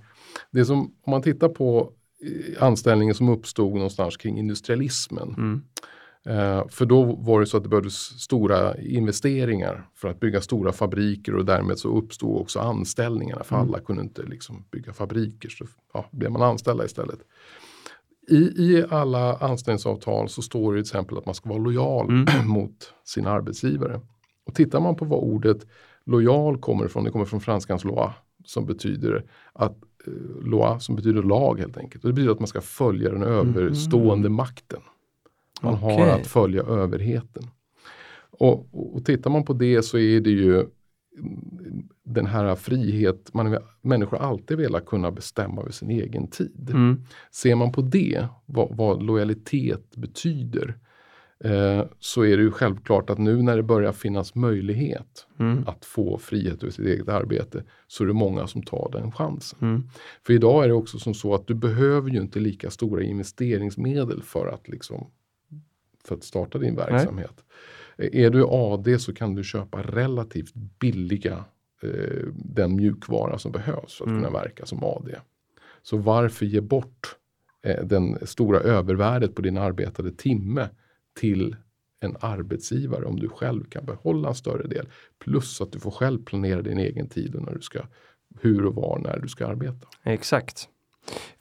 Det 0.52 0.66
som, 0.66 0.80
om 0.80 1.12
man 1.12 1.22
tittar 1.22 1.50
på 1.50 1.92
eh, 2.24 2.64
anställningen 2.64 3.16
som 3.16 3.30
uppstod 3.30 3.74
någonstans 3.74 4.18
kring 4.18 4.38
industrialismen. 4.38 5.30
Mm. 5.38 5.62
Eh, 6.30 6.68
för 6.68 6.86
då 6.86 7.04
var 7.04 7.40
det 7.40 7.46
så 7.46 7.58
att 7.58 7.64
det 7.64 7.70
behövdes 7.70 8.22
stora 8.22 8.78
investeringar 8.78 9.90
för 9.96 10.08
att 10.08 10.20
bygga 10.20 10.42
stora 10.42 10.72
fabriker 10.72 11.36
och 11.36 11.46
därmed 11.46 11.80
så 11.80 11.98
uppstod 11.98 12.42
också 12.42 12.60
anställningarna 12.60 13.44
för 13.44 13.56
alla 13.56 13.80
kunde 13.80 14.02
inte 14.02 14.24
liksom 14.24 14.66
bygga 14.72 14.94
fabriker 14.94 15.50
så 15.50 15.66
ja, 15.94 16.06
blev 16.12 16.32
man 16.32 16.42
anställda 16.42 16.86
istället. 16.86 17.20
I, 18.28 18.36
I 18.36 18.86
alla 18.90 19.36
anställningsavtal 19.36 20.30
så 20.30 20.42
står 20.42 20.74
det 20.74 20.78
till 20.78 20.82
exempel 20.82 21.18
att 21.18 21.26
man 21.26 21.36
ska 21.36 21.50
vara 21.50 21.60
lojal 21.60 22.26
mot 22.46 22.94
sin 23.04 23.28
arbetsgivare. 23.28 24.02
Och 24.46 24.56
tittar 24.56 24.80
man 24.80 24.96
på 24.96 25.06
vad 25.06 25.20
ordet 25.20 25.66
lojal 26.06 26.58
kommer 26.58 26.86
ifrån, 26.86 27.04
det 27.04 27.12
kommer 27.12 27.26
från 27.26 27.42
franskans 27.42 27.84
loi 27.84 28.10
som 28.46 28.66
betyder 28.66 29.26
att 29.54 29.78
eh, 30.08 30.44
loi 30.44 30.80
som 30.80 30.96
betyder 30.96 31.24
lag 31.24 31.60
helt 31.60 31.78
enkelt. 31.78 32.04
Och 32.04 32.10
det 32.10 32.14
betyder 32.14 32.32
att 32.32 32.40
man 32.40 32.48
ska 32.48 32.62
följa 32.62 33.12
den 33.12 33.24
överstående 33.24 34.30
makten. 34.30 34.82
Man 35.62 35.74
har 35.74 35.94
Okej. 35.94 36.12
att 36.12 36.28
följa 36.28 36.64
överheten. 36.64 37.44
Och, 38.32 38.70
och, 38.96 39.06
tittar 39.06 39.30
man 39.30 39.46
på 39.46 39.54
det 39.54 39.82
så 39.82 39.98
är 39.98 40.22
det 40.22 40.30
ju 40.30 40.66
den 42.04 42.26
här 42.26 42.56
frihet, 42.56 43.34
man, 43.34 43.58
människor 43.82 44.18
har 44.18 44.28
alltid 44.28 44.58
velat 44.58 44.86
kunna 44.86 45.12
bestämma 45.12 45.62
över 45.62 45.72
sin 45.72 45.90
egen 45.90 46.28
tid. 46.28 46.70
Mm. 46.70 47.04
Ser 47.32 47.56
man 47.56 47.72
på 47.72 47.82
det, 47.82 48.26
vad, 48.46 48.76
vad 48.78 49.04
lojalitet 49.04 49.96
betyder, 49.96 50.78
eh, 51.44 51.84
så 52.00 52.26
är 52.26 52.38
det 52.38 52.44
ju 52.44 52.52
självklart 52.52 53.10
att 53.10 53.18
nu 53.18 53.42
när 53.42 53.58
det 53.58 53.64
börjar 53.64 53.92
finnas 53.92 54.36
möjlighet 54.36 55.26
Mm. 55.40 55.64
att 55.68 55.86
få 55.86 56.18
frihet 56.18 56.64
över 56.64 56.72
sitt 56.72 56.86
eget 56.86 57.10
arbete 57.10 57.64
så 57.88 58.04
är 58.04 58.08
det 58.08 58.14
många 58.14 58.48
som 58.48 58.64
tar 58.64 58.90
den 58.92 59.12
chansen. 59.12 59.60
Mm. 59.62 59.84
För 60.26 60.34
idag 60.34 60.64
är 60.64 60.68
det 60.68 60.74
också 60.74 61.00
som 61.00 61.14
så 61.14 61.36
att 61.36 61.48
du 61.48 61.54
behöver 61.54 62.10
ju 62.10 62.22
inte 62.22 62.40
lika 62.40 62.70
stora 62.70 63.04
investeringsmedel 63.04 64.22
för 64.24 64.48
att, 64.48 64.68
liksom, 64.68 65.08
för 66.06 66.16
att 66.16 66.24
starta 66.24 66.58
din 66.58 66.76
verksamhet. 66.76 67.44
Är 67.98 68.30
du 68.30 68.46
AD 68.50 69.00
så 69.00 69.14
kan 69.14 69.36
du 69.36 69.44
köpa 69.44 69.82
relativt 69.82 70.54
billiga 70.54 71.46
eh, 71.84 72.28
den 72.34 72.76
mjukvara 72.76 73.38
som 73.38 73.52
behövs 73.52 73.98
för 73.98 74.04
att 74.04 74.10
Mm. 74.10 74.24
kunna 74.24 74.40
verka 74.40 74.66
som 74.66 74.84
AD. 74.84 75.16
Så 75.82 75.98
varför 75.98 76.46
ge 76.46 76.62
bort 76.62 77.16
eh, 77.64 77.86
den 77.86 78.28
stora 78.28 78.60
övervärdet 78.60 79.36
på 79.36 79.42
din 79.42 79.58
arbetade 79.58 80.12
timme 80.12 80.70
till 81.20 81.56
en 82.00 82.16
arbetsgivare 82.20 83.06
om 83.06 83.20
du 83.20 83.30
själv 83.30 83.64
kan 83.64 83.86
behålla 83.86 84.30
en 84.30 84.36
större 84.36 84.68
del. 84.68 84.88
Plus 85.20 85.62
att 85.62 85.72
du 85.72 85.80
får 85.80 85.92
själv 85.92 86.24
planera 86.26 86.62
din 86.62 86.78
egen 86.78 87.10
tid 87.10 87.36
och 87.36 87.42
när 87.42 87.54
du 87.54 87.62
ska, 87.62 87.80
hur 88.42 88.66
och 88.66 88.76
var 88.76 89.00
när 89.00 89.20
du 89.20 89.28
ska 89.28 89.48
arbeta. 89.48 89.88
Exakt. 90.04 90.70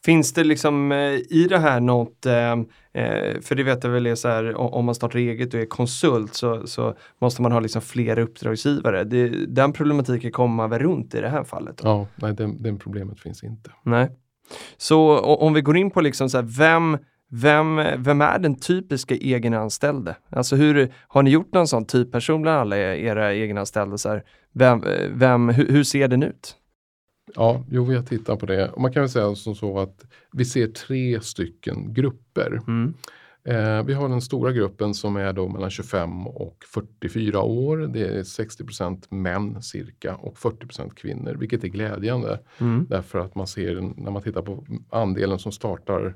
Finns 0.05 0.33
det 0.33 0.45
liksom 0.45 0.93
eh, 0.93 0.99
i 1.15 1.47
det 1.49 1.59
här 1.59 1.81
något, 1.81 2.27
eh, 2.27 2.53
eh, 2.93 3.41
för 3.41 3.55
det 3.55 3.63
vet 3.63 3.85
jag 3.85 3.91
väl 3.91 4.07
är 4.07 4.15
så 4.15 4.29
här, 4.29 4.57
om 4.57 4.85
man 4.85 4.95
startar 4.95 5.19
eget 5.19 5.55
och 5.55 5.61
är 5.61 5.67
konsult 5.67 6.35
så, 6.35 6.67
så 6.67 6.95
måste 7.21 7.43
man 7.43 7.53
ha 7.53 7.61
liksom 7.61 7.83
flera 7.83 8.23
uppdragsgivare. 8.23 9.05
Det, 9.05 9.29
den 9.47 9.73
problematiken 9.73 10.33
kommer 10.33 10.55
man 10.55 10.71
väl 10.71 10.79
runt 10.79 11.15
i 11.15 11.21
det 11.21 11.29
här 11.29 11.45
fallet? 11.45 11.81
Ja, 11.85 12.07
nej, 12.17 12.35
den, 12.35 12.63
den 12.63 12.79
problemet 12.79 13.21
finns 13.21 13.45
inte. 13.45 13.71
Nej. 13.83 14.11
Så 14.77 15.19
om 15.19 15.53
vi 15.53 15.61
går 15.61 15.77
in 15.77 15.91
på 15.91 16.01
liksom 16.01 16.31
så 16.31 16.39
här, 16.39 16.45
vem, 16.59 16.99
vem, 17.31 17.81
vem 17.99 18.21
är 18.21 18.39
den 18.39 18.55
typiska 18.61 19.15
egenanställde? 19.15 20.17
Alltså 20.31 20.57
hur, 20.57 20.93
har 21.09 21.23
ni 21.23 21.31
gjort 21.31 21.53
någon 21.53 21.69
sån 21.69 21.87
typperson 21.87 22.43
bland 22.43 22.59
alla 22.59 22.77
era 22.79 23.33
egenanställda? 23.33 23.99
Så 23.99 24.09
här, 24.09 24.25
vem, 24.53 24.85
vem, 25.11 25.49
hur, 25.49 25.69
hur 25.69 25.85
ser 25.85 26.09
den 26.09 26.23
ut? 26.23 26.57
Ja, 27.35 27.65
jo, 27.71 27.85
vi 27.85 27.97
har 27.97 28.03
tittat 28.03 28.39
på 28.39 28.47
det. 28.47 28.69
Och 28.69 28.81
man 28.81 28.93
kan 28.93 29.03
väl 29.03 29.11
säga 29.11 29.35
som 29.35 29.55
så 29.55 29.79
att 29.79 30.05
vi 30.33 30.45
ser 30.45 30.67
tre 30.67 31.21
stycken 31.21 31.95
grupper. 31.95 32.61
Mm. 32.67 32.95
Eh, 33.45 33.83
vi 33.85 33.95
har 33.95 34.09
den 34.09 34.21
stora 34.21 34.53
gruppen 34.53 34.95
som 34.95 35.17
är 35.17 35.33
då 35.33 35.49
mellan 35.49 35.71
25 35.71 36.27
och 36.27 36.65
44 36.75 37.43
år. 37.43 37.77
Det 37.77 38.07
är 38.07 38.23
60% 38.23 39.05
män 39.09 39.63
cirka 39.63 40.17
och 40.17 40.37
40% 40.37 40.95
kvinnor, 40.95 41.35
vilket 41.35 41.65
är 41.65 41.69
glädjande. 41.69 42.41
Mm. 42.59 42.87
Därför 42.89 43.19
att 43.19 43.35
man 43.35 43.47
ser 43.47 43.81
när 43.97 44.11
man 44.11 44.23
tittar 44.23 44.43
på 44.43 44.65
andelen 44.91 45.39
som 45.39 45.53
startar 45.53 46.15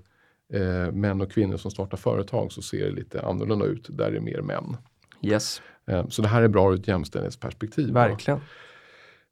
eh, 0.53 0.93
män 0.93 1.21
och 1.21 1.33
kvinnor 1.33 1.57
som 1.57 1.71
startar 1.71 1.97
företag 1.97 2.53
så 2.53 2.63
ser 2.63 2.87
det 2.87 2.93
lite 2.93 3.23
annorlunda 3.23 3.67
ut. 3.67 3.87
Där 3.91 4.13
är 4.13 4.21
mer 4.21 4.41
män. 4.41 4.77
Yes, 5.23 5.63
Eh, 5.87 6.09
så 6.09 6.23
det 6.23 6.29
här 6.29 6.43
är 6.43 6.49
bra 6.49 6.73
ur 6.73 6.81
ett 6.81 6.89
jämställdhetsperspektiv. 6.89 7.93
verkligen. 7.93 8.41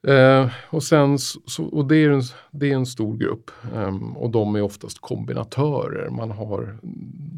Eh, 0.08 0.50
och 0.70 0.82
sen 0.82 1.18
så, 1.18 1.64
och 1.64 1.86
det 1.88 1.96
är 1.96 2.10
en, 2.10 2.22
det 2.50 2.70
är 2.70 2.74
en 2.74 2.86
stor 2.86 3.16
grupp 3.16 3.50
Ehm, 3.74 4.16
och 4.16 4.30
de 4.30 4.56
är 4.56 4.62
oftast 4.62 4.98
kombinatörer. 5.00 6.10
Man 6.10 6.30
har 6.30 6.78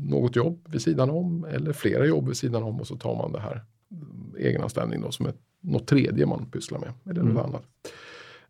något 0.04 0.36
jobb 0.36 0.68
vid 0.68 0.82
sidan 0.82 1.10
om 1.10 1.44
eller 1.44 1.72
flera 1.72 2.06
jobb 2.06 2.28
vid 2.28 2.36
sidan 2.36 2.62
om 2.62 2.80
och 2.80 2.86
så 2.86 2.96
tar 2.96 3.16
man 3.16 3.32
det 3.32 3.40
här 3.40 3.62
mm, 3.90 4.34
egenanställning 4.38 5.00
då 5.00 5.10
som 5.10 5.26
ett, 5.26 5.38
något 5.60 5.86
tredje 5.86 6.26
man 6.26 6.46
pysslar 6.50 6.78
med 6.78 6.92
eller 7.10 7.22
något 7.22 7.30
Mm. 7.30 7.44
annat. 7.44 7.62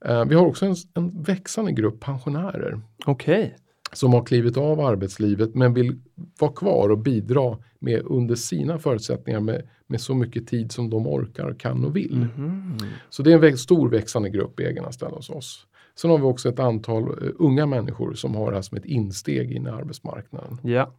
Eh, 0.05 0.25
vi 0.25 0.35
har 0.35 0.47
också 0.47 0.67
en, 0.67 0.75
en 0.95 1.23
växande 1.23 1.73
grupp 1.73 2.01
pensionärer 2.01 2.81
Okej. 3.07 3.57
Som 3.93 4.13
har 4.13 4.25
klivit 4.25 4.57
av 4.57 4.81
arbetslivet 4.81 5.55
men 5.55 5.75
vill 5.75 6.01
vara 6.39 6.53
kvar 6.53 6.89
och 6.89 6.99
bidra 6.99 7.59
med 7.79 8.03
under 8.05 8.35
sina 8.35 8.79
förutsättningar 8.79 9.41
med, 9.41 9.69
med 9.87 10.01
så 10.01 10.15
mycket 10.15 10.47
tid 10.47 10.73
som 10.73 10.91
de 10.91 11.07
orkar, 11.07 11.55
kan 11.55 11.85
och 11.85 11.97
vill. 11.97 12.27
Mhm. 12.37 12.77
Så 13.11 13.23
det 13.23 13.33
är 13.33 13.45
en 13.45 13.59
stor 13.59 13.89
växande 13.89 14.31
grupp 14.31 14.59
egenanställda 14.61 15.17
hos 15.17 15.31
oss. 15.31 15.67
Sen 15.95 16.11
har 16.11 16.19
vi 16.19 16.25
också 16.25 16.49
ett 16.49 16.59
antal 16.59 17.03
eh, 17.03 17.31
unga 17.39 17.67
människor 17.67 18.15
som 18.15 18.35
har 18.35 18.51
det 18.51 18.57
här 18.57 18.63
som 18.63 18.79
ett 18.79 18.85
insteg 18.85 19.53
in 19.53 19.67
i 19.67 19.71
arbetsmarknaden. 19.71 20.59
Ja, 20.63 20.95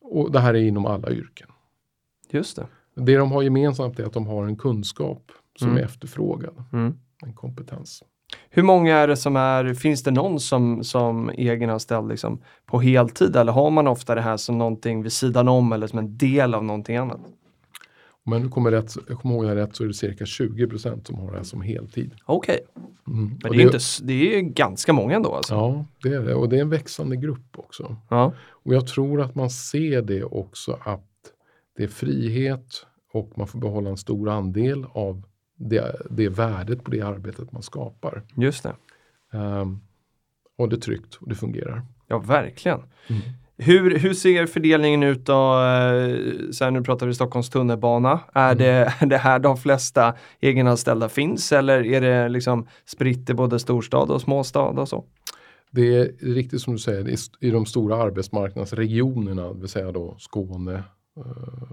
Och 0.00 0.32
det 0.32 0.40
här 0.40 0.54
är 0.54 0.58
inom 0.62 0.86
alla 0.86 1.10
yrken. 1.10 1.48
just 2.30 2.56
det. 2.56 2.66
Det 2.94 3.16
de 3.16 3.32
har 3.32 3.42
gemensamt 3.42 3.98
är 3.98 4.04
att 4.04 4.12
de 4.12 4.26
har 4.26 4.46
en 4.46 4.56
kunskap 4.56 5.32
som 5.58 5.68
Mm. 5.68 5.78
är 5.80 5.84
efterfrågad, 5.84 6.64
Mm. 6.72 6.94
en 7.22 7.32
kompetens. 7.32 8.02
Hur 8.50 8.62
många 8.62 8.96
är 8.96 9.08
det 9.08 9.16
som 9.16 9.36
är, 9.36 9.74
finns 9.74 10.02
det 10.02 10.10
någon 10.10 10.40
som, 10.40 10.84
som 10.84 11.30
egenanställd 11.30 12.08
liksom 12.08 12.40
på 12.66 12.80
heltid 12.80 13.36
eller 13.36 13.52
har 13.52 13.70
man 13.70 13.86
ofta 13.86 14.14
det 14.14 14.20
här 14.20 14.36
som 14.36 14.58
någonting 14.58 15.02
vid 15.02 15.12
sidan 15.12 15.48
om 15.48 15.72
eller 15.72 15.86
som 15.86 15.98
en 15.98 16.18
del 16.18 16.54
av 16.54 16.64
någonting 16.64 16.96
annat? 16.96 17.20
Om 18.26 18.32
jag 18.32 18.42
nu 18.42 18.48
kommer, 18.48 18.70
rätt, 18.70 18.94
jag 19.08 19.18
kommer 19.18 19.34
ihåg 19.34 19.44
det 19.44 19.54
rätt 19.54 19.76
så 19.76 19.84
är 19.84 19.88
det 19.88 19.94
cirka 19.94 20.24
20% 20.24 21.06
som 21.06 21.18
har 21.18 21.30
det 21.30 21.36
här 21.36 21.44
som 21.44 21.62
heltid. 21.62 22.14
Okej, 22.24 22.60
Mm. 23.08 23.38
men 23.42 23.52
det 23.52 23.58
är, 23.58 23.64
inte, 23.64 23.78
det 24.02 24.36
är 24.36 24.40
ganska 24.40 24.92
många 24.92 25.16
ändå 25.16 25.34
alltså. 25.34 25.54
Ja, 25.54 25.84
det 26.02 26.08
är 26.08 26.20
det. 26.20 26.34
Och 26.34 26.48
det 26.48 26.56
är 26.56 26.60
en 26.60 26.70
växande 26.70 27.16
grupp 27.16 27.58
också. 27.58 27.96
Ja. 28.08 28.32
Och 28.48 28.74
jag 28.74 28.86
tror 28.86 29.20
att 29.20 29.34
man 29.34 29.50
ser 29.50 30.02
det 30.02 30.24
också 30.24 30.78
att 30.84 31.06
det 31.76 31.82
är 31.82 31.88
frihet 31.88 32.86
och 33.12 33.30
man 33.36 33.46
får 33.46 33.58
behålla 33.58 33.90
en 33.90 33.96
stor 33.96 34.28
andel 34.28 34.86
av 34.92 35.22
det, 35.60 35.96
det 36.10 36.28
värdet 36.28 36.84
på 36.84 36.90
det 36.90 37.00
arbetet 37.00 37.52
man 37.52 37.62
skapar. 37.62 38.22
Just 38.36 38.62
det. 38.62 38.74
Ehm, 39.38 39.80
och 40.58 40.68
det 40.68 40.76
är 40.76 40.80
tryggt 40.80 41.14
och 41.14 41.28
det 41.28 41.34
fungerar. 41.34 41.82
Ja, 42.06 42.18
verkligen. 42.18 42.78
Mm. 43.08 43.22
Hur, 43.62 43.98
hur 43.98 44.14
ser 44.14 44.46
fördelningen 44.46 45.02
ut 45.02 45.26
då? 45.26 45.32
eh, 45.42 46.50
Så 46.52 46.64
här, 46.64 46.70
nu 46.70 46.82
pratar 46.82 47.06
vi 47.06 47.14
Stockholms 47.14 47.50
tunnelbana. 47.50 48.20
Är, 48.34 48.52
Mm. 48.52 48.58
det, 48.58 48.94
är 49.00 49.06
det 49.06 49.16
här 49.18 49.38
de 49.38 49.56
flesta 49.56 50.14
egenanställda 50.40 51.08
finns 51.08 51.52
eller 51.52 51.86
är 51.86 52.00
det 52.00 52.28
liksom 52.28 52.66
spritt 52.84 53.30
i 53.30 53.34
både 53.34 53.58
storstad 53.58 54.10
och 54.10 54.20
småstad 54.20 54.60
och 54.60 54.88
så? 54.88 55.04
Det 55.70 55.96
är 55.98 56.34
riktigt 56.34 56.60
som 56.60 56.72
du 56.72 56.78
säger, 56.78 57.16
i 57.40 57.50
de 57.50 57.66
stora 57.66 57.96
arbetsmarknadsregionerna, 57.96 59.52
det 59.52 59.60
vill 59.60 59.68
säga 59.68 59.92
då 59.92 60.14
Skåne, 60.18 60.74
eh, 61.16 61.70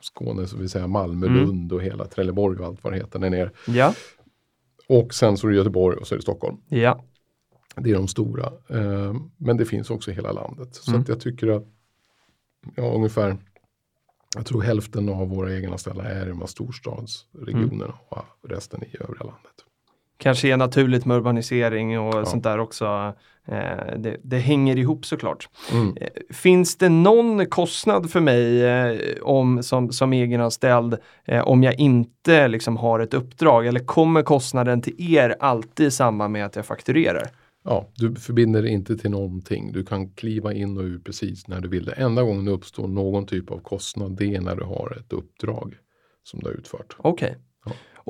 Skåne, 0.00 0.46
så 0.46 0.56
vill 0.56 0.68
säga 0.68 0.86
Malmö, 0.86 1.26
Mm. 1.26 1.38
Lund 1.38 1.72
och 1.72 1.82
hela 1.82 2.04
Trelleborg 2.06 2.58
och 2.58 2.66
allt 2.66 2.84
vad 2.84 2.92
det 2.92 2.96
heter 2.96 3.18
där 3.18 3.30
nere. 3.30 3.50
Ja, 3.66 3.94
Och 4.88 5.14
sen 5.14 5.36
så 5.36 5.46
är 5.46 5.50
det 5.50 5.56
Göteborg 5.56 5.96
och 5.96 6.06
så 6.06 6.14
är 6.14 6.16
det 6.16 6.22
Stockholm. 6.22 6.56
ja, 6.68 7.04
Det 7.76 7.90
är 7.90 7.94
de 7.94 8.08
stora. 8.08 8.52
Eh, 8.68 9.14
men 9.36 9.56
det 9.56 9.64
finns 9.64 9.90
också 9.90 10.10
i 10.10 10.14
hela 10.14 10.32
landet. 10.32 10.74
Så 10.74 10.90
Mm. 10.90 11.04
jag 11.08 11.20
tycker 11.20 11.48
att 11.48 11.66
ja, 12.74 12.92
ungefär 12.94 13.36
jag 14.36 14.46
tror 14.46 14.62
hälften 14.62 15.08
av 15.08 15.28
våra 15.28 15.52
egenanställda 15.52 16.04
är 16.04 16.26
i 16.26 16.28
de 16.28 16.38
här 16.40 16.46
storstadsregionerna 16.46 17.84
Mm. 17.84 17.96
och 18.08 18.50
resten 18.50 18.82
i 18.84 18.96
övriga 19.00 19.24
landet. 19.24 19.64
Kanske 20.18 20.48
är 20.48 20.56
naturligt 20.56 21.04
med 21.04 21.16
urbanisering 21.16 21.98
och 22.00 22.14
Ja. 22.14 22.24
sånt 22.24 22.44
där 22.44 22.58
också. 22.58 23.14
Eh, 23.48 23.96
det, 23.98 24.16
det 24.22 24.38
hänger 24.38 24.76
ihop 24.78 25.06
såklart. 25.06 25.48
Mm. 25.72 25.96
Eh, 26.00 26.08
Finns 26.30 26.76
det 26.78 26.88
någon 26.88 27.46
kostnad 27.46 28.10
för 28.10 28.20
mig 28.20 28.64
eh, 28.64 28.98
om, 29.22 29.62
som, 29.62 29.92
som 29.92 30.12
egenanställd 30.12 30.96
om 31.44 31.62
jag 31.62 31.80
inte 31.80 32.48
liksom 32.48 32.76
har 32.76 33.00
ett 33.00 33.14
uppdrag? 33.14 33.66
Eller 33.66 33.80
kommer 33.80 34.22
kostnaden 34.22 34.82
till 34.82 35.14
er 35.14 35.36
alltid 35.40 35.86
i 35.86 35.90
samband 35.90 36.32
med 36.32 36.46
att 36.46 36.56
jag 36.56 36.66
fakturerar? 36.66 37.28
Ja, 37.64 37.88
du 37.94 38.14
förbinder 38.14 38.62
dig 38.62 38.70
inte 38.70 38.96
till 38.96 39.10
någonting. 39.10 39.72
Du 39.72 39.84
kan 39.84 40.10
kliva 40.10 40.52
in 40.52 40.78
och 40.78 40.84
ut 40.84 41.04
precis 41.04 41.48
när 41.48 41.60
du 41.60 41.68
vill. 41.68 41.84
Det 41.84 41.92
enda 41.92 42.22
gången 42.22 42.44
det 42.44 42.50
uppstår 42.50 42.88
någon 42.88 43.26
typ 43.26 43.50
av 43.50 43.58
kostnad 43.58 44.16
det 44.16 44.34
är 44.34 44.40
när 44.40 44.56
du 44.56 44.64
har 44.64 44.96
ett 45.00 45.12
uppdrag 45.12 45.74
som 46.24 46.40
du 46.40 46.46
har 46.46 46.52
utfört. 46.54 46.96
Okej. 46.98 47.34
Ja. 47.36 47.42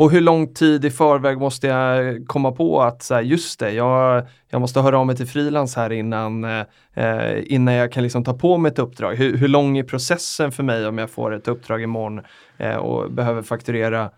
Och 0.01 0.11
hur 0.11 0.21
lång 0.21 0.55
tid 0.55 0.85
i 0.85 0.91
förväg 0.91 1.39
måste 1.39 1.67
jag 1.67 2.27
komma 2.27 2.53
på 2.53 2.83
att 2.83 3.03
så 3.03 3.15
här, 3.15 3.23
just 3.23 3.61
det, 3.61 3.73
jag, 3.73 4.27
jag 4.49 4.61
måste 4.61 4.81
höra 4.81 4.99
av 4.99 5.07
mig 5.07 5.17
till 5.17 5.27
frilans 5.27 5.77
här 5.77 5.93
innan, 5.93 6.45
eh, 6.45 6.63
eh, 6.95 7.43
innan 7.53 7.75
jag 7.75 7.93
kan 7.93 8.03
liksom 8.03 8.25
ta 8.25 8.35
på 8.35 8.59
mig 8.59 8.73
ett 8.73 8.79
uppdrag. 8.79 9.15
Hur, 9.15 9.37
hur 9.37 9.49
lång 9.49 9.79
är 9.79 9.83
processen 9.83 10.53
för 10.53 10.63
mig 10.63 10.87
om 10.87 10.99
jag 10.99 11.11
får 11.11 11.35
ett 11.35 11.49
uppdrag 11.49 11.83
imorgon 11.83 12.21
eh, 12.57 12.77
och 12.77 13.13
behöver 13.13 13.43
fakturera 13.43 14.11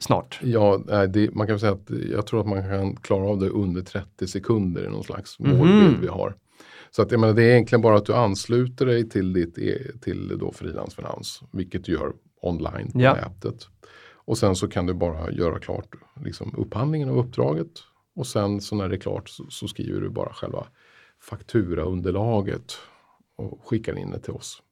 snart? 0.00 0.40
Ja, 0.42 0.80
det, 1.08 1.34
man 1.34 1.46
kan 1.46 1.58
säga 1.58 1.72
att 1.72 1.90
jag 2.12 2.26
tror 2.26 2.40
att 2.40 2.46
man 2.48 2.62
kan 2.68 2.96
klara 2.96 3.28
av 3.28 3.38
det 3.38 3.48
under 3.48 3.82
30 3.82 4.26
sekunder 4.26 4.84
i 4.84 4.88
någon 4.88 5.04
slags 5.04 5.38
Mhm. 5.38 5.56
målbild 5.58 5.96
vi 6.00 6.08
har. 6.08 6.34
Så 6.90 7.02
att 7.02 7.10
jag 7.10 7.20
menar, 7.20 7.34
det 7.34 7.42
är 7.42 7.50
egentligen 7.50 7.82
bara 7.82 7.96
att 7.96 8.06
du 8.06 8.14
ansluter 8.14 8.86
dig 8.86 9.08
till 9.08 9.32
ditt 9.32 9.58
e- 9.58 9.78
till 10.00 10.38
då 10.38 10.52
frilansfinans, 10.52 11.42
vilket 11.52 11.84
du 11.84 11.92
gör 11.92 12.12
online 12.42 12.92
på 12.92 13.00
Ja. 13.00 13.14
nätet. 13.14 13.66
Och 14.24 14.38
sen 14.38 14.56
så 14.56 14.68
kan 14.68 14.86
du 14.86 14.94
bara 14.94 15.30
göra 15.30 15.58
klart 15.58 15.94
liksom, 16.24 16.54
upphandlingen 16.58 17.08
av 17.08 17.18
uppdraget 17.18 17.70
och 18.16 18.26
sen 18.26 18.60
så 18.60 18.76
när 18.76 18.88
det 18.88 18.96
är 18.96 19.00
klart 19.00 19.28
så, 19.28 19.44
så 19.48 19.68
skriver 19.68 20.00
du 20.00 20.08
bara 20.08 20.32
själva 20.32 20.66
fakturaunderlaget 21.20 22.78
och 23.36 23.60
skickar 23.64 23.98
in 23.98 24.10
det 24.10 24.18
till 24.18 24.32
oss. 24.32 24.62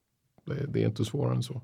Det, 0.46 0.66
det 0.66 0.82
är 0.82 0.86
inte 0.86 1.05
svårare 1.05 1.34
än 1.34 1.42
så. 1.42 1.62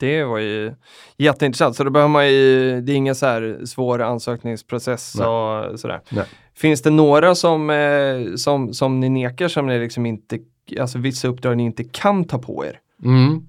Det 0.00 0.24
var 0.24 0.38
ju 0.38 0.74
jätteintressant. 1.16 1.76
Så 1.76 1.84
då 1.84 1.90
behöver 1.90 2.08
man 2.08 2.28
ju, 2.32 2.80
det 2.80 2.92
är 2.92 2.96
ingen 2.96 3.14
så 3.14 3.26
här 3.26 3.60
svår 3.64 4.02
ansökningsprocess 4.02 5.14
Nej. 5.18 5.28
och 5.28 5.80
sådär. 5.80 6.00
Nej. 6.10 6.24
Finns 6.54 6.82
det 6.82 6.90
några 6.90 7.34
som, 7.34 7.70
eh, 7.70 8.34
som, 8.36 8.74
som 8.74 9.00
ni 9.00 9.08
nekar 9.08 9.48
som 9.48 9.66
ni 9.66 9.78
liksom 9.78 10.06
inte, 10.06 10.38
alltså 10.80 10.98
vissa 10.98 11.28
uppdrag 11.28 11.56
ni 11.56 11.62
inte 11.62 11.84
kan 11.84 12.24
ta 12.24 12.38
på 12.38 12.64
er? 12.66 12.80
Mm. 13.04 13.46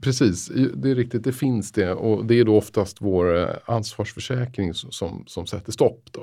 Precis, 0.00 0.50
det 0.74 0.90
är 0.90 0.94
riktigt, 0.94 1.24
det 1.24 1.32
finns 1.32 1.72
det 1.72 1.92
och 1.92 2.26
det 2.26 2.40
är 2.40 2.44
då 2.44 2.56
oftast 2.56 2.96
vår 3.00 3.36
eh, 3.36 3.48
ansvarsförsäkring 3.64 4.74
som, 4.74 5.24
som, 5.26 5.46
sätter 5.46 5.72
stopp. 5.72 6.08
Då. 6.12 6.20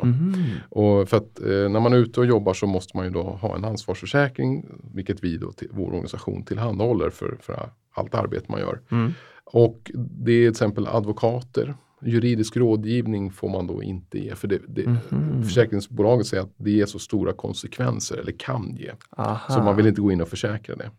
Och 0.70 1.10
för 1.10 1.18
att 1.18 1.40
eh, 1.40 1.70
när 1.70 1.80
man 1.80 1.94
är 1.94 1.98
ute 1.98 2.20
och 2.20 2.26
jobbar 2.26 2.54
så 2.54 2.68
måste 2.68 2.98
man 2.98 3.06
ju 3.06 3.12
då 3.12 3.22
ha 3.24 3.56
en 3.56 3.66
ansvarsförsäkring, 3.66 4.66
vilket 4.94 5.24
vi 5.24 5.38
då 5.38 5.52
till, 5.52 5.68
vår 5.72 5.88
organisation 5.88 6.44
tillhandahåller 6.46 7.10
för, 7.10 7.38
för 7.42 7.70
allt 7.94 8.16
arbete 8.16 8.46
man 8.50 8.60
gör. 8.60 8.82
Mm. 8.92 9.14
Och 9.46 9.92
det 9.94 10.32
är 10.32 10.42
till 10.42 10.50
exempel 10.52 10.88
advokater. 10.88 11.76
Juridisk 12.06 12.58
rådgivning 12.58 13.32
får 13.32 13.50
man 13.50 13.68
då 13.68 13.84
inte 13.84 14.20
ge 14.20 14.36
för 14.36 14.48
det, 14.48 14.60
det, 14.68 14.86
Mhm. 15.10 15.44
försäkringsbolaget 15.44 16.28
säger 16.28 16.44
att 16.44 16.54
det 16.58 16.72
ger 16.72 16.86
så 16.86 17.00
stora 17.00 17.34
konsekvenser 17.34 18.18
eller 18.18 18.32
kan 18.32 18.76
ge. 18.76 18.92
Aha. 19.18 19.54
Så 19.54 19.64
man 19.64 19.76
vill 19.76 19.88
inte 19.88 20.02
gå 20.02 20.12
in 20.12 20.22
och 20.22 20.28
försäkra 20.28 20.76
det. 20.76 20.92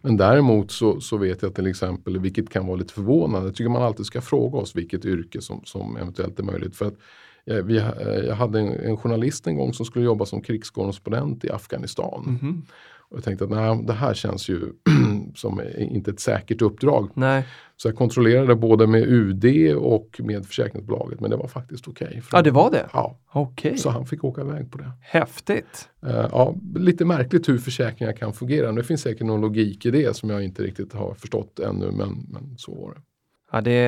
Men 0.00 0.16
däremot 0.16 0.70
så, 0.70 1.00
så 1.00 1.16
vet 1.16 1.42
jag 1.42 1.54
till 1.54 1.66
exempel, 1.66 2.18
vilket 2.18 2.50
kan 2.50 2.66
vara 2.66 2.76
lite 2.76 2.92
förvånande, 2.92 3.48
jag 3.48 3.54
tycker 3.54 3.70
man 3.70 3.82
alltid 3.82 4.06
ska 4.06 4.20
fråga 4.20 4.58
oss 4.58 4.76
vilket 4.76 5.04
yrke 5.04 5.40
som, 5.40 5.60
som 5.64 5.96
eventuellt 5.96 6.38
är 6.38 6.42
möjligt. 6.42 6.76
För 6.76 6.86
att, 6.86 6.96
eh, 7.46 7.56
vi, 7.56 7.76
eh, 7.76 7.84
jag 8.26 8.34
hade 8.34 8.60
en, 8.60 8.68
en 8.68 8.96
journalist 8.96 9.46
en 9.46 9.56
gång 9.56 9.74
som 9.74 9.86
skulle 9.86 10.04
jobba 10.04 10.26
som 10.26 10.42
krigskorrespondent 10.42 11.44
i 11.44 11.50
Afghanistan. 11.50 12.38
Mhm. 12.42 12.62
Och 13.10 13.16
jag 13.16 13.24
tänkte 13.24 13.44
att 13.44 13.50
nej, 13.50 13.82
det 13.86 13.92
här 13.92 14.14
känns 14.14 14.48
ju 14.48 14.60
som 15.34 15.60
inte 15.78 16.10
ett 16.10 16.20
säkert 16.20 16.62
uppdrag. 16.62 17.08
Nej, 17.14 17.44
Så 17.76 17.88
jag 17.88 17.96
kontrollerade 17.96 18.54
både 18.54 18.86
med 18.86 19.02
UD 19.02 19.74
och 19.76 20.20
med 20.24 20.46
försäkringsbolaget 20.46 21.20
men 21.20 21.30
det 21.30 21.36
var 21.36 21.46
faktiskt 21.48 21.88
okej. 21.88 22.20
För- 22.20 22.36
ja 22.38 22.42
det 22.42 22.50
var 22.50 22.70
det. 22.70 22.86
Ja, 22.92 23.18
Okej, 23.32 23.78
så 23.78 23.90
han 23.90 24.06
fick 24.06 24.24
åka 24.24 24.40
iväg 24.40 24.70
på 24.72 24.78
det. 24.78 24.90
häftigt. 25.00 25.88
Eh, 26.06 26.10
ja, 26.32 26.54
lite 26.74 27.04
märkligt 27.04 27.48
hur 27.48 27.58
försäkringar 27.58 28.12
kan 28.12 28.32
fungera. 28.32 28.72
Det 28.72 28.84
finns 28.84 29.00
säkert 29.02 29.26
någon 29.26 29.40
logik 29.40 29.86
i 29.86 29.90
det 29.90 30.16
som 30.16 30.30
jag 30.30 30.44
inte 30.44 30.62
riktigt 30.62 30.92
har 30.92 31.14
förstått 31.14 31.58
ännu 31.58 31.90
men, 31.90 32.26
men 32.28 32.54
så 32.58 32.74
var 32.74 32.94
det. 32.94 33.00
Ja, 33.52 33.60
det, 33.60 33.80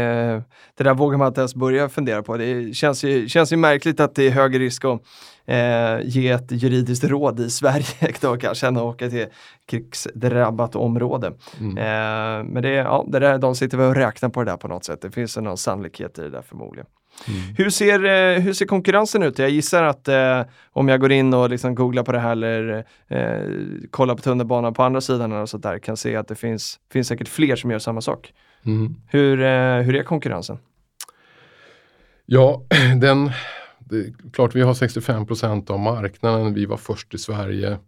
det 0.74 0.84
där 0.84 0.94
vågar 0.94 1.18
man 1.18 1.28
inte 1.28 1.40
ens 1.40 1.54
börja 1.54 1.88
fundera 1.88 2.22
på. 2.22 2.36
Det 2.36 2.76
känns 2.76 3.04
ju, 3.04 3.28
känns 3.28 3.52
ju 3.52 3.56
märkligt 3.56 4.00
att 4.00 4.14
det 4.14 4.26
är 4.26 4.30
högre 4.30 4.58
risk 4.58 4.84
att 4.84 5.02
eh, 5.46 6.00
ge 6.02 6.28
ett 6.28 6.52
juridiskt 6.52 7.04
råd 7.04 7.40
i 7.40 7.50
Sverige 7.50 8.12
då 8.20 8.36
kanske 8.36 8.66
än 8.66 8.76
att 8.76 8.82
åka 8.82 9.10
till 9.10 9.26
krigsdrabbat 9.66 10.76
område. 10.76 11.32
Mm. 11.60 11.78
Eh, 11.78 12.44
men 12.52 12.62
det, 12.62 12.70
ja, 12.70 13.04
det 13.08 13.18
där, 13.18 13.38
de 13.38 13.54
sitter 13.54 13.78
väl 13.78 13.88
och 13.88 13.94
räknar 13.94 14.28
på 14.28 14.44
det 14.44 14.50
där 14.50 14.56
på 14.56 14.68
något 14.68 14.84
sätt. 14.84 15.02
Det 15.02 15.10
finns 15.10 15.36
någon 15.36 15.58
sannolikhet 15.58 16.18
i 16.18 16.22
det 16.22 16.30
där 16.30 16.42
förmodligen. 16.42 16.86
Mm. 17.28 17.40
Hur 17.56 17.70
ser, 17.70 18.04
eh, 18.04 18.40
hur 18.40 18.52
ser 18.52 18.66
konkurrensen 18.66 19.22
ut? 19.22 19.38
Jag 19.38 19.50
gissar 19.50 19.82
att 19.82 20.08
eh, 20.08 20.42
om 20.70 20.88
jag 20.88 21.00
går 21.00 21.12
in 21.12 21.34
och 21.34 21.50
liksom 21.50 21.74
googlar 21.74 22.02
på 22.02 22.12
det 22.12 22.18
här 22.18 22.32
eller 22.32 22.84
eh, 23.08 23.40
kollar 23.90 24.14
på 24.14 24.22
tunnelbanan 24.22 24.74
på 24.74 24.82
andra 24.82 25.00
sidan 25.00 25.32
och 25.32 25.48
sånt 25.48 25.62
där 25.62 25.78
kan 25.78 25.96
se 25.96 26.16
att 26.16 26.28
det 26.28 26.34
finns, 26.34 26.80
finns 26.92 27.08
säkert 27.08 27.28
fler 27.28 27.56
som 27.56 27.70
gör 27.70 27.78
samma 27.78 28.00
sak. 28.00 28.32
Mm. 28.66 28.94
Hur, 29.08 29.40
eh, 29.40 29.82
hur 29.82 29.94
är 29.94 30.02
konkurrensen? 30.02 30.58
Ja, 32.26 32.62
den, 33.00 33.30
det 33.78 33.96
är 33.96 34.30
klart 34.32 34.54
vi 34.54 34.60
har 34.60 34.74
65% 34.74 35.70
av 35.70 35.78
marknaden. 35.80 36.54
Vi 36.54 36.66
var 36.66 36.76
först 36.76 37.14
i 37.14 37.18
Sverige. 37.18 37.78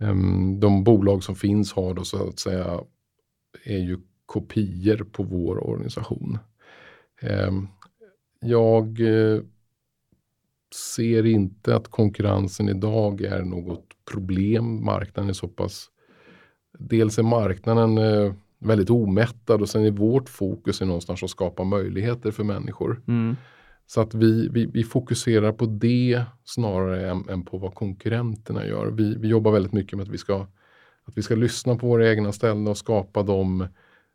Ehm, 0.00 0.60
De 0.60 0.84
bolag 0.84 1.24
som 1.24 1.36
finns 1.36 1.72
har 1.72 1.94
då 1.94 2.04
så 2.04 2.28
att 2.28 2.38
säga 2.38 2.80
är 3.64 3.78
ju 3.78 3.98
kopior 4.26 5.06
på 5.12 5.22
vår 5.22 5.66
organisation. 5.70 6.38
Ehm, 7.20 7.68
Jag 8.40 9.00
eh, 9.00 9.40
ser 10.74 11.26
inte 11.26 11.76
att 11.76 11.88
konkurrensen 11.88 12.68
idag 12.68 13.20
är 13.20 13.42
något 13.42 13.86
problem. 14.12 14.84
Marknaden 14.84 15.28
är 15.28 15.32
så 15.34 15.48
pass 15.48 15.90
Dels 16.78 17.18
är 17.18 17.22
marknaden 17.22 17.98
eh, 17.98 18.32
väldigt 18.58 18.90
omättad 18.90 19.60
och 19.62 19.68
sen 19.68 19.84
är 19.84 19.90
vårt 19.90 20.28
fokus 20.28 20.80
är 20.80 20.86
någonstans 20.86 21.22
att 21.22 21.30
skapa 21.30 21.64
möjligheter 21.64 22.30
för 22.30 22.44
människor. 22.44 23.02
Mm. 23.08 23.36
Så 23.86 24.00
att 24.00 24.14
vi, 24.14 24.48
vi, 24.48 24.66
vi 24.66 24.84
fokuserar 24.84 25.52
på 25.52 25.66
det 25.66 26.22
snarare 26.44 27.10
än, 27.10 27.28
än 27.28 27.42
på 27.44 27.58
vad 27.58 27.74
konkurrenterna 27.74 28.66
gör. 28.66 28.86
Vi, 28.86 29.14
vi 29.18 29.28
jobbar 29.28 29.52
väldigt 29.52 29.72
mycket 29.72 29.96
med 29.98 30.02
att 30.06 30.12
vi 30.12 30.18
ska, 30.18 30.40
att 31.04 31.16
vi 31.16 31.22
ska 31.22 31.34
lyssna 31.34 31.76
på 31.76 31.86
våra 31.86 32.10
egna 32.10 32.32
ställen 32.32 32.66
och 32.66 32.78
skapa 32.78 33.22
de, 33.22 33.66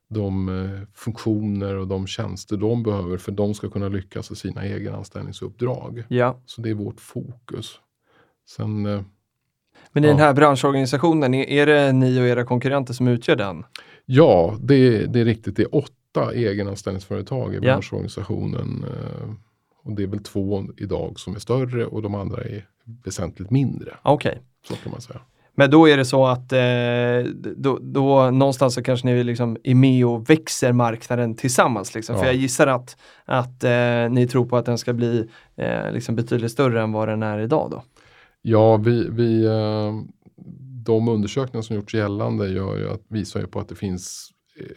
de 0.09 0.49
eh, 0.49 0.87
funktioner 0.93 1.75
och 1.75 1.87
de 1.87 2.07
tjänster 2.07 2.57
de 2.57 2.83
behöver 2.83 3.17
för 3.17 3.31
de 3.31 3.53
ska 3.53 3.69
kunna 3.69 3.87
lyckas 3.87 4.31
i 4.31 4.35
sina 4.35 4.63
egenanställningsuppdrag. 4.65 6.03
Ja, 6.07 6.41
Så 6.45 6.61
det 6.61 6.69
är 6.69 6.73
vårt 6.73 6.99
fokus. 6.99 7.79
Sen, 8.49 8.85
eh, 8.85 9.01
men 9.91 10.03
i 10.03 10.07
Ja. 10.07 10.13
den 10.13 10.19
här 10.21 10.33
branschorganisationen, 10.33 11.33
är, 11.33 11.45
är 11.49 11.65
det 11.65 11.91
ni 11.91 12.21
och 12.21 12.25
era 12.25 12.43
konkurrenter 12.45 12.93
som 12.93 13.07
utgör 13.07 13.35
den? 13.35 13.63
Ja, 14.05 14.57
det, 14.61 15.05
det 15.05 15.19
är 15.19 15.25
riktigt. 15.25 15.55
Det 15.55 15.63
är 15.63 15.75
åtta 15.75 16.33
egenanställningsföretag 16.33 17.53
i 17.53 17.55
Ja. 17.55 17.61
branschorganisationen. 17.61 18.85
eh, 18.87 19.29
Och 19.83 19.95
det 19.95 20.03
är 20.03 20.07
väl 20.07 20.23
två 20.23 20.63
idag 20.77 21.19
som 21.19 21.35
är 21.35 21.39
större 21.39 21.85
och 21.85 22.01
de 22.01 22.15
andra 22.15 22.41
är 22.43 22.65
väsentligt 23.05 23.51
mindre. 23.51 23.91
Okej. 24.03 24.41
Så 24.67 24.75
kan 24.75 24.91
man 24.91 25.01
säga. 25.01 25.19
Men 25.55 25.71
då 25.71 25.89
är 25.89 25.97
det 25.97 26.05
så 26.05 26.25
att 26.27 26.53
eh, 26.53 27.31
då, 27.55 27.79
då 27.81 28.31
någonstans 28.31 28.73
så 28.73 28.83
kanske 28.83 29.07
ni 29.07 29.23
liksom 29.23 29.57
är 29.63 29.75
med 29.75 30.05
och 30.05 30.29
växer 30.29 30.71
marknaden 30.73 31.35
tillsammans. 31.35 31.95
Liksom. 31.95 32.15
För 32.15 32.23
Ja. 32.23 32.27
jag 32.31 32.35
gissar 32.35 32.67
att, 32.67 32.97
att 33.25 33.63
eh, 33.63 34.09
ni 34.09 34.27
tror 34.31 34.45
på 34.45 34.57
att 34.57 34.65
den 34.65 34.77
ska 34.77 34.93
bli 34.93 35.27
eh, 35.55 35.91
liksom 35.93 36.15
betydligt 36.15 36.51
större 36.51 36.81
än 36.81 36.91
vad 36.91 37.07
den 37.07 37.23
är 37.23 37.39
idag 37.39 37.67
då. 37.71 37.83
Ja, 38.41 38.77
vi, 38.77 39.07
vi, 39.09 39.45
eh, 39.45 39.93
de 40.83 41.07
undersökningar 41.07 41.61
som 41.61 41.75
gjorts 41.75 41.93
gällande 41.93 42.47
gör 42.49 42.77
ju 42.77 42.89
att, 42.89 43.01
visar 43.07 43.39
ju 43.39 43.47
på 43.47 43.59
att 43.59 43.69
det 43.69 43.75
finns 43.75 44.31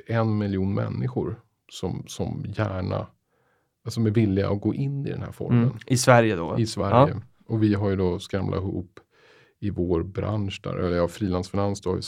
eh, 0.09 0.17
en 0.17 0.39
miljon 0.39 0.75
människor 0.75 1.41
som, 1.69 2.05
som 2.07 2.45
gärna 2.57 3.07
som 3.89 4.07
är 4.07 4.11
villiga 4.11 4.51
att 4.51 4.61
gå 4.61 4.75
in 4.75 5.07
i 5.07 5.11
den 5.11 5.23
här 5.23 5.33
formen 5.33 5.63
Mm. 5.63 5.77
I 5.87 5.97
Sverige 5.97 6.37
då? 6.37 6.59
i 6.59 6.67
Sverige. 6.67 7.21
Och 7.47 7.63
vi 7.63 7.75
har 7.75 7.91
ju 7.91 7.97
då 7.97 8.19
skramlat 8.19 8.61
ihop 8.61 9.01
i 9.61 9.71
vår 9.71 10.03
bransch 10.03 10.61
där, 10.65 10.77
eller 10.77 10.97
ja, 10.97 11.09
frilansfinans 11.09 11.81
då, 11.81 11.99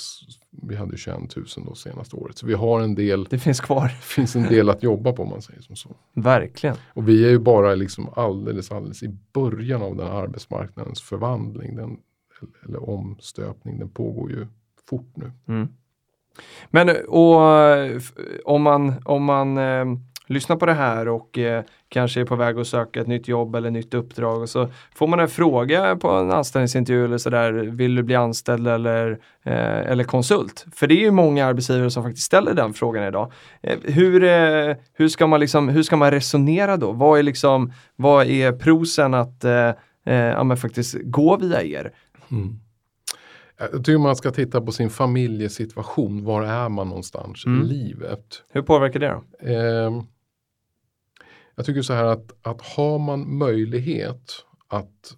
vi 0.62 0.76
hade 0.76 0.90
ju 0.90 0.96
21 0.96 1.36
000 1.36 1.46
då 1.66 1.74
senaste 1.74 2.16
året. 2.16 2.38
Så 2.38 2.46
vi 2.46 2.54
har 2.54 2.80
en 2.80 2.94
del, 2.94 3.24
Det 3.24 3.38
finns 3.38 3.60
kvar, 3.60 3.84
det 3.84 3.94
finns 4.02 4.36
en 4.36 4.42
del 4.42 4.70
att 4.70 4.82
jobba 4.82 5.12
på 5.12 5.22
om 5.22 5.28
man 5.28 5.42
säger 5.42 5.60
som 5.60 5.76
så. 5.76 5.96
verkligen. 6.14 6.76
Och 6.94 7.08
vi 7.08 7.24
är 7.24 7.28
ju 7.30 7.38
bara 7.38 7.74
liksom 7.74 8.08
alldeles, 8.16 8.72
alldeles 8.72 9.02
i 9.02 9.18
början 9.32 9.82
av 9.82 9.96
den 9.96 10.06
arbetsmarknadens 10.06 11.02
förvandling, 11.02 11.76
den, 11.76 11.96
eller 12.64 12.90
omstöpning, 12.90 13.78
den 13.78 13.88
pågår 13.88 14.30
ju 14.30 14.46
fort 14.90 15.12
nu. 15.14 15.32
Mm. 15.48 15.68
Men 16.70 16.88
och, 17.08 17.40
om 18.44 18.62
man, 18.62 18.94
om 19.04 19.24
man 19.24 19.58
eh, 19.58 19.84
lyssnar 20.26 20.56
på 20.56 20.66
det 20.66 20.72
här 20.72 21.08
och 21.08 21.38
eh, 21.38 21.64
kanske 21.88 22.20
är 22.20 22.24
på 22.24 22.36
väg 22.36 22.58
att 22.58 22.66
söka 22.66 23.00
ett 23.00 23.06
nytt 23.06 23.28
jobb 23.28 23.54
eller 23.54 23.70
nytt 23.70 23.94
uppdrag 23.94 24.42
och 24.42 24.48
så 24.48 24.68
får 24.94 25.06
man 25.06 25.20
en 25.20 25.28
fråga 25.28 25.96
på 25.96 26.10
en 26.10 26.30
anställningsintervju 26.30 27.04
eller 27.04 27.18
sådär, 27.18 27.52
vill 27.52 27.94
du 27.94 28.02
bli 28.02 28.14
anställd 28.14 28.68
eller, 28.68 29.10
eh, 29.42 29.90
eller 29.90 30.04
konsult? 30.04 30.66
För 30.74 30.86
det 30.86 30.94
är 30.94 31.00
ju 31.00 31.10
många 31.10 31.46
arbetsgivare 31.46 31.90
som 31.90 32.02
faktiskt 32.02 32.26
ställer 32.26 32.54
den 32.54 32.74
frågan 32.74 33.04
idag. 33.04 33.32
Eh, 33.62 33.78
hur, 33.82 34.24
eh, 34.24 34.76
hur, 34.92 35.08
ska 35.08 35.26
man 35.26 35.40
liksom, 35.40 35.68
hur 35.68 35.82
ska 35.82 35.96
man 35.96 36.10
resonera 36.10 36.76
då? 36.76 36.92
Vad 36.92 37.18
är, 37.18 37.22
liksom, 37.22 37.72
vad 37.96 38.26
är 38.26 38.52
prosen 38.52 39.14
att 39.14 39.44
eh, 39.44 39.68
eh, 40.06 40.14
ja, 40.14 40.44
men 40.44 40.56
faktiskt 40.56 40.96
gå 41.04 41.36
via 41.36 41.62
er? 41.62 41.92
Jag 43.58 43.72
tycker 43.84 43.98
man 43.98 44.16
ska 44.16 44.30
titta 44.30 44.60
på 44.60 44.72
sin 44.72 44.90
familjesituation. 44.90 46.24
Var 46.24 46.42
är 46.42 46.68
man 46.68 46.88
någonstans 46.88 47.46
Mm. 47.46 47.62
i 47.62 47.64
livet? 47.64 48.42
Hur 48.48 48.62
påverkar 48.62 49.00
det 49.00 49.08
då? 49.08 49.48
Ehm, 49.50 50.02
jag 51.54 51.66
tycker 51.66 51.82
så 51.82 51.92
här 51.92 52.04
att, 52.04 52.32
att 52.42 52.62
har 52.62 52.98
man 52.98 53.38
möjlighet 53.38 54.44
att, 54.68 55.16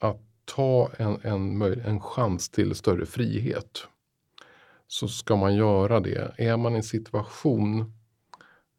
att 0.00 0.20
ta 0.44 0.90
en, 0.96 1.18
en, 1.22 1.62
en 1.62 2.00
chans 2.00 2.50
till 2.50 2.74
större 2.74 3.06
frihet 3.06 3.86
så 4.86 5.08
ska 5.08 5.36
man 5.36 5.54
göra 5.54 6.00
det. 6.00 6.34
Är 6.38 6.56
man 6.56 6.72
i 6.72 6.76
en 6.76 6.82
situation 6.82 7.80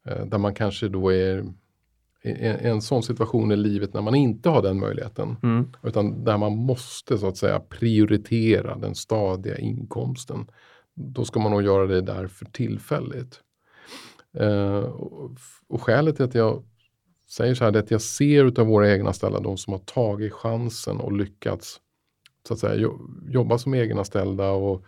eh, 0.05 0.25
där 0.25 0.37
man 0.37 0.55
kanske 0.55 0.87
då 0.89 1.13
är 1.13 1.53
en, 2.23 2.55
en 2.65 2.81
sån 2.81 3.03
situation 3.03 3.51
i 3.51 3.55
livet 3.55 3.93
när 3.93 4.01
man 4.01 4.15
inte 4.15 4.49
har 4.49 4.61
den 4.61 4.79
möjligheten 4.79 5.35
Mm. 5.43 5.67
utan 5.83 6.23
där 6.23 6.37
man 6.37 6.57
måste 6.57 7.17
så 7.17 7.27
att 7.27 7.37
säga 7.37 7.59
prioritera 7.59 8.77
den 8.77 8.95
stadiga 8.95 9.57
inkomsten. 9.57 10.47
Då 10.93 11.25
ska 11.25 11.39
man 11.39 11.51
nog 11.51 11.63
göra 11.63 11.85
det 11.87 12.01
där 12.01 12.27
för 12.27 12.45
tillfälligt. 12.45 13.39
Eh, 14.37 14.75
och, 14.77 15.31
och 15.67 15.81
skälet 15.81 16.15
till 16.15 16.25
att 16.25 16.35
jag 16.35 16.63
säger 17.29 17.55
så 17.55 17.63
här 17.63 17.71
är 17.75 17.79
att 17.79 17.91
jag 17.91 18.01
ser 18.01 18.45
utav 18.45 18.67
våra 18.67 18.91
egna 18.93 19.13
ställda 19.13 19.39
de 19.39 19.57
som 19.57 19.73
har 19.73 19.79
tagit 19.79 20.33
chansen 20.33 20.97
och 20.97 21.11
lyckats 21.11 21.79
så 22.47 22.53
att 22.53 22.59
säga, 22.59 22.75
jo- 22.75 23.09
jobba 23.29 23.57
som 23.57 23.73
egenanställda 23.73 24.51
och 24.51 24.83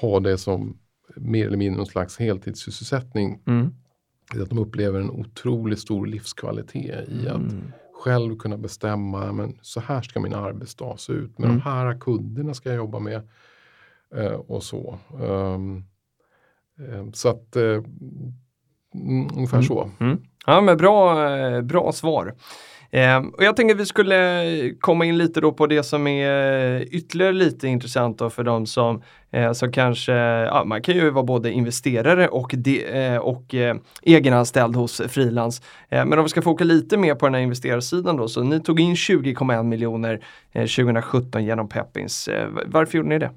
ha 0.00 0.20
det 0.20 0.38
som 0.38 0.78
mer 1.16 1.46
eller 1.46 1.56
mindre 1.56 1.76
någon 1.76 1.86
slags 1.86 2.18
heltidssysselsättning. 2.18 3.42
Mm. 3.46 3.74
Att 4.34 4.48
de 4.48 4.58
upplever 4.58 5.00
en 5.00 5.10
otroligt 5.10 5.78
stor 5.80 6.06
livskvalitet 6.06 7.08
i 7.08 7.28
att 7.28 7.36
Mm. 7.36 7.72
själv 7.92 8.36
kunna 8.36 8.56
bestämma, 8.58 9.32
men 9.32 9.58
så 9.62 9.80
här 9.80 10.02
ska 10.02 10.20
min 10.20 10.34
arbetsdag 10.34 10.96
se 11.00 11.12
ut. 11.12 11.38
Med 11.38 11.46
Mm. 11.48 11.58
de 11.58 11.62
här 11.64 11.98
kunderna 12.00 12.54
ska 12.54 12.68
jag 12.68 12.76
jobba 12.76 12.98
med. 12.98 13.28
Eh, 14.14 14.32
och 14.32 14.62
så. 14.62 14.98
Ehm, 15.22 15.84
eh, 16.78 17.10
så 17.12 17.28
att, 17.28 17.56
eh, 17.56 17.82
mm, 18.94 19.28
ungefär 19.36 19.56
Mm. 19.56 19.66
så. 19.68 19.90
Mm. 20.00 20.18
Ja, 20.46 20.60
men 20.60 20.76
bra, 20.76 21.28
eh, 21.36 21.60
bra 21.60 21.92
svar. 21.92 22.34
Eh, 22.90 23.16
och 23.18 23.44
jag 23.44 23.56
tänker 23.56 23.74
att 23.74 23.80
vi 23.80 23.86
skulle 23.86 24.70
komma 24.80 25.04
in 25.04 25.18
lite 25.18 25.40
då 25.40 25.52
på 25.52 25.66
det 25.66 25.82
som 25.82 26.06
är 26.06 26.94
ytterligare 26.94 27.32
lite 27.32 27.68
intressant 27.68 28.18
då 28.18 28.30
för 28.30 28.44
de 28.44 28.66
som, 28.66 29.02
eh, 29.32 29.52
som 29.52 29.72
kanske, 29.72 30.12
ja, 30.12 30.64
man 30.66 30.82
kan 30.82 30.94
ju 30.94 31.10
vara 31.10 31.24
både 31.24 31.52
investerare 31.52 32.28
och, 32.28 32.54
de, 32.56 32.84
eh, 32.84 33.16
och 33.16 33.54
eh, 33.54 33.76
egenanställd 34.02 34.76
hos 34.76 35.02
frilans. 35.08 35.62
Eh, 35.88 36.04
men 36.04 36.18
om 36.18 36.24
vi 36.24 36.28
ska 36.28 36.42
foka 36.42 36.64
lite 36.64 36.96
mer 36.96 37.14
på 37.14 37.26
den 37.26 37.34
här 37.34 37.42
investerarsidan 37.42 38.16
då, 38.16 38.28
så 38.28 38.42
ni 38.42 38.60
tog 38.60 38.80
in 38.80 38.94
20,1 38.94 39.62
miljoner 39.62 40.20
2017 40.52 41.44
genom 41.44 41.68
Peppins. 41.68 42.28
varför 42.66 42.98
gjorde 42.98 43.08
ni 43.08 43.18
det? 43.18 43.30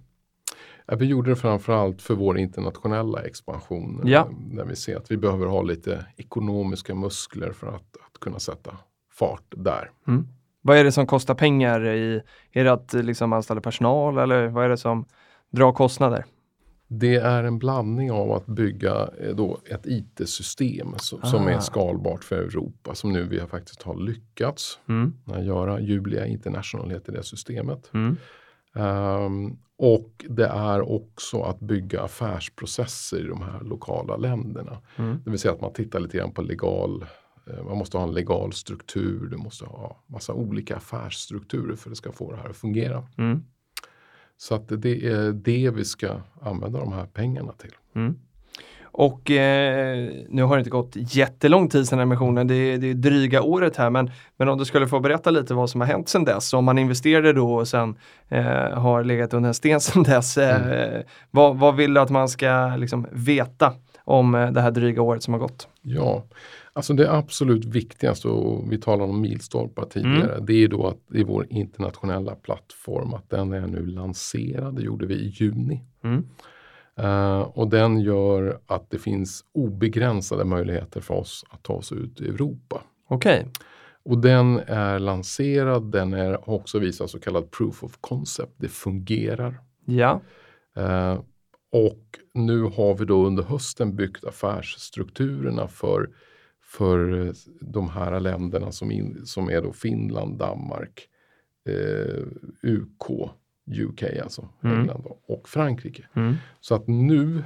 Vi 0.98 1.06
gjorde 1.06 1.30
det 1.30 1.36
framförallt 1.36 2.02
för 2.02 2.16
vår 2.16 2.38
internationella 2.38 3.22
expansion. 3.22 4.02
Ja. 4.06 4.30
Där 4.52 4.66
vi 4.66 4.76
ser 4.76 4.98
att 4.98 5.12
vi 5.12 5.18
behöver 5.18 5.46
ha 5.46 5.62
lite 5.62 6.06
ekonomiska 6.18 6.96
muskler 6.96 7.52
för 7.52 7.68
att, 7.68 7.76
att 7.76 8.20
kunna 8.20 8.40
sätta 8.40 8.78
fart 9.12 9.54
där. 9.58 9.92
Mm. 10.08 10.28
Vad 10.62 10.78
är 10.78 10.84
det 10.84 10.92
som 10.92 11.08
kostar 11.08 11.36
pengar? 11.36 11.88
I, 11.88 12.22
är 12.52 12.64
det 12.64 12.72
att 12.72 12.94
liksom 12.94 13.34
anställa 13.34 13.62
personal 13.62 14.18
eller 14.18 14.48
vad 14.48 14.66
är 14.66 14.70
det 14.70 14.78
som 14.78 15.06
drar 15.50 15.72
kostnader? 15.72 16.26
Det 16.88 17.16
är 17.16 17.44
en 17.44 17.60
blandning 17.60 18.12
av 18.12 18.32
att 18.32 18.46
bygga 18.46 19.10
eh, 19.20 19.36
då 19.36 19.60
ett 19.66 19.86
IT-system 19.86 20.94
som, 20.98 21.22
som 21.22 21.48
är 21.48 21.56
ah. 21.56 21.62
skalbart 21.62 22.24
för 22.24 22.36
Europa 22.36 22.96
som 22.96 23.14
nu 23.14 23.24
vi 23.24 23.40
har 23.40 23.48
faktiskt 23.48 23.84
har 23.84 23.96
lyckats 23.96 24.80
mm. 24.90 25.14
göra. 25.28 25.80
Julia 25.80 26.26
International 26.26 26.92
heter 26.92 27.14
det 27.14 27.24
systemet. 27.24 27.92
Mm. 27.94 28.18
Um, 28.74 29.60
och 29.78 30.26
det 30.30 30.48
är 30.48 30.92
också 30.92 31.42
att 31.42 31.60
bygga 31.60 32.02
affärsprocesser 32.02 33.20
i 33.20 33.28
de 33.28 33.42
här 33.42 33.62
lokala 33.62 34.18
länderna. 34.18 34.78
Mm. 34.96 35.22
Det 35.24 35.30
vill 35.30 35.40
säga 35.40 35.54
att 35.54 35.62
man 35.62 35.74
tittar 35.74 36.00
lite 36.00 36.18
grann 36.18 36.32
på 36.32 36.42
legal 36.42 37.06
eh, 37.48 37.64
man 37.64 37.78
måste 37.78 37.98
ha 37.98 38.04
en 38.04 38.14
legal 38.14 38.54
struktur, 38.54 39.28
du 39.28 39.38
måste 39.38 39.66
ha 39.66 40.04
massa 40.08 40.34
olika 40.34 40.76
affärsstrukturer 40.76 41.76
för 41.76 41.90
att 41.90 41.92
det 41.92 41.96
ska 41.96 42.12
få 42.12 42.32
det 42.32 42.38
här 42.38 42.50
att 42.50 42.58
fungera. 42.58 43.08
Mm. 43.18 43.44
Så 44.38 44.56
att 44.56 44.82
det 44.82 45.06
är 45.06 45.32
det 45.32 45.70
vi 45.70 45.86
ska 45.86 46.22
använda 46.42 46.80
de 46.80 46.94
här 46.94 47.06
pengarna 47.06 47.52
till. 47.52 47.76
Mm. 47.96 48.20
Och 49.00 49.32
eh, 49.32 50.10
nu 50.30 50.44
har 50.44 50.56
det 50.56 50.60
inte 50.60 50.70
gått 50.70 50.92
jättelång 50.96 51.70
tid 51.70 51.88
sedan 51.88 52.00
emissionen, 52.00 52.48
det, 52.48 52.78
det 52.78 52.90
är 52.90 52.94
dryga 52.94 53.42
året 53.42 53.78
här, 53.78 53.90
men, 53.90 54.12
men 54.38 54.50
om 54.50 54.58
du 54.58 54.66
skulle 54.66 54.88
få 54.88 55.00
berätta 55.00 55.32
lite 55.32 55.54
vad 55.54 55.70
som 55.70 55.82
har 55.82 55.88
hänt 55.88 56.10
sedan 56.10 56.26
dess, 56.26 56.54
om 56.54 56.66
man 56.66 56.78
investerade 56.78 57.34
då 57.34 57.54
och 57.54 57.68
sen 57.68 57.96
eh, 58.30 58.44
har 58.80 59.04
legat 59.04 59.34
under 59.34 59.48
en 59.48 59.54
sten 59.54 59.80
sedan 59.82 60.04
dess, 60.04 60.38
eh, 60.38 60.66
mm. 60.66 61.04
vad, 61.32 61.58
vad 61.58 61.76
vill 61.76 61.94
du 61.94 62.00
att 62.00 62.10
man 62.10 62.30
ska 62.30 62.76
liksom, 62.78 63.08
veta 63.12 63.74
om 64.04 64.36
eh, 64.36 64.52
det 64.52 64.62
här 64.62 64.72
dryga 64.72 65.02
året 65.02 65.24
som 65.24 65.34
har 65.34 65.42
gått? 65.42 65.68
Ja, 65.82 66.24
alltså 66.74 66.94
det 66.94 67.12
absolut 67.12 67.66
viktigaste, 67.66 68.28
och 68.28 68.72
vi 68.72 68.78
talade 68.78 69.10
om 69.10 69.22
milstolpar 69.22 69.86
tidigare, 69.86 70.34
mm. 70.34 70.46
det 70.46 70.64
är 70.64 70.68
då 70.68 70.88
att 70.88 71.16
är 71.16 71.24
vår 71.24 71.48
internationella 71.50 72.36
plattform, 72.36 73.14
att 73.14 73.30
den 73.30 73.54
är 73.54 73.68
nu 73.68 73.86
lanserad, 73.86 74.76
det 74.76 74.82
gjorde 74.82 75.06
vi 75.06 75.16
i 75.16 75.28
juni. 75.28 75.84
Mm. 76.04 76.26
Uh, 77.00 77.40
och 77.40 77.70
den 77.70 78.00
gör 78.00 78.60
att 78.66 78.90
det 78.90 79.00
finns 79.00 79.46
obegränsade 79.52 80.46
möjligheter 80.46 81.02
för 81.02 81.14
oss 81.14 81.46
att 81.50 81.64
ta 81.64 81.74
oss 81.74 81.92
ut 81.92 82.22
i 82.22 82.28
Europa. 82.28 82.82
Okej. 83.08 83.40
Okay. 83.40 83.52
Och 84.04 84.18
den 84.18 84.58
är 84.68 85.00
lanserad, 85.00 85.92
den 85.92 86.14
är 86.14 86.50
också 86.50 86.80
visat 86.80 87.10
så 87.10 87.20
kallad 87.20 87.52
proof 87.52 87.84
of 87.84 87.98
concept. 88.02 88.54
Det 88.58 88.68
fungerar. 88.68 89.60
Ja. 89.86 90.22
Uh, 90.78 91.22
och 91.72 92.20
nu 92.34 92.62
har 92.62 92.98
vi 92.98 93.06
då 93.06 93.26
under 93.26 93.44
hösten 93.44 93.96
byggt 93.96 94.26
affärsstrukturerna 94.26 95.68
för, 95.68 96.10
för 96.64 97.34
de 97.62 97.90
här 97.90 98.20
länderna 98.20 98.72
som, 98.72 98.92
in, 98.92 99.26
som 99.26 99.50
är 99.50 99.62
då 99.62 99.74
Finland, 99.74 100.38
Danmark, 100.38 101.08
eh, 101.70 102.24
UK 102.64 103.30
UK, 103.70 104.04
alltså 104.24 104.50
mm. 104.62 104.80
England 104.80 105.04
och 105.26 105.50
Frankrike. 105.50 106.08
Mm. 106.14 106.36
Så 106.60 106.76
att 106.76 106.88
nu 106.88 107.44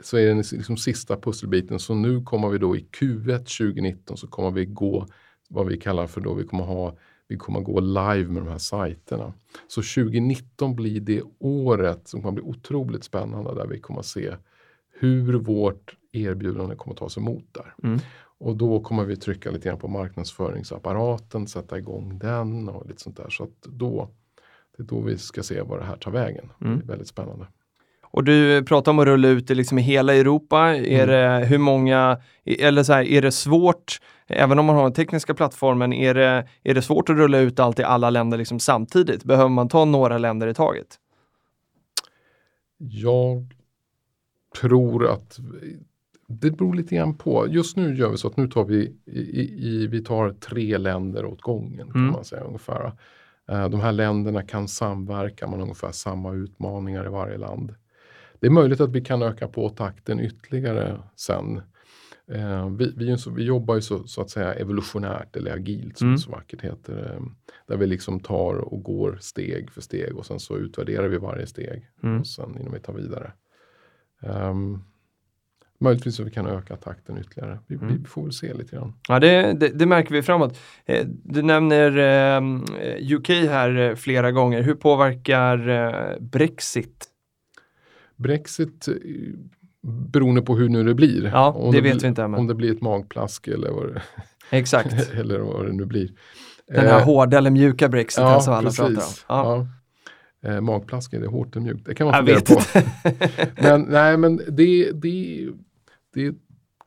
så 0.00 0.16
är 0.16 0.26
det 0.26 0.52
liksom 0.52 0.76
sista 0.76 1.16
pusselbiten. 1.16 1.78
Så 1.78 1.94
nu 1.94 2.22
kommer 2.22 2.48
vi 2.48 2.58
då 2.58 2.76
i 2.76 2.88
Q1 3.00 3.38
2019 3.38 4.16
så 4.16 4.26
kommer 4.26 4.50
vi 4.50 4.64
gå 4.64 5.06
vad 5.48 5.66
vi 5.66 5.76
kallar 5.76 6.06
för 6.06 6.20
då, 6.20 6.34
vi 6.34 6.44
kommer 6.44 6.64
ha 6.64 6.96
vi 7.28 7.36
kommer 7.36 7.60
gå 7.60 7.80
live 7.80 8.28
med 8.28 8.42
de 8.42 8.48
här 8.48 8.58
sajterna. 8.58 9.32
Så 9.68 9.82
2019 9.82 10.76
blir 10.76 11.00
det 11.00 11.22
året 11.38 12.08
som 12.08 12.22
kommer 12.22 12.32
bli 12.32 12.42
otroligt 12.42 13.04
spännande 13.04 13.54
där 13.54 13.66
vi 13.66 13.80
kommer 13.80 14.02
se 14.02 14.34
hur 15.00 15.34
vårt 15.34 15.96
erbjudande 16.12 16.76
kommer 16.76 16.96
tas 16.96 17.16
emot 17.16 17.44
där. 17.52 17.74
Mm. 17.82 17.98
Och 18.38 18.56
då 18.56 18.80
kommer 18.80 19.04
vi 19.04 19.16
trycka 19.16 19.50
lite 19.50 19.68
grann 19.68 19.78
på 19.78 19.88
marknadsföringsapparaten, 19.88 21.46
sätta 21.46 21.78
igång 21.78 22.18
den 22.18 22.68
och 22.68 22.86
lite 22.86 23.02
sånt 23.02 23.16
där. 23.16 23.30
Så 23.30 23.44
att 23.44 23.62
då 23.62 24.10
det 24.78 24.84
är 24.84 24.86
då 24.86 25.00
vi 25.00 25.18
ska 25.18 25.42
se 25.42 25.62
vad 25.62 25.78
det 25.78 25.84
här 25.84 25.96
tar 25.96 26.10
vägen. 26.10 26.52
Mm. 26.60 26.78
Det 26.78 26.84
är 26.84 26.86
väldigt 26.86 27.08
spännande. 27.08 27.46
Och 28.10 28.24
du 28.24 28.64
pratar 28.64 28.92
om 28.92 28.98
att 28.98 29.06
rulla 29.06 29.28
ut 29.28 29.48
det 29.48 29.54
liksom 29.54 29.78
i 29.78 29.82
hela 29.82 30.14
Europa. 30.14 30.58
Är 30.76 31.08
mm. 31.08 31.08
det 31.08 31.46
hur 31.46 31.58
många, 31.58 32.20
eller 32.44 32.82
så 32.82 32.92
här, 32.92 33.02
är 33.02 33.22
det 33.22 33.32
svårt, 33.32 34.00
även 34.26 34.58
om 34.58 34.64
man 34.64 34.76
har 34.76 34.82
den 34.82 34.92
tekniska 34.92 35.34
plattformen, 35.34 35.92
är 35.92 36.14
det, 36.14 36.48
är 36.62 36.74
det 36.74 36.82
svårt 36.82 37.10
att 37.10 37.16
rulla 37.16 37.38
ut 37.38 37.60
allt 37.60 37.78
i 37.78 37.82
alla 37.82 38.10
länder 38.10 38.38
liksom 38.38 38.60
samtidigt? 38.60 39.24
Behöver 39.24 39.48
man 39.48 39.68
ta 39.68 39.84
några 39.84 40.18
länder 40.18 40.46
i 40.46 40.54
taget? 40.54 40.86
Jag 42.78 43.54
tror 44.60 45.06
att 45.06 45.38
det 46.28 46.50
beror 46.50 46.74
lite 46.74 46.94
grann 46.94 47.14
på. 47.14 47.46
Just 47.48 47.76
nu 47.76 47.96
gör 47.96 48.10
vi 48.10 48.16
så 48.16 48.28
att 48.28 48.36
nu 48.36 48.48
tar 48.48 48.64
vi, 48.64 48.94
i, 49.06 49.20
i, 49.68 49.86
vi 49.86 50.04
tar 50.04 50.30
tre 50.30 50.78
länder 50.78 51.24
åt 51.24 51.40
gången 51.40 51.86
kan 51.92 52.00
mm. 52.00 52.12
man 52.12 52.24
säga 52.24 52.42
ungefär. 52.42 52.92
Eh, 53.48 53.68
de 53.68 53.80
här 53.80 53.92
länderna 53.92 54.42
kan 54.42 54.68
samverka, 54.68 55.46
man 55.46 55.58
har 55.58 55.66
ungefär 55.66 55.92
samma 55.92 56.32
utmaningar 56.32 57.06
i 57.06 57.08
varje 57.08 57.38
land. 57.38 57.74
Det 58.40 58.46
är 58.46 58.50
möjligt 58.50 58.80
att 58.80 58.92
vi 58.92 59.00
kan 59.00 59.22
öka 59.22 59.48
på 59.48 59.68
takten 59.68 60.20
ytterligare 60.20 60.98
sen. 61.16 61.62
Eh, 62.32 62.70
vi, 62.70 62.94
vi, 62.96 63.16
vi 63.36 63.44
jobbar 63.44 63.74
ju 63.74 63.80
så, 63.80 64.06
så, 64.06 64.20
att 64.20 64.30
säga 64.30 64.54
evolutionärt 64.54 65.36
eller 65.36 65.52
agilt 65.52 65.98
som 65.98 66.06
mm. 66.06 66.16
det 66.16 66.22
så 66.22 66.30
vackert 66.30 66.62
heter. 66.62 67.14
Eh, 67.14 67.22
där 67.66 67.76
vi 67.76 67.86
liksom 67.86 68.20
tar 68.20 68.54
och 68.54 68.82
går 68.82 69.18
steg 69.20 69.70
för 69.70 69.80
steg 69.80 70.16
och 70.16 70.26
sen 70.26 70.40
så 70.40 70.56
utvärderar 70.56 71.08
vi 71.08 71.18
varje 71.18 71.46
steg 71.46 71.90
mm. 72.02 72.20
och 72.20 72.26
sen 72.26 72.60
innan 72.60 72.72
vi 72.72 72.80
tar 72.80 72.92
vidare. 72.92 73.32
Um, 74.22 74.84
Möjligtvis 75.80 76.16
så 76.16 76.24
vi 76.24 76.30
kan 76.30 76.46
öka 76.46 76.76
takten 76.76 77.18
ytterligare. 77.18 77.58
Vi, 77.66 77.74
mm. 77.74 77.88
vi 77.88 78.04
får 78.04 78.22
väl 78.22 78.32
se 78.32 78.54
lite 78.54 78.76
grann. 78.76 78.94
Ja, 79.08 79.18
det, 79.18 79.52
det, 79.52 79.68
det 79.68 79.86
märker 79.86 80.14
vi 80.14 80.22
framåt. 80.22 80.58
Eh, 80.86 81.06
du 81.06 81.42
nämner 81.42 81.98
eh, 81.98 83.14
UK 83.14 83.28
här 83.28 83.78
eh, 83.78 83.94
flera 83.94 84.32
gånger. 84.32 84.62
Hur 84.62 84.74
påverkar 84.74 85.68
eh, 85.68 86.20
Brexit? 86.20 87.06
Brexit 88.16 88.88
beroende 90.12 90.42
på 90.42 90.56
hur 90.56 90.68
nu 90.68 90.84
det 90.84 90.94
blir. 90.94 91.24
Ja, 91.24 91.52
om 91.52 91.72
det, 91.72 91.80
det 91.80 91.92
vet 91.92 92.02
vi 92.02 92.08
inte. 92.08 92.28
Men. 92.28 92.40
Om 92.40 92.46
det 92.46 92.54
blir 92.54 92.72
ett 92.72 92.82
magplask 92.82 93.48
eller 93.48 93.70
vad 93.70 93.94
det, 93.94 94.02
Exakt. 94.50 95.10
eller 95.14 95.38
vad 95.38 95.66
det 95.66 95.72
nu 95.72 95.84
blir. 95.84 96.10
Den 96.66 96.86
här 96.86 97.04
hårda 97.04 97.38
eller 97.38 97.50
mjuka 97.50 97.88
Brexit 97.88 98.20
ja, 98.20 98.40
som 98.40 98.54
alla 98.54 98.62
precis. 98.62 98.78
pratar 98.78 98.92
om. 98.92 99.02
Ja. 99.28 99.56
Ja. 99.56 99.66
Eh, 100.42 100.60
magplask, 100.60 101.12
är 101.12 101.20
det 101.20 101.26
hårt 101.26 101.56
eller 101.56 101.64
mjukt? 101.64 101.86
Det 101.86 101.94
kan 101.94 102.06
man 102.06 102.26
fundera 102.26 102.40
på. 102.40 102.60
men 103.62 103.82
nej, 103.82 104.16
men 104.16 104.36
det, 104.36 104.92
det, 104.92 105.48
det 106.18 106.34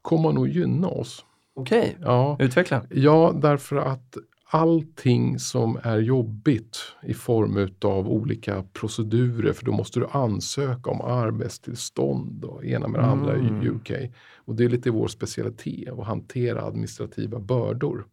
kommer 0.01 0.31
nog 0.31 0.47
gynna 0.47 0.87
oss. 0.87 1.25
Okej, 1.53 1.79
okay. 1.79 1.93
ja. 2.01 2.37
utveckla. 2.39 2.85
Ja, 2.89 3.33
därför 3.41 3.75
att 3.75 4.17
allting 4.53 5.39
som 5.39 5.79
är 5.83 5.99
jobbigt 5.99 6.77
i 7.03 7.13
form 7.13 7.69
av 7.81 8.09
olika 8.09 8.63
procedurer, 8.73 9.53
för 9.53 9.65
då 9.65 9.71
måste 9.71 9.99
du 9.99 10.07
ansöka 10.11 10.89
om 10.89 11.01
arbetstillstånd 11.01 12.45
och 12.45 12.65
ena 12.65 12.87
med 12.87 12.99
det 12.99 13.05
mm. 13.05 13.19
andra 13.19 13.37
i 13.37 13.69
UK. 13.69 13.91
Och 14.35 14.55
det 14.55 14.63
är 14.63 14.69
lite 14.69 14.91
vår 14.91 15.07
specialitet 15.07 15.93
att 15.99 16.05
hantera 16.05 16.61
administrativa 16.61 17.39
bördor. 17.39 18.05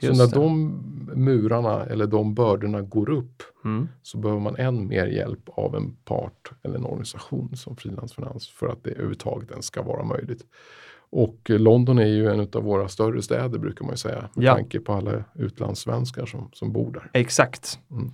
Just 0.00 0.16
så 0.16 0.22
när 0.24 0.30
det. 0.30 0.40
de 0.40 0.82
murarna 1.14 1.84
eller 1.84 2.06
de 2.06 2.34
bördorna 2.34 2.80
går 2.82 3.10
upp 3.10 3.42
mm. 3.64 3.88
så 4.02 4.18
behöver 4.18 4.40
man 4.40 4.56
än 4.56 4.88
mer 4.88 5.06
hjälp 5.06 5.48
av 5.48 5.76
en 5.76 5.96
part 6.04 6.52
eller 6.62 6.74
en 6.74 6.84
organisation 6.84 7.56
som 7.56 7.76
Frilansfinans 7.76 8.48
för 8.48 8.68
att 8.68 8.84
det 8.84 8.90
överhuvudtaget 8.90 9.50
ens 9.50 9.66
ska 9.66 9.82
vara 9.82 10.04
möjligt. 10.04 10.46
Och 11.10 11.50
London 11.50 11.98
är 11.98 12.06
ju 12.06 12.26
en 12.30 12.40
av 12.40 12.62
våra 12.62 12.88
större 12.88 13.22
städer 13.22 13.58
brukar 13.58 13.84
man 13.84 13.92
ju 13.92 13.96
säga 13.96 14.28
med 14.34 14.44
ja. 14.44 14.54
tanke 14.54 14.80
på 14.80 14.92
alla 14.92 15.24
utlandssvenskar 15.34 16.26
som, 16.26 16.50
som 16.52 16.72
bor 16.72 16.92
där. 16.92 17.10
Exakt. 17.12 17.78
Mm. 17.90 18.10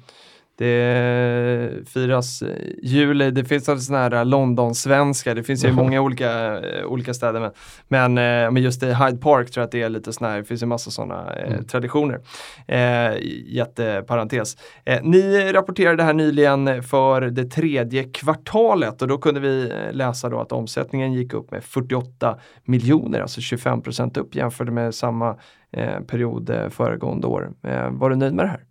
Det 0.58 1.88
firas 1.88 2.42
jul, 2.82 3.18
det 3.18 3.44
finns 3.44 3.68
alltså 3.68 3.84
sådana 3.84 4.16
här 4.16 4.24
London-svenska, 4.24 5.34
det 5.34 5.42
finns 5.42 5.64
ju 5.64 5.72
många 5.82 6.00
olika, 6.00 6.60
olika 6.86 7.14
städer. 7.14 7.40
Men, 7.40 7.52
men, 7.88 8.14
men 8.54 8.62
just 8.62 8.82
i 8.82 8.86
Hyde 8.86 9.18
Park 9.18 9.50
tror 9.50 9.62
jag 9.62 9.66
att 9.66 9.72
det 9.72 9.82
är 9.82 9.88
lite 9.88 10.12
sådana 10.12 10.32
här, 10.32 10.40
det 10.40 10.44
finns 10.44 10.62
ju 10.62 10.66
massa 10.66 10.90
sådana 10.90 11.30
mm. 11.32 11.64
traditioner. 11.64 12.20
Eh, 12.66 13.12
jätteparentes. 13.46 14.56
Eh, 14.84 15.02
ni 15.02 15.52
rapporterade 15.52 16.02
här 16.02 16.12
nyligen 16.12 16.82
för 16.82 17.20
det 17.20 17.44
tredje 17.44 18.04
kvartalet 18.04 19.02
och 19.02 19.08
då 19.08 19.18
kunde 19.18 19.40
vi 19.40 19.72
läsa 19.92 20.28
då 20.28 20.40
att 20.40 20.52
omsättningen 20.52 21.12
gick 21.12 21.34
upp 21.34 21.50
med 21.50 21.64
48 21.64 22.38
miljoner, 22.64 23.20
alltså 23.20 23.40
25% 23.40 24.18
upp 24.18 24.34
jämfört 24.34 24.68
med 24.68 24.94
samma 24.94 25.36
eh, 25.72 26.00
period 26.00 26.50
föregående 26.70 27.26
år. 27.26 27.50
Eh, 27.62 27.90
var 27.90 28.10
du 28.10 28.16
nöjd 28.16 28.34
med 28.34 28.44
det 28.44 28.48
här? 28.48 28.67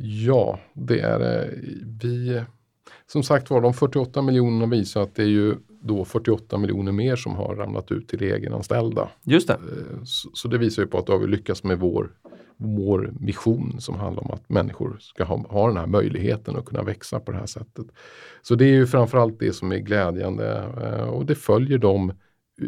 Ja, 0.00 0.58
det 0.72 1.00
är 1.00 1.18
det. 1.18 1.50
Vi, 2.02 2.42
som 3.06 3.22
sagt 3.22 3.50
var, 3.50 3.60
de 3.60 3.74
48 3.74 4.22
miljonerna 4.22 4.66
visar 4.66 5.02
att 5.02 5.14
det 5.14 5.22
är 5.22 5.26
ju 5.26 5.54
då 5.86 6.04
48 6.04 6.58
miljoner 6.58 6.92
mer 6.92 7.16
som 7.16 7.34
har 7.34 7.54
ramlat 7.54 7.92
ut 7.92 8.08
till 8.08 8.22
egenanställda. 8.22 9.08
Just 9.24 9.48
det. 9.48 9.54
Eh, 9.54 10.02
så, 10.04 10.48
det 10.48 10.58
visar 10.58 10.82
ju 10.82 10.88
på 10.88 10.98
att 10.98 11.06
då 11.06 11.12
har 11.12 11.20
vi 11.20 11.26
lyckats 11.26 11.64
med 11.64 11.78
vår, 11.78 12.10
vår 12.56 13.12
mission 13.20 13.80
som 13.80 13.94
handlar 13.94 14.24
om 14.24 14.30
att 14.30 14.48
människor 14.48 14.96
ska 15.00 15.24
ha, 15.24 15.36
ha 15.48 15.68
den 15.68 15.76
här 15.76 15.86
möjligheten 15.86 16.56
att 16.56 16.64
kunna 16.64 16.82
växa 16.82 17.20
på 17.20 17.32
det 17.32 17.38
här 17.38 17.46
sättet. 17.46 17.86
Så 18.42 18.54
det 18.54 18.64
är 18.64 18.74
ju 18.74 18.86
framförallt 18.86 19.38
det 19.38 19.52
som 19.52 19.72
är 19.72 19.78
glädjande 19.78 20.72
eh, 20.82 21.08
och 21.08 21.26
det 21.26 21.34
följer 21.34 21.78
dem, 21.78 22.12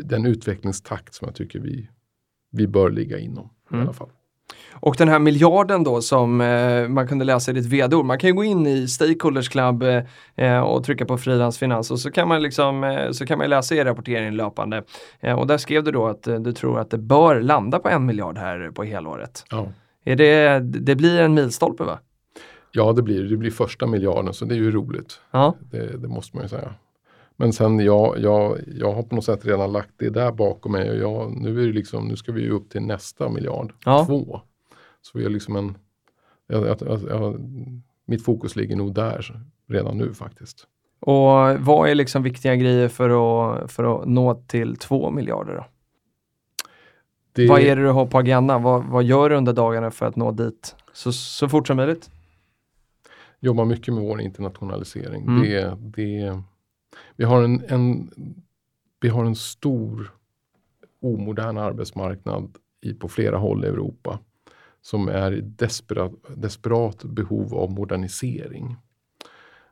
den 0.05 0.27
utvecklingstakt 0.27 1.15
som 1.15 1.27
jag 1.27 1.35
tycker 1.35 1.61
vi, 1.61 1.89
vi 2.51 2.67
bör 2.67 2.91
ligga 2.91 3.19
inom 3.19 3.51
mm. 3.71 3.81
i 3.81 3.85
alla 3.85 3.93
fall. 3.93 4.11
Och 4.81 4.95
den 4.99 5.09
här 5.09 5.19
miljarden 5.19 5.85
då 5.85 6.01
som 6.01 6.41
eh, 6.41 6.89
man 6.89 7.09
kunde 7.09 7.25
läsa 7.25 7.51
i 7.51 7.55
ditt 7.55 7.67
vd-ord. 7.67 8.05
Man 8.05 8.19
kan 8.19 8.29
ju 8.29 8.35
gå 8.35 8.45
in 8.45 8.67
i 8.67 8.89
Stakeholders 8.89 9.49
Club 9.49 9.85
eh, 10.37 10.61
och 10.61 10.85
trycka 10.85 11.05
på 11.05 11.19
frilansfinans 11.19 11.91
och 11.91 12.01
så 12.01 12.11
kan 12.11 12.29
man 12.29 12.43
liksom 12.43 12.85
eh, 12.85 13.11
så 13.11 13.27
kan 13.27 13.39
man 13.39 13.51
läsa 13.51 13.75
er 13.75 13.85
rapportering 13.85 14.33
löpande. 14.33 14.83
Eh, 15.21 15.39
och 15.39 15.47
där 15.47 15.59
skrev 15.59 15.85
du 15.85 15.91
då 15.91 16.07
att 16.07 16.27
eh, 16.27 16.41
du 16.41 16.53
tror 16.53 16.79
att 16.79 16.91
det 16.91 16.99
bör 16.99 17.41
landa 17.41 17.79
på 17.79 17.89
en 17.89 18.07
miljard 18.07 18.39
här 18.39 18.71
på 18.71 18.85
helåret. 18.85 19.45
Ja. 19.51 19.69
Är 20.05 20.17
det, 20.17 20.61
det 20.61 20.95
blir 20.95 21.21
en 21.21 21.35
milstolpe 21.35 21.85
va? 21.85 21.99
Ja 22.73 22.93
det 22.93 23.03
blir 23.03 23.23
det. 23.23 23.37
blir 23.37 23.51
första 23.51 23.87
miljarden 23.87 24.35
så 24.35 24.45
det 24.45 24.55
är 24.55 24.57
ju 24.57 24.71
roligt. 24.71 25.21
Ja. 25.31 25.55
Det, 25.71 25.97
det 25.97 26.09
måste 26.09 26.37
man 26.37 26.45
ju 26.45 26.49
säga. 26.49 26.75
Men 27.41 27.53
sen 27.53 27.79
jag, 27.79 28.19
jag, 28.19 28.59
jag 28.67 28.93
har 28.93 29.03
på 29.03 29.15
något 29.15 29.25
sätt 29.25 29.47
redan 29.47 29.73
lagt 29.73 29.91
det 29.97 30.11
där 30.11 30.33
bakom 30.33 30.73
mig 30.73 30.91
och 30.91 30.97
jag, 30.97 31.37
nu, 31.37 31.63
är 31.63 31.67
det 31.67 31.73
liksom, 31.73 32.09
nu 32.09 32.17
ska 32.17 32.33
vi 32.33 32.51
upp 32.51 32.71
till 32.71 32.83
nästa 32.83 33.29
miljard, 33.29 33.73
ja. 33.85 34.05
två. 34.07 34.41
Så 35.03 35.19
vi 35.19 35.25
har 35.25 35.31
liksom 35.31 35.57
en, 35.57 35.79
jag, 36.47 36.67
jag, 36.67 37.03
jag, 37.09 37.41
mitt 38.07 38.25
fokus 38.25 38.57
ligger 38.57 38.77
nog 38.77 38.95
där 38.95 39.41
redan 39.69 39.99
nu 39.99 40.15
faktiskt. 40.15 40.67
Och 41.01 41.59
vad 41.59 41.89
är 41.89 41.95
liksom 41.95 42.23
viktiga 42.23 42.57
grejer 42.57 42.89
för 42.89 43.11
att, 43.11 43.73
för 43.73 44.03
att 44.03 44.09
nå 44.09 44.35
till 44.35 44.77
två 44.77 45.11
miljarder 45.11 45.55
då? 45.55 45.67
Det... 47.33 47.49
Vad 47.49 47.61
är 47.61 47.77
det 47.77 47.83
du 47.83 47.89
har 47.89 48.07
på 48.07 48.19
agendan? 48.19 48.63
Vad, 48.63 48.85
vad 48.85 49.05
gör 49.05 49.31
du 49.31 49.37
under 49.37 49.53
dagarna 49.53 49.91
för 49.91 50.07
att 50.07 50.17
nå 50.17 50.33
dit 50.33 50.77
så, 50.93 51.13
så 51.13 51.49
fort 51.49 51.67
som 51.67 51.77
möjligt? 51.77 52.11
Jobbar 53.41 53.65
mycket 53.65 53.95
med 53.95 54.03
vår 54.03 54.21
internationalisering. 54.21 55.23
Mm. 55.23 55.43
Det, 55.43 55.77
det, 55.81 56.43
vi, 57.17 57.25
har 57.25 57.43
en, 57.43 57.65
en, 57.69 58.11
vi 59.01 59.09
har 59.09 59.25
en 59.25 59.37
stor 59.37 60.15
omodern 61.01 61.59
arbetsmarknad 61.59 62.57
i, 62.81 62.95
på 62.95 63.09
flera 63.09 63.37
håll 63.37 63.65
i 63.65 63.69
Europa 63.69 64.19
som 64.81 65.09
är 65.09 65.33
i 65.33 65.41
desperat, 65.41 66.13
desperat 66.37 67.05
behov 67.05 67.55
av 67.55 67.71
modernisering. 67.71 68.77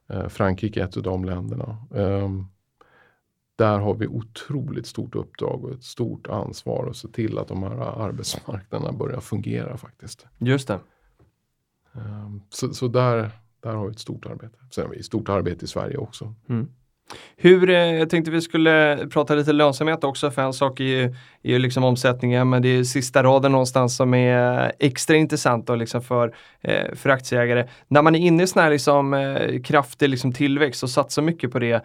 Eh, 0.06 0.28
Frankrike 0.28 0.80
är 0.80 0.84
ett 0.84 0.96
av 0.96 1.02
de 1.02 1.24
länderna. 1.24 1.76
Eh, 1.94 2.30
där 3.56 3.78
har 3.78 3.94
vi 3.94 4.06
otroligt 4.06 4.86
stort 4.86 5.14
uppdrag 5.14 5.64
och 5.64 5.72
ett 5.72 5.84
stort 5.84 6.26
ansvar 6.26 6.88
att 6.90 6.96
se 6.96 7.08
till 7.08 7.38
att 7.38 7.48
de 7.48 7.62
här 7.62 7.76
arbetsmarknaderna 8.06 8.92
börjar 8.92 9.20
fungera 9.20 9.76
faktiskt. 9.76 10.26
Just 10.38 10.68
det. 10.68 10.80
Eh, 11.94 12.30
så, 12.50 12.74
så 12.74 12.88
där, 12.88 13.30
där 13.60 13.74
har 13.74 13.86
vi 13.86 13.90
ett 13.90 13.98
stort 13.98 14.26
arbete. 14.26 14.58
Sen 14.70 14.84
har 14.84 14.90
vi 14.90 14.98
ett 14.98 15.06
stort 15.06 15.28
arbete 15.28 15.64
i 15.64 15.68
Sverige 15.68 15.96
också. 15.96 16.34
Mm. 16.48 16.68
Hur, 17.36 17.70
eh, 17.70 17.76
jag 17.76 18.11
tänkte 18.11 18.30
vi 18.30 18.40
skulle 18.40 19.07
prata 19.11 19.34
lite 19.34 19.52
lönsamhet 19.52 20.04
också 20.04 20.30
för 20.30 20.42
en 20.42 20.52
sak 20.52 20.80
är 20.80 20.84
ju, 20.84 21.04
är 21.42 21.50
ju 21.50 21.59
liksom 21.59 21.84
omsättningen 21.84 22.50
men 22.50 22.62
det 22.62 22.68
är 22.68 22.84
sista 22.84 23.22
raden 23.22 23.52
någonstans 23.52 23.96
som 23.96 24.14
är 24.14 24.72
extra 24.78 25.16
intressant 25.16 25.66
då 25.66 25.74
liksom 25.74 26.02
för, 26.02 26.34
eh, 26.61 26.94
för 26.94 27.11
aktieägare. 27.11 27.68
När 27.88 28.02
man 28.02 28.14
är 28.14 28.18
inne 28.18 28.42
i 28.42 28.46
sån 28.46 28.62
här 28.62 28.70
liksom, 28.70 29.14
eh, 29.14 29.62
kraftig 29.62 30.09
liksom 30.09 30.32
tillväxt 30.32 30.82
och 30.82 30.90
satsar 30.90 31.22
mycket 31.22 31.52
på 31.52 31.59
det 31.59 31.84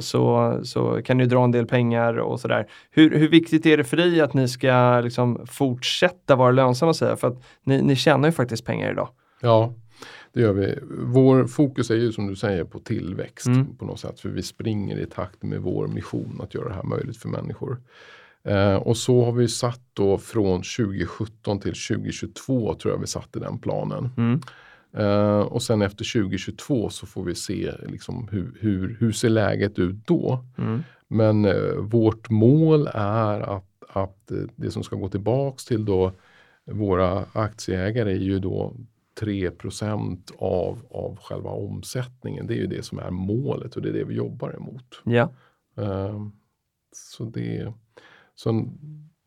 så, 0.00 0.58
så 0.64 1.02
kan 1.04 1.18
du 1.18 1.26
dra 1.26 1.44
en 1.44 1.52
del 1.52 1.66
pengar 1.66 2.18
och 2.18 2.40
sådär. 2.40 2.66
Hur, 2.90 3.18
hur 3.18 3.28
viktigt 3.28 3.66
är 3.66 3.76
det 3.76 3.84
för 3.84 3.96
dig 3.96 4.20
att 4.20 4.34
ni 4.34 4.48
ska 4.48 5.00
liksom 5.00 5.46
fortsätta 5.50 6.36
vara 6.36 6.50
lönsamma? 6.50 6.94
För 6.94 7.24
att 7.24 7.42
ni, 7.64 7.82
ni 7.82 7.96
tjänar 7.96 8.28
ju 8.28 8.32
faktiskt 8.32 8.64
pengar 8.64 8.90
idag. 8.90 9.08
Ja, 9.40 9.74
det 10.32 10.40
gör 10.40 10.52
vi. 10.52 10.78
Vår 10.90 11.46
fokus 11.46 11.90
är 11.90 11.94
ju 11.94 12.12
som 12.12 12.26
du 12.26 12.36
säger 12.36 12.64
på 12.64 12.78
tillväxt 12.78 13.46
mm. 13.46 13.76
på 13.76 13.84
något 13.84 14.00
sätt. 14.00 14.20
För 14.20 14.28
vi 14.28 14.42
springer 14.42 14.98
i 14.98 15.06
takt 15.06 15.42
med 15.42 15.60
vår 15.60 15.86
mission 15.88 16.40
att 16.42 16.54
göra 16.54 16.68
det 16.68 16.74
här 16.74 16.82
möjligt 16.82 17.16
för 17.16 17.28
människor. 17.28 17.80
Eh, 18.44 18.74
och 18.74 18.96
så 18.96 19.24
har 19.24 19.32
vi 19.32 19.48
satt 19.48 19.80
då 19.92 20.18
från 20.18 20.62
2017 20.62 21.60
till 21.60 21.74
2022 21.88 22.74
tror 22.74 22.94
jag 22.94 23.00
vi 23.00 23.06
satte 23.06 23.38
den 23.38 23.58
planen. 23.58 24.08
Mm. 24.16 24.40
Eh, 24.96 25.40
och 25.40 25.62
sen 25.62 25.82
efter 25.82 26.20
2022 26.20 26.90
så 26.90 27.06
får 27.06 27.24
vi 27.24 27.34
se 27.34 27.72
liksom 27.88 28.28
hur, 28.30 28.56
hur, 28.60 28.96
hur 29.00 29.12
ser 29.12 29.28
läget 29.28 29.78
ut 29.78 30.06
då. 30.06 30.44
Mm. 30.58 30.82
Men 31.08 31.44
eh, 31.44 31.74
vårt 31.76 32.30
mål 32.30 32.88
är 32.94 33.40
att, 33.40 33.84
att 33.88 34.32
det 34.56 34.70
som 34.70 34.82
ska 34.82 34.96
gå 34.96 35.08
tillbaks 35.08 35.64
till 35.64 35.84
då 35.84 36.12
våra 36.64 37.24
aktieägare 37.32 38.12
är 38.12 38.18
ju 38.18 38.38
då 38.38 38.74
3 39.20 39.50
av, 40.38 40.86
av 40.90 41.18
själva 41.22 41.50
omsättningen. 41.50 42.46
Det 42.46 42.54
är 42.54 42.58
ju 42.58 42.66
det 42.66 42.82
som 42.82 42.98
är 42.98 43.10
målet 43.10 43.76
och 43.76 43.82
det 43.82 43.88
är 43.88 43.92
det 43.92 44.04
vi 44.04 44.14
jobbar 44.14 44.56
emot. 44.56 45.02
Ja. 45.04 45.32
Uh, 45.78 46.28
så, 46.92 47.24
det, 47.24 47.72
så 48.34 48.64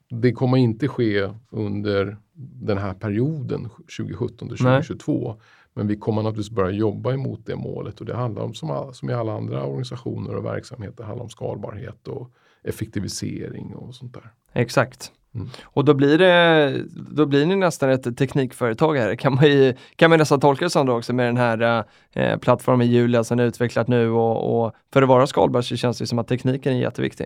det 0.10 0.32
kommer 0.32 0.58
inte 0.58 0.88
ske 0.88 1.30
under 1.50 2.18
den 2.34 2.78
här 2.78 2.94
perioden 2.94 3.70
2017 3.70 4.48
till 4.48 4.58
2022. 4.58 5.28
Nej. 5.28 5.38
Men 5.74 5.88
vi 5.88 5.96
kommer 5.96 6.24
naturligtvis 6.24 6.56
börja 6.56 6.72
jobba 6.72 7.14
emot 7.14 7.46
det 7.46 7.56
målet 7.56 8.00
och 8.00 8.06
det 8.06 8.16
handlar 8.16 8.44
om 8.44 8.54
som, 8.54 8.94
som 8.94 9.10
i 9.10 9.14
alla 9.14 9.34
andra 9.34 9.66
organisationer 9.66 10.36
och 10.36 10.46
verksamheter, 10.46 11.04
handlar 11.04 11.24
om 11.24 11.30
skalbarhet 11.30 12.08
och 12.08 12.32
effektivisering 12.64 13.76
och 13.76 13.96
sånt 13.96 14.14
där. 14.14 14.34
Exakt. 14.54 15.12
Mm. 15.36 15.50
Och 15.64 15.86
då 15.86 15.94
blir, 15.94 16.18
det, 16.18 16.84
då 17.12 17.26
blir 17.26 17.46
ni 17.46 17.56
nästan 17.56 17.90
ett 17.90 18.18
teknikföretag 18.18 18.98
här, 18.98 19.16
kan 19.16 19.36
man, 19.36 19.46
ju, 19.46 19.74
kan 19.96 20.10
man 20.10 20.20
nästan 20.20 20.40
tolka 20.40 20.66
det 20.66 20.70
som 20.70 20.86
då 20.86 20.98
också 20.98 21.14
med 21.14 21.26
den 21.26 21.38
här 21.38 21.86
eh, 22.12 22.38
plattformen 22.38 22.88
Julia 22.88 23.24
som 23.24 23.40
är 23.40 23.44
utvecklat 23.44 23.88
nu 23.88 24.10
och, 24.10 24.66
och, 24.66 24.74
för 24.94 25.02
att 25.02 25.10
vara 25.10 25.28
skalbar 25.28 25.62
så 25.62 25.76
känns 25.76 25.98
det 25.98 26.08
som 26.08 26.20
att 26.20 26.28
tekniken 26.28 26.74
är 26.74 26.80
jätteviktig. 26.80 27.26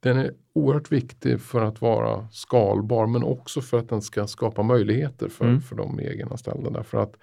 Den 0.00 0.18
är 0.18 0.30
oerhört 0.52 0.92
viktig 0.92 1.40
för 1.40 1.60
att 1.60 1.80
vara 1.80 2.28
skalbar 2.30 3.06
men 3.06 3.22
också 3.22 3.60
för 3.60 3.78
att 3.78 3.88
den 3.88 4.02
ska 4.02 4.26
skapa 4.26 4.62
möjligheter 4.62 5.28
för, 5.28 5.44
mm. 5.44 5.60
för 5.60 5.76
de 5.76 5.98
egenanställda. 5.98 6.70
Därför 6.70 6.98
att 6.98 7.14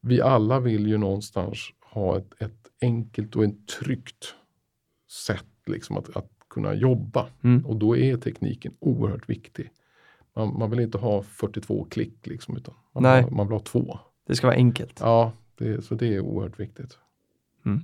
vi 0.00 0.20
alla 0.20 0.60
vill 0.60 0.86
ju 0.86 0.98
någonstans 0.98 1.58
ha 1.92 2.18
ett, 2.18 2.42
ett 2.42 2.58
enkelt 2.82 3.36
och 3.36 3.44
ett 3.44 3.68
tryggt 3.80 4.34
sätt 5.26 5.46
liksom 5.66 5.96
att, 5.96 6.16
att 6.16 6.37
kunna 6.50 6.74
jobba. 6.74 7.26
Mm. 7.42 7.66
Och 7.66 7.76
då 7.76 7.96
är 7.96 8.16
tekniken 8.16 8.74
oerhört 8.80 9.28
viktig. 9.28 9.70
Man, 10.36 10.58
man 10.58 10.70
vill 10.70 10.80
inte 10.80 10.98
ha 10.98 11.22
42 11.22 11.86
klick 11.90 12.26
liksom, 12.26 12.56
utan 12.56 12.74
man, 12.94 13.02
Nej. 13.02 13.24
Vill, 13.24 13.32
man 13.34 13.46
vill 13.46 13.54
ha 13.54 13.60
två. 13.60 13.98
Det 14.26 14.36
ska 14.36 14.46
vara 14.46 14.56
enkelt. 14.56 15.00
Ja, 15.00 15.32
det, 15.58 15.84
så 15.84 15.94
det 15.94 16.14
är 16.14 16.20
oerhört 16.20 16.60
viktigt. 16.60 16.98
Mm. 17.66 17.80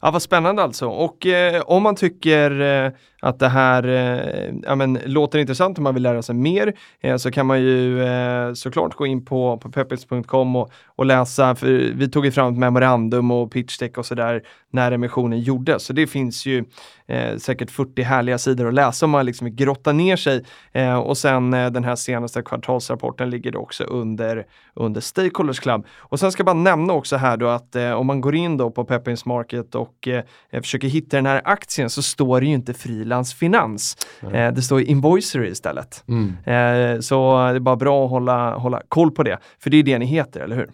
Ja, 0.00 0.10
vad 0.10 0.22
spännande 0.22 0.62
alltså. 0.62 0.86
Och 0.86 1.26
eh, 1.26 1.62
om 1.62 1.82
man 1.82 1.96
tycker 1.96 2.60
eh, 2.60 2.92
att 3.20 3.38
det 3.38 3.48
här 3.48 3.88
eh, 3.88 4.54
ja, 4.62 4.74
men, 4.74 4.98
låter 5.04 5.38
intressant 5.38 5.78
om 5.78 5.84
man 5.84 5.94
vill 5.94 6.02
lära 6.02 6.22
sig 6.22 6.34
mer 6.34 6.72
eh, 7.00 7.16
så 7.16 7.30
kan 7.30 7.46
man 7.46 7.60
ju 7.60 8.02
eh, 8.02 8.52
såklart 8.52 8.94
gå 8.94 9.06
in 9.06 9.24
på, 9.24 9.58
på 9.58 9.70
peppins.com 9.70 10.56
och, 10.56 10.70
och 10.86 11.06
läsa, 11.06 11.54
för 11.54 11.66
vi 11.94 12.08
tog 12.08 12.24
ju 12.24 12.32
fram 12.32 12.52
ett 12.52 12.58
memorandum 12.58 13.30
och 13.30 13.52
pitchdeck 13.52 13.98
och 13.98 14.06
sådär 14.06 14.42
när 14.70 14.92
emissionen 14.92 15.40
gjordes. 15.40 15.84
Så 15.84 15.92
det 15.92 16.06
finns 16.06 16.46
ju 16.46 16.64
eh, 17.06 17.36
säkert 17.36 17.70
40 17.70 18.02
härliga 18.02 18.38
sidor 18.38 18.68
att 18.68 18.74
läsa 18.74 19.06
om 19.06 19.10
man 19.10 19.26
liksom 19.26 19.44
vill 19.44 19.54
grotta 19.54 19.92
ner 19.92 20.16
sig. 20.16 20.44
Eh, 20.72 20.98
och 20.98 21.18
sen 21.18 21.54
eh, 21.54 21.70
den 21.70 21.84
här 21.84 21.96
senaste 21.96 22.42
kvartalsrapporten 22.42 23.30
ligger 23.30 23.52
då 23.52 23.58
också 23.58 23.84
under, 23.84 24.46
under 24.74 25.00
Stakeholders 25.00 25.60
Club. 25.60 25.86
Och 25.98 26.20
sen 26.20 26.32
ska 26.32 26.40
jag 26.40 26.46
bara 26.46 26.62
nämna 26.62 26.92
också 26.92 27.16
här 27.16 27.36
då 27.36 27.48
att 27.48 27.76
eh, 27.76 27.92
om 27.92 28.06
man 28.06 28.20
går 28.20 28.34
in 28.34 28.56
då 28.56 28.70
på 28.70 28.84
Peppins 28.84 29.24
Market 29.24 29.74
och 29.74 30.08
försöker 30.52 30.88
hitta 30.88 31.16
den 31.16 31.26
här 31.26 31.42
aktien 31.44 31.90
så 31.90 32.02
står 32.02 32.40
det 32.40 32.46
ju 32.46 32.52
inte 32.52 32.74
fri 32.74 33.04
frilansfinans. 33.08 33.96
Eh, 34.32 34.52
det 34.52 34.62
står 34.62 34.80
invoicery 34.80 35.50
istället. 35.50 36.04
Mm. 36.08 36.36
Eh, 36.44 37.00
så 37.00 37.36
det 37.36 37.56
är 37.56 37.60
bara 37.60 37.76
bra 37.76 38.04
att 38.04 38.10
hålla, 38.10 38.54
hålla 38.56 38.82
koll 38.88 39.10
på 39.10 39.22
det, 39.22 39.38
för 39.58 39.70
det 39.70 39.76
är 39.76 39.82
det 39.82 39.98
ni 39.98 40.06
heter, 40.06 40.40
eller 40.40 40.56
hur? 40.56 40.70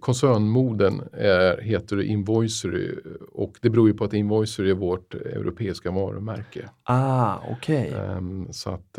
Koncernmoden 0.00 1.02
är, 1.12 1.60
heter 1.62 2.02
Invoicery 2.02 2.94
och 3.32 3.52
det 3.60 3.70
beror 3.70 3.88
ju 3.88 3.94
på 3.94 4.04
att 4.04 4.12
Invoicery 4.12 4.70
är 4.70 4.74
vårt 4.74 5.14
europeiska 5.14 5.90
varumärke. 5.90 6.68
Ah, 6.82 7.36
okej. 7.50 7.94
Ehm, 7.96 8.52
så 8.52 8.70
att 8.70 8.94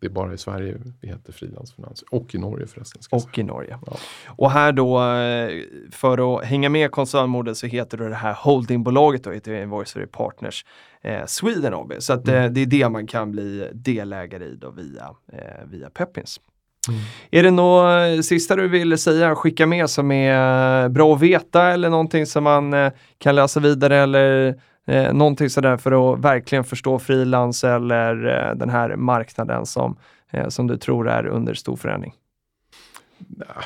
det, 0.00 0.06
är 0.06 0.10
bara 0.10 0.34
i 0.34 0.38
Sverige 0.38 0.76
vi 1.00 1.08
heter 1.08 1.32
Frilansfinans 1.32 2.02
och 2.10 2.34
i 2.34 2.38
Norge 2.38 2.66
förresten. 2.66 3.02
Och 3.10 3.38
i 3.38 3.42
Norge. 3.42 3.78
Ja. 3.86 3.96
Och 4.28 4.50
här 4.50 4.72
då, 4.72 5.02
eh, 5.02 5.62
för 5.90 6.36
att 6.38 6.44
hänga 6.44 6.68
med 6.68 6.90
koncernmodet 6.90 7.56
så 7.56 7.66
heter 7.66 7.98
det, 7.98 8.08
det 8.08 8.14
här 8.14 8.34
holdingbolaget 8.34 9.24
då, 9.24 9.30
heter 9.30 9.52
Invoicery 9.62 10.06
Partners 10.06 10.64
eh, 11.02 11.26
Sweden 11.26 11.74
AB. 11.74 11.92
Så 11.98 12.12
att, 12.12 12.28
Mm. 12.28 12.44
eh, 12.44 12.50
det 12.50 12.60
är 12.60 12.66
det 12.66 12.88
man 12.88 13.06
kan 13.06 13.30
bli 13.30 13.68
delägare 13.72 14.44
i 14.44 14.54
då 14.56 14.70
via, 14.70 15.10
eh, 15.32 15.66
via 15.70 15.90
Pepins. 15.90 16.40
Mm. 16.88 17.00
Är 17.30 17.42
det 17.42 17.50
något 17.50 18.18
eh, 18.18 18.20
sista 18.20 18.56
du 18.56 18.68
vill 18.68 18.98
säga, 18.98 19.34
skicka 19.34 19.66
med 19.66 19.90
som 19.90 20.10
är 20.10 20.84
eh, 20.84 20.88
bra 20.88 21.14
att 21.14 21.20
veta 21.20 21.72
eller 21.72 21.90
någonting 21.90 22.26
som 22.26 22.44
man 22.44 22.74
eh, 22.74 22.92
kan 23.18 23.34
läsa 23.34 23.60
vidare 23.60 23.96
eller 23.96 24.54
eh, 24.86 25.12
någonting 25.12 25.50
sådär 25.50 25.76
för 25.76 26.14
att 26.14 26.20
verkligen 26.20 26.64
förstå 26.64 26.98
frilans 26.98 27.64
eller 27.64 28.26
eh, 28.26 28.56
den 28.56 28.70
här 28.70 28.96
marknaden 28.96 29.66
som, 29.66 29.96
eh, 30.30 30.48
som 30.48 30.66
du 30.66 30.76
tror 30.76 31.08
är 31.08 31.26
under 31.26 31.54
stor 31.54 31.76
förändring? 31.76 32.14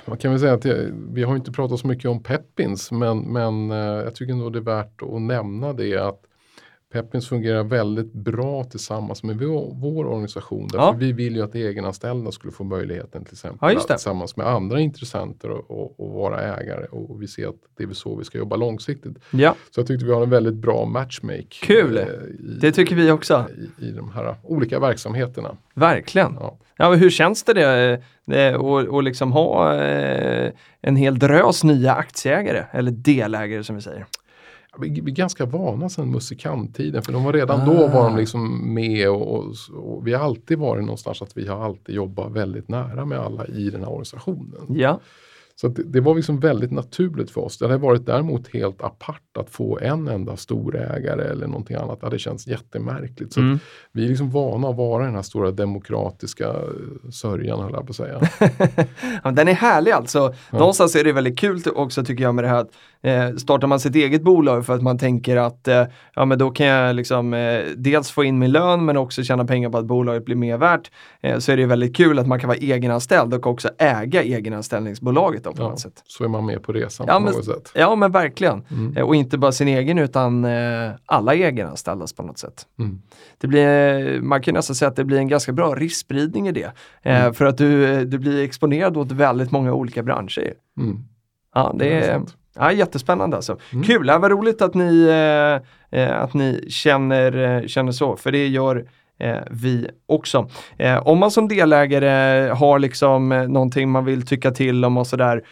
Man 0.06 0.18
kan 0.18 0.30
väl 0.30 0.40
säga 0.40 0.54
att 0.54 0.62
det, 0.62 0.90
vi 1.12 1.22
har 1.22 1.36
inte 1.36 1.52
pratat 1.52 1.80
så 1.80 1.86
mycket 1.86 2.10
om 2.10 2.22
Peppins 2.22 2.92
men, 2.92 3.18
men 3.18 3.70
eh, 3.70 3.76
jag 3.76 4.14
tycker 4.14 4.34
nog 4.34 4.52
det 4.52 4.58
är 4.58 4.60
värt 4.60 5.02
att 5.02 5.22
nämna 5.22 5.72
det 5.72 5.96
att 5.96 6.20
Peppins 7.02 7.28
fungerar 7.28 7.64
väldigt 7.64 8.12
bra 8.12 8.64
tillsammans 8.64 9.22
med 9.22 9.38
vår, 9.38 9.74
vår 9.74 10.06
organisation. 10.06 10.68
Därför 10.72 10.78
Ja. 10.86 10.92
vi 10.98 11.12
vill 11.12 11.36
ju 11.36 11.42
att 11.42 11.54
egenanställda 11.54 12.32
skulle 12.32 12.52
få 12.52 12.64
möjligheten 12.64 13.24
till 13.24 13.32
exempel 13.34 13.58
Ja, 13.72 13.78
att 13.78 13.86
tillsammans 13.88 14.36
med 14.36 14.46
andra 14.46 14.80
intressenter 14.80 15.50
och, 15.50 15.70
och, 15.70 16.00
och 16.00 16.12
vara 16.12 16.40
ägare 16.40 16.84
och 16.90 17.22
vi 17.22 17.28
ser 17.28 17.48
att 17.48 17.54
det 17.76 17.84
är 17.84 17.92
så 17.92 18.16
vi 18.16 18.24
ska 18.24 18.38
jobba 18.38 18.56
långsiktigt. 18.56 19.16
Ja, 19.30 19.54
Så 19.70 19.80
jag 19.80 19.86
tyckte 19.86 20.04
vi 20.06 20.12
har 20.12 20.22
en 20.22 20.30
väldigt 20.30 20.54
bra 20.54 20.84
matchmake. 20.84 21.46
Kul! 21.62 21.96
eh, 21.96 22.04
i, 22.04 22.58
det 22.60 22.72
tycker 22.72 22.96
vi 22.96 23.10
också. 23.10 23.44
i, 23.80 23.86
i 23.86 23.90
de 23.90 24.10
här 24.12 24.34
olika 24.42 24.78
verksamheterna. 24.80 25.56
Verkligen. 25.74 26.36
Ja. 26.40 26.58
Ja, 26.76 26.90
men 26.90 26.98
hur 26.98 27.10
känns 27.10 27.42
det, 27.44 27.52
det 27.52 28.00
eh, 28.26 28.54
att 28.60 28.94
att 28.94 29.04
liksom 29.04 29.32
ha 29.32 29.74
eh, 29.74 30.52
en 30.80 30.96
hel 30.96 31.18
drös 31.18 31.64
nya 31.64 31.92
aktieägare 31.94 32.64
eller 32.72 32.90
delägare 32.90 33.64
som 33.64 33.76
vi 33.76 33.82
säger? 33.82 34.06
Vi, 34.80 34.88
är 34.98 35.02
ganska 35.02 35.46
vana 35.46 35.88
sedan 35.88 36.10
musikanttiden 36.10 37.02
för 37.02 37.12
de 37.12 37.24
var 37.24 37.32
redan 37.32 37.66
då 37.66 37.84
Ah. 37.84 37.88
var 37.88 38.04
de 38.10 38.16
liksom 38.16 38.74
med 38.74 39.10
och, 39.10 39.34
och, 39.34 39.54
och 39.74 40.06
vi 40.06 40.12
har 40.14 40.24
alltid 40.24 40.58
varit 40.58 40.84
någonstans 40.84 41.22
att 41.22 41.36
vi 41.36 41.46
har 41.48 41.64
alltid 41.64 41.94
jobbat 41.94 42.32
väldigt 42.32 42.68
nära 42.68 43.04
med 43.04 43.18
alla 43.18 43.46
i 43.46 43.70
den 43.70 43.80
här 43.80 43.90
organisationen. 43.90 44.66
Ja, 44.68 45.00
Så 45.60 45.68
det, 45.68 45.82
det 45.82 46.00
var 46.00 46.14
liksom 46.14 46.40
väldigt 46.40 46.70
naturligt 46.72 47.30
för 47.30 47.40
oss. 47.40 47.58
Det 47.58 47.64
hade 47.66 47.78
varit 47.78 48.06
däremot 48.06 48.48
helt 48.48 48.82
apart 48.82 49.36
att 49.38 49.50
få 49.50 49.78
en 49.78 50.08
enda 50.08 50.36
storägare 50.36 51.24
eller 51.24 51.46
någonting 51.46 51.76
annat. 51.76 52.00
Det 52.00 52.06
hade 52.06 52.18
känts 52.18 52.46
jättemärkligt. 52.46 53.32
Så 53.32 53.40
Mm. 53.40 53.58
vi 53.92 54.04
är 54.04 54.08
liksom 54.08 54.30
vana 54.30 54.68
att 54.68 54.76
vara 54.76 55.04
den 55.04 55.14
här 55.14 55.22
stora 55.22 55.50
demokratiska 55.50 56.54
sörjan 57.12 57.60
höll 57.60 57.72
jag 57.72 57.86
på 57.86 57.90
att 57.90 57.96
säga. 57.96 58.20
Ja, 59.24 59.30
den 59.30 59.48
är 59.48 59.52
härlig 59.54 59.90
alltså. 59.92 60.34
Någonstans 60.52 60.96
är 60.96 61.04
det 61.04 61.12
väldigt 61.12 61.38
kul 61.38 61.60
också 61.74 62.04
tycker 62.04 62.24
jag 62.24 62.34
med 62.34 62.44
det 62.44 62.48
här 62.48 62.60
att 62.60 62.70
eh, 63.06 63.34
startar 63.36 63.66
man 63.66 63.80
sitt 63.80 63.94
eget 63.94 64.22
bolag 64.22 64.66
för 64.66 64.74
att 64.74 64.82
man 64.82 64.98
tänker 64.98 65.36
att 65.36 65.68
eh, 65.68 65.84
ja 66.14 66.24
men 66.24 66.38
då 66.38 66.50
kan 66.50 66.66
jag 66.66 66.96
liksom 66.96 67.34
eh, 67.34 67.60
dels 67.76 68.10
få 68.10 68.24
in 68.24 68.38
min 68.38 68.52
lön 68.52 68.84
men 68.84 68.96
också 68.96 69.22
tjäna 69.22 69.44
pengar 69.44 69.70
på 69.70 69.78
att 69.78 69.84
bolaget 69.86 70.24
blir 70.24 70.36
mer 70.36 70.58
värt. 70.58 70.90
Eh, 71.20 71.38
så 71.38 71.52
är 71.52 71.56
det 71.56 71.66
väldigt 71.66 71.96
kul 71.96 72.18
att 72.18 72.26
man 72.26 72.40
kan 72.40 72.48
vara 72.48 72.58
egenanställd 72.58 73.34
och 73.34 73.46
också 73.46 73.68
äga 73.78 74.22
egenanställningsbolaget 74.22 75.44
då 75.44 75.52
på 75.52 75.62
Ja, 75.62 75.68
något 75.68 75.80
sätt. 75.80 76.02
så 76.06 76.24
är 76.24 76.28
man 76.28 76.46
med 76.46 76.62
på 76.62 76.72
resan 76.72 77.06
Ja, 77.08 77.14
på 77.14 77.20
men- 77.20 77.32
något 77.34 77.44
sätt. 77.44 77.72
Ja 77.74 77.94
men 77.94 78.12
verkligen. 78.12 78.62
Mm. 78.70 78.96
Eh, 78.96 79.02
och 79.04 79.16
inte 79.16 79.38
bara 79.38 79.52
sin 79.52 79.68
egen 79.68 79.98
utan 79.98 80.44
eh, 80.44 80.90
alla 81.06 81.34
egenanställdas 81.34 82.12
på 82.12 82.22
något 82.22 82.38
sätt. 82.38 82.66
Mm. 82.78 83.02
Det 83.38 83.46
blir, 83.46 84.20
man 84.20 84.42
kan 84.42 84.54
nästan 84.54 84.76
säga 84.76 84.88
att 84.88 84.96
det 84.96 85.04
blir 85.04 85.18
en 85.18 85.28
ganska 85.28 85.52
bra 85.52 85.74
riskspridning 85.74 86.48
i 86.48 86.52
det. 86.52 86.72
Mm. 87.02 87.34
För 87.34 87.44
att 87.44 87.58
du, 87.58 88.04
du 88.04 88.18
blir 88.18 88.44
exponerad 88.44 88.96
åt 88.96 89.12
väldigt 89.12 89.50
många 89.50 89.72
olika 89.72 90.02
branscher. 90.02 90.52
Mm. 90.80 90.98
Ja, 91.54 91.74
det 91.78 91.84
Det 91.84 91.92
är 91.94 92.14
är. 92.14 92.22
Ja, 92.58 92.72
jättespännande 92.72 93.36
alltså. 93.36 93.56
Mm. 93.72 93.84
Kul, 93.84 94.06
ja, 94.06 94.18
vad 94.18 94.30
roligt 94.30 94.62
att 94.62 94.74
ni, 94.74 95.06
eh, 95.90 96.00
eh, 96.00 96.22
att 96.22 96.34
ni 96.34 96.64
känner, 96.68 97.56
eh, 97.62 97.66
känner 97.66 97.92
så, 97.92 98.16
för 98.16 98.32
det 98.32 98.46
gör 98.48 98.88
eh, 99.18 99.36
vi 99.50 99.88
också. 100.06 100.48
Eh, 100.78 101.06
om 101.06 101.18
man 101.18 101.30
som 101.30 101.48
delägare 101.48 102.48
har 102.50 102.78
liksom 102.78 103.32
eh, 103.32 103.48
någonting 103.48 103.90
man 103.90 104.04
vill 104.04 104.26
tycka 104.26 104.50
till 104.50 104.84
om 104.84 104.96
och 104.96 105.06
sådär 105.06 105.42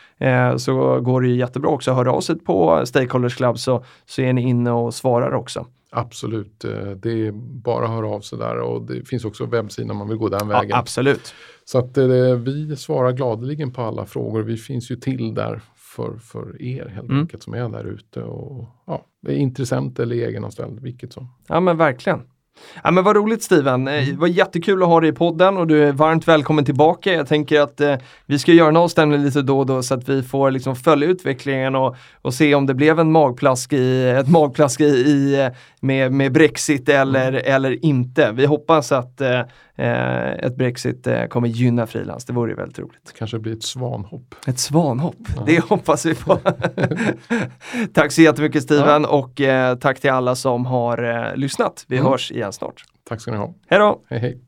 så 0.59 1.01
går 1.01 1.21
det 1.21 1.29
ju 1.29 1.37
jättebra 1.37 1.71
också 1.71 1.91
att 1.91 1.97
höra 1.97 2.13
av 2.13 2.21
sig 2.21 2.39
på 2.39 2.83
Stakeholders 2.85 3.37
Club 3.37 3.59
så, 3.59 3.85
så 4.07 4.23
är 4.23 4.33
ni 4.33 4.43
inne 4.43 4.71
och 4.71 4.95
svarar 4.95 5.35
också. 5.35 5.67
Absolut, 5.97 6.65
det 6.97 7.27
är 7.27 7.33
bara 7.63 7.85
att 7.85 7.91
höra 7.91 8.09
av 8.09 8.21
sig 8.21 8.39
där 8.39 8.59
och 8.59 8.83
det 8.83 9.09
finns 9.09 9.25
också 9.25 9.47
webbsidan 9.47 9.91
om 9.91 9.97
man 9.97 10.09
vill 10.09 10.19
gå 10.19 10.29
den 10.29 10.49
Ja, 10.51 10.61
vägen. 10.61 10.77
absolut. 10.77 11.35
Så 11.65 11.79
att 11.79 11.99
vi 12.45 12.77
svarar 12.77 13.13
gladeligen 13.13 13.73
på 13.73 13.83
alla 13.83 14.07
frågor. 14.07 14.43
Vi 14.43 14.57
finns 14.57 14.91
ju 14.91 14.97
till 14.97 15.35
där 15.35 15.61
för, 15.97 16.17
för 16.19 16.63
er 16.63 16.89
helt 16.89 17.09
Mm. 17.11 17.21
enkelt 17.21 17.43
som 17.43 17.55
är 17.55 17.69
där 17.69 17.85
ute. 17.85 18.23
Och, 18.23 18.67
ja, 18.87 19.05
det 19.23 19.33
är 19.33 19.37
intressent 19.37 19.99
eller 19.99 20.17
egenanställd, 20.17 20.81
vilket 20.81 21.13
som. 21.13 21.29
Ja 21.49 21.61
men 21.61 21.77
verkligen. 21.77 22.23
Ja 22.85 22.91
men 22.91 23.05
vad 23.05 23.17
roligt 23.17 23.43
Steven, 23.43 23.89
Eh, 23.89 24.07
det 24.09 24.17
var 24.17 24.27
jättekul 24.29 24.83
att 24.83 24.89
ha 24.89 25.01
dig 25.01 25.11
i 25.11 25.13
podden 25.13 25.57
och 25.57 25.67
du 25.67 25.85
är 25.85 25.93
varmt 25.93 26.29
välkommen 26.29 26.65
tillbaka. 26.65 27.13
Jag 27.13 27.29
tänker 27.29 27.61
att 27.61 27.81
eh, 27.81 27.95
vi 28.27 28.39
ska 28.39 28.53
göra 28.53 28.69
en 28.69 28.77
avstämning 28.77 29.23
lite 29.25 29.43
då 29.43 29.59
och 29.59 29.67
då 29.67 29.83
så 29.83 29.95
att 29.95 30.09
vi 30.09 30.23
får 30.23 30.51
liksom 30.51 30.77
följa 30.77 31.09
utvecklingen 31.09 31.75
och, 31.75 31.97
och 32.23 32.35
se 32.35 32.55
om 32.55 32.67
det 32.67 32.75
blev 32.75 33.01
en 33.01 33.13
magplask 33.13 33.73
i, 33.73 34.09
ett 34.09 34.29
magplask 34.29 34.81
i, 34.81 34.85
i, 34.85 35.41
eh, 35.45 35.49
med, 35.81 36.13
med 36.13 36.33
Brexit 36.33 36.89
eller, 36.89 37.33
eller 37.33 37.85
inte. 37.85 38.33
Vi 38.33 38.47
hoppas 38.47 38.93
att 38.93 39.21
eh, 39.21 39.41
ett 39.77 40.57
Brexit 40.57 41.07
eh, 41.07 41.25
kommer 41.25 41.49
gynna 41.49 41.87
frilans, 41.87 42.25
det 42.25 42.33
vore 42.33 42.51
ju 42.51 42.57
väldigt 42.57 42.79
roligt. 42.79 43.01
Det 43.07 43.19
kanske 43.19 43.39
blir 43.39 43.53
ett 43.53 43.63
svanhopp. 43.63 44.35
Ett 44.47 44.59
svanhopp, 44.59 45.17
det 45.47 45.65
hoppas 45.65 46.07
vi 46.07 46.15
på. 46.15 46.39
tack 47.95 48.13
så 48.13 48.23
jättemycket 48.23 48.63
Steven 48.63 49.05
och 49.05 49.41
eh, 49.41 49.77
tack 49.77 50.01
till 50.01 50.11
alla 50.11 50.35
som 50.35 50.67
har 50.67 51.27
eh, 51.31 51.37
lyssnat. 51.37 51.85
Vi 51.89 51.97
Mm. 51.99 52.11
hörs 52.11 52.33
igen 52.33 52.53
snart. 52.53 52.85
Tack 53.09 53.21
ska 53.21 53.31
ni 53.31 53.37
ha. 53.37 53.55
Hej 53.69 53.79
då! 53.79 54.01
Hej 54.09 54.19
hej! 54.19 54.41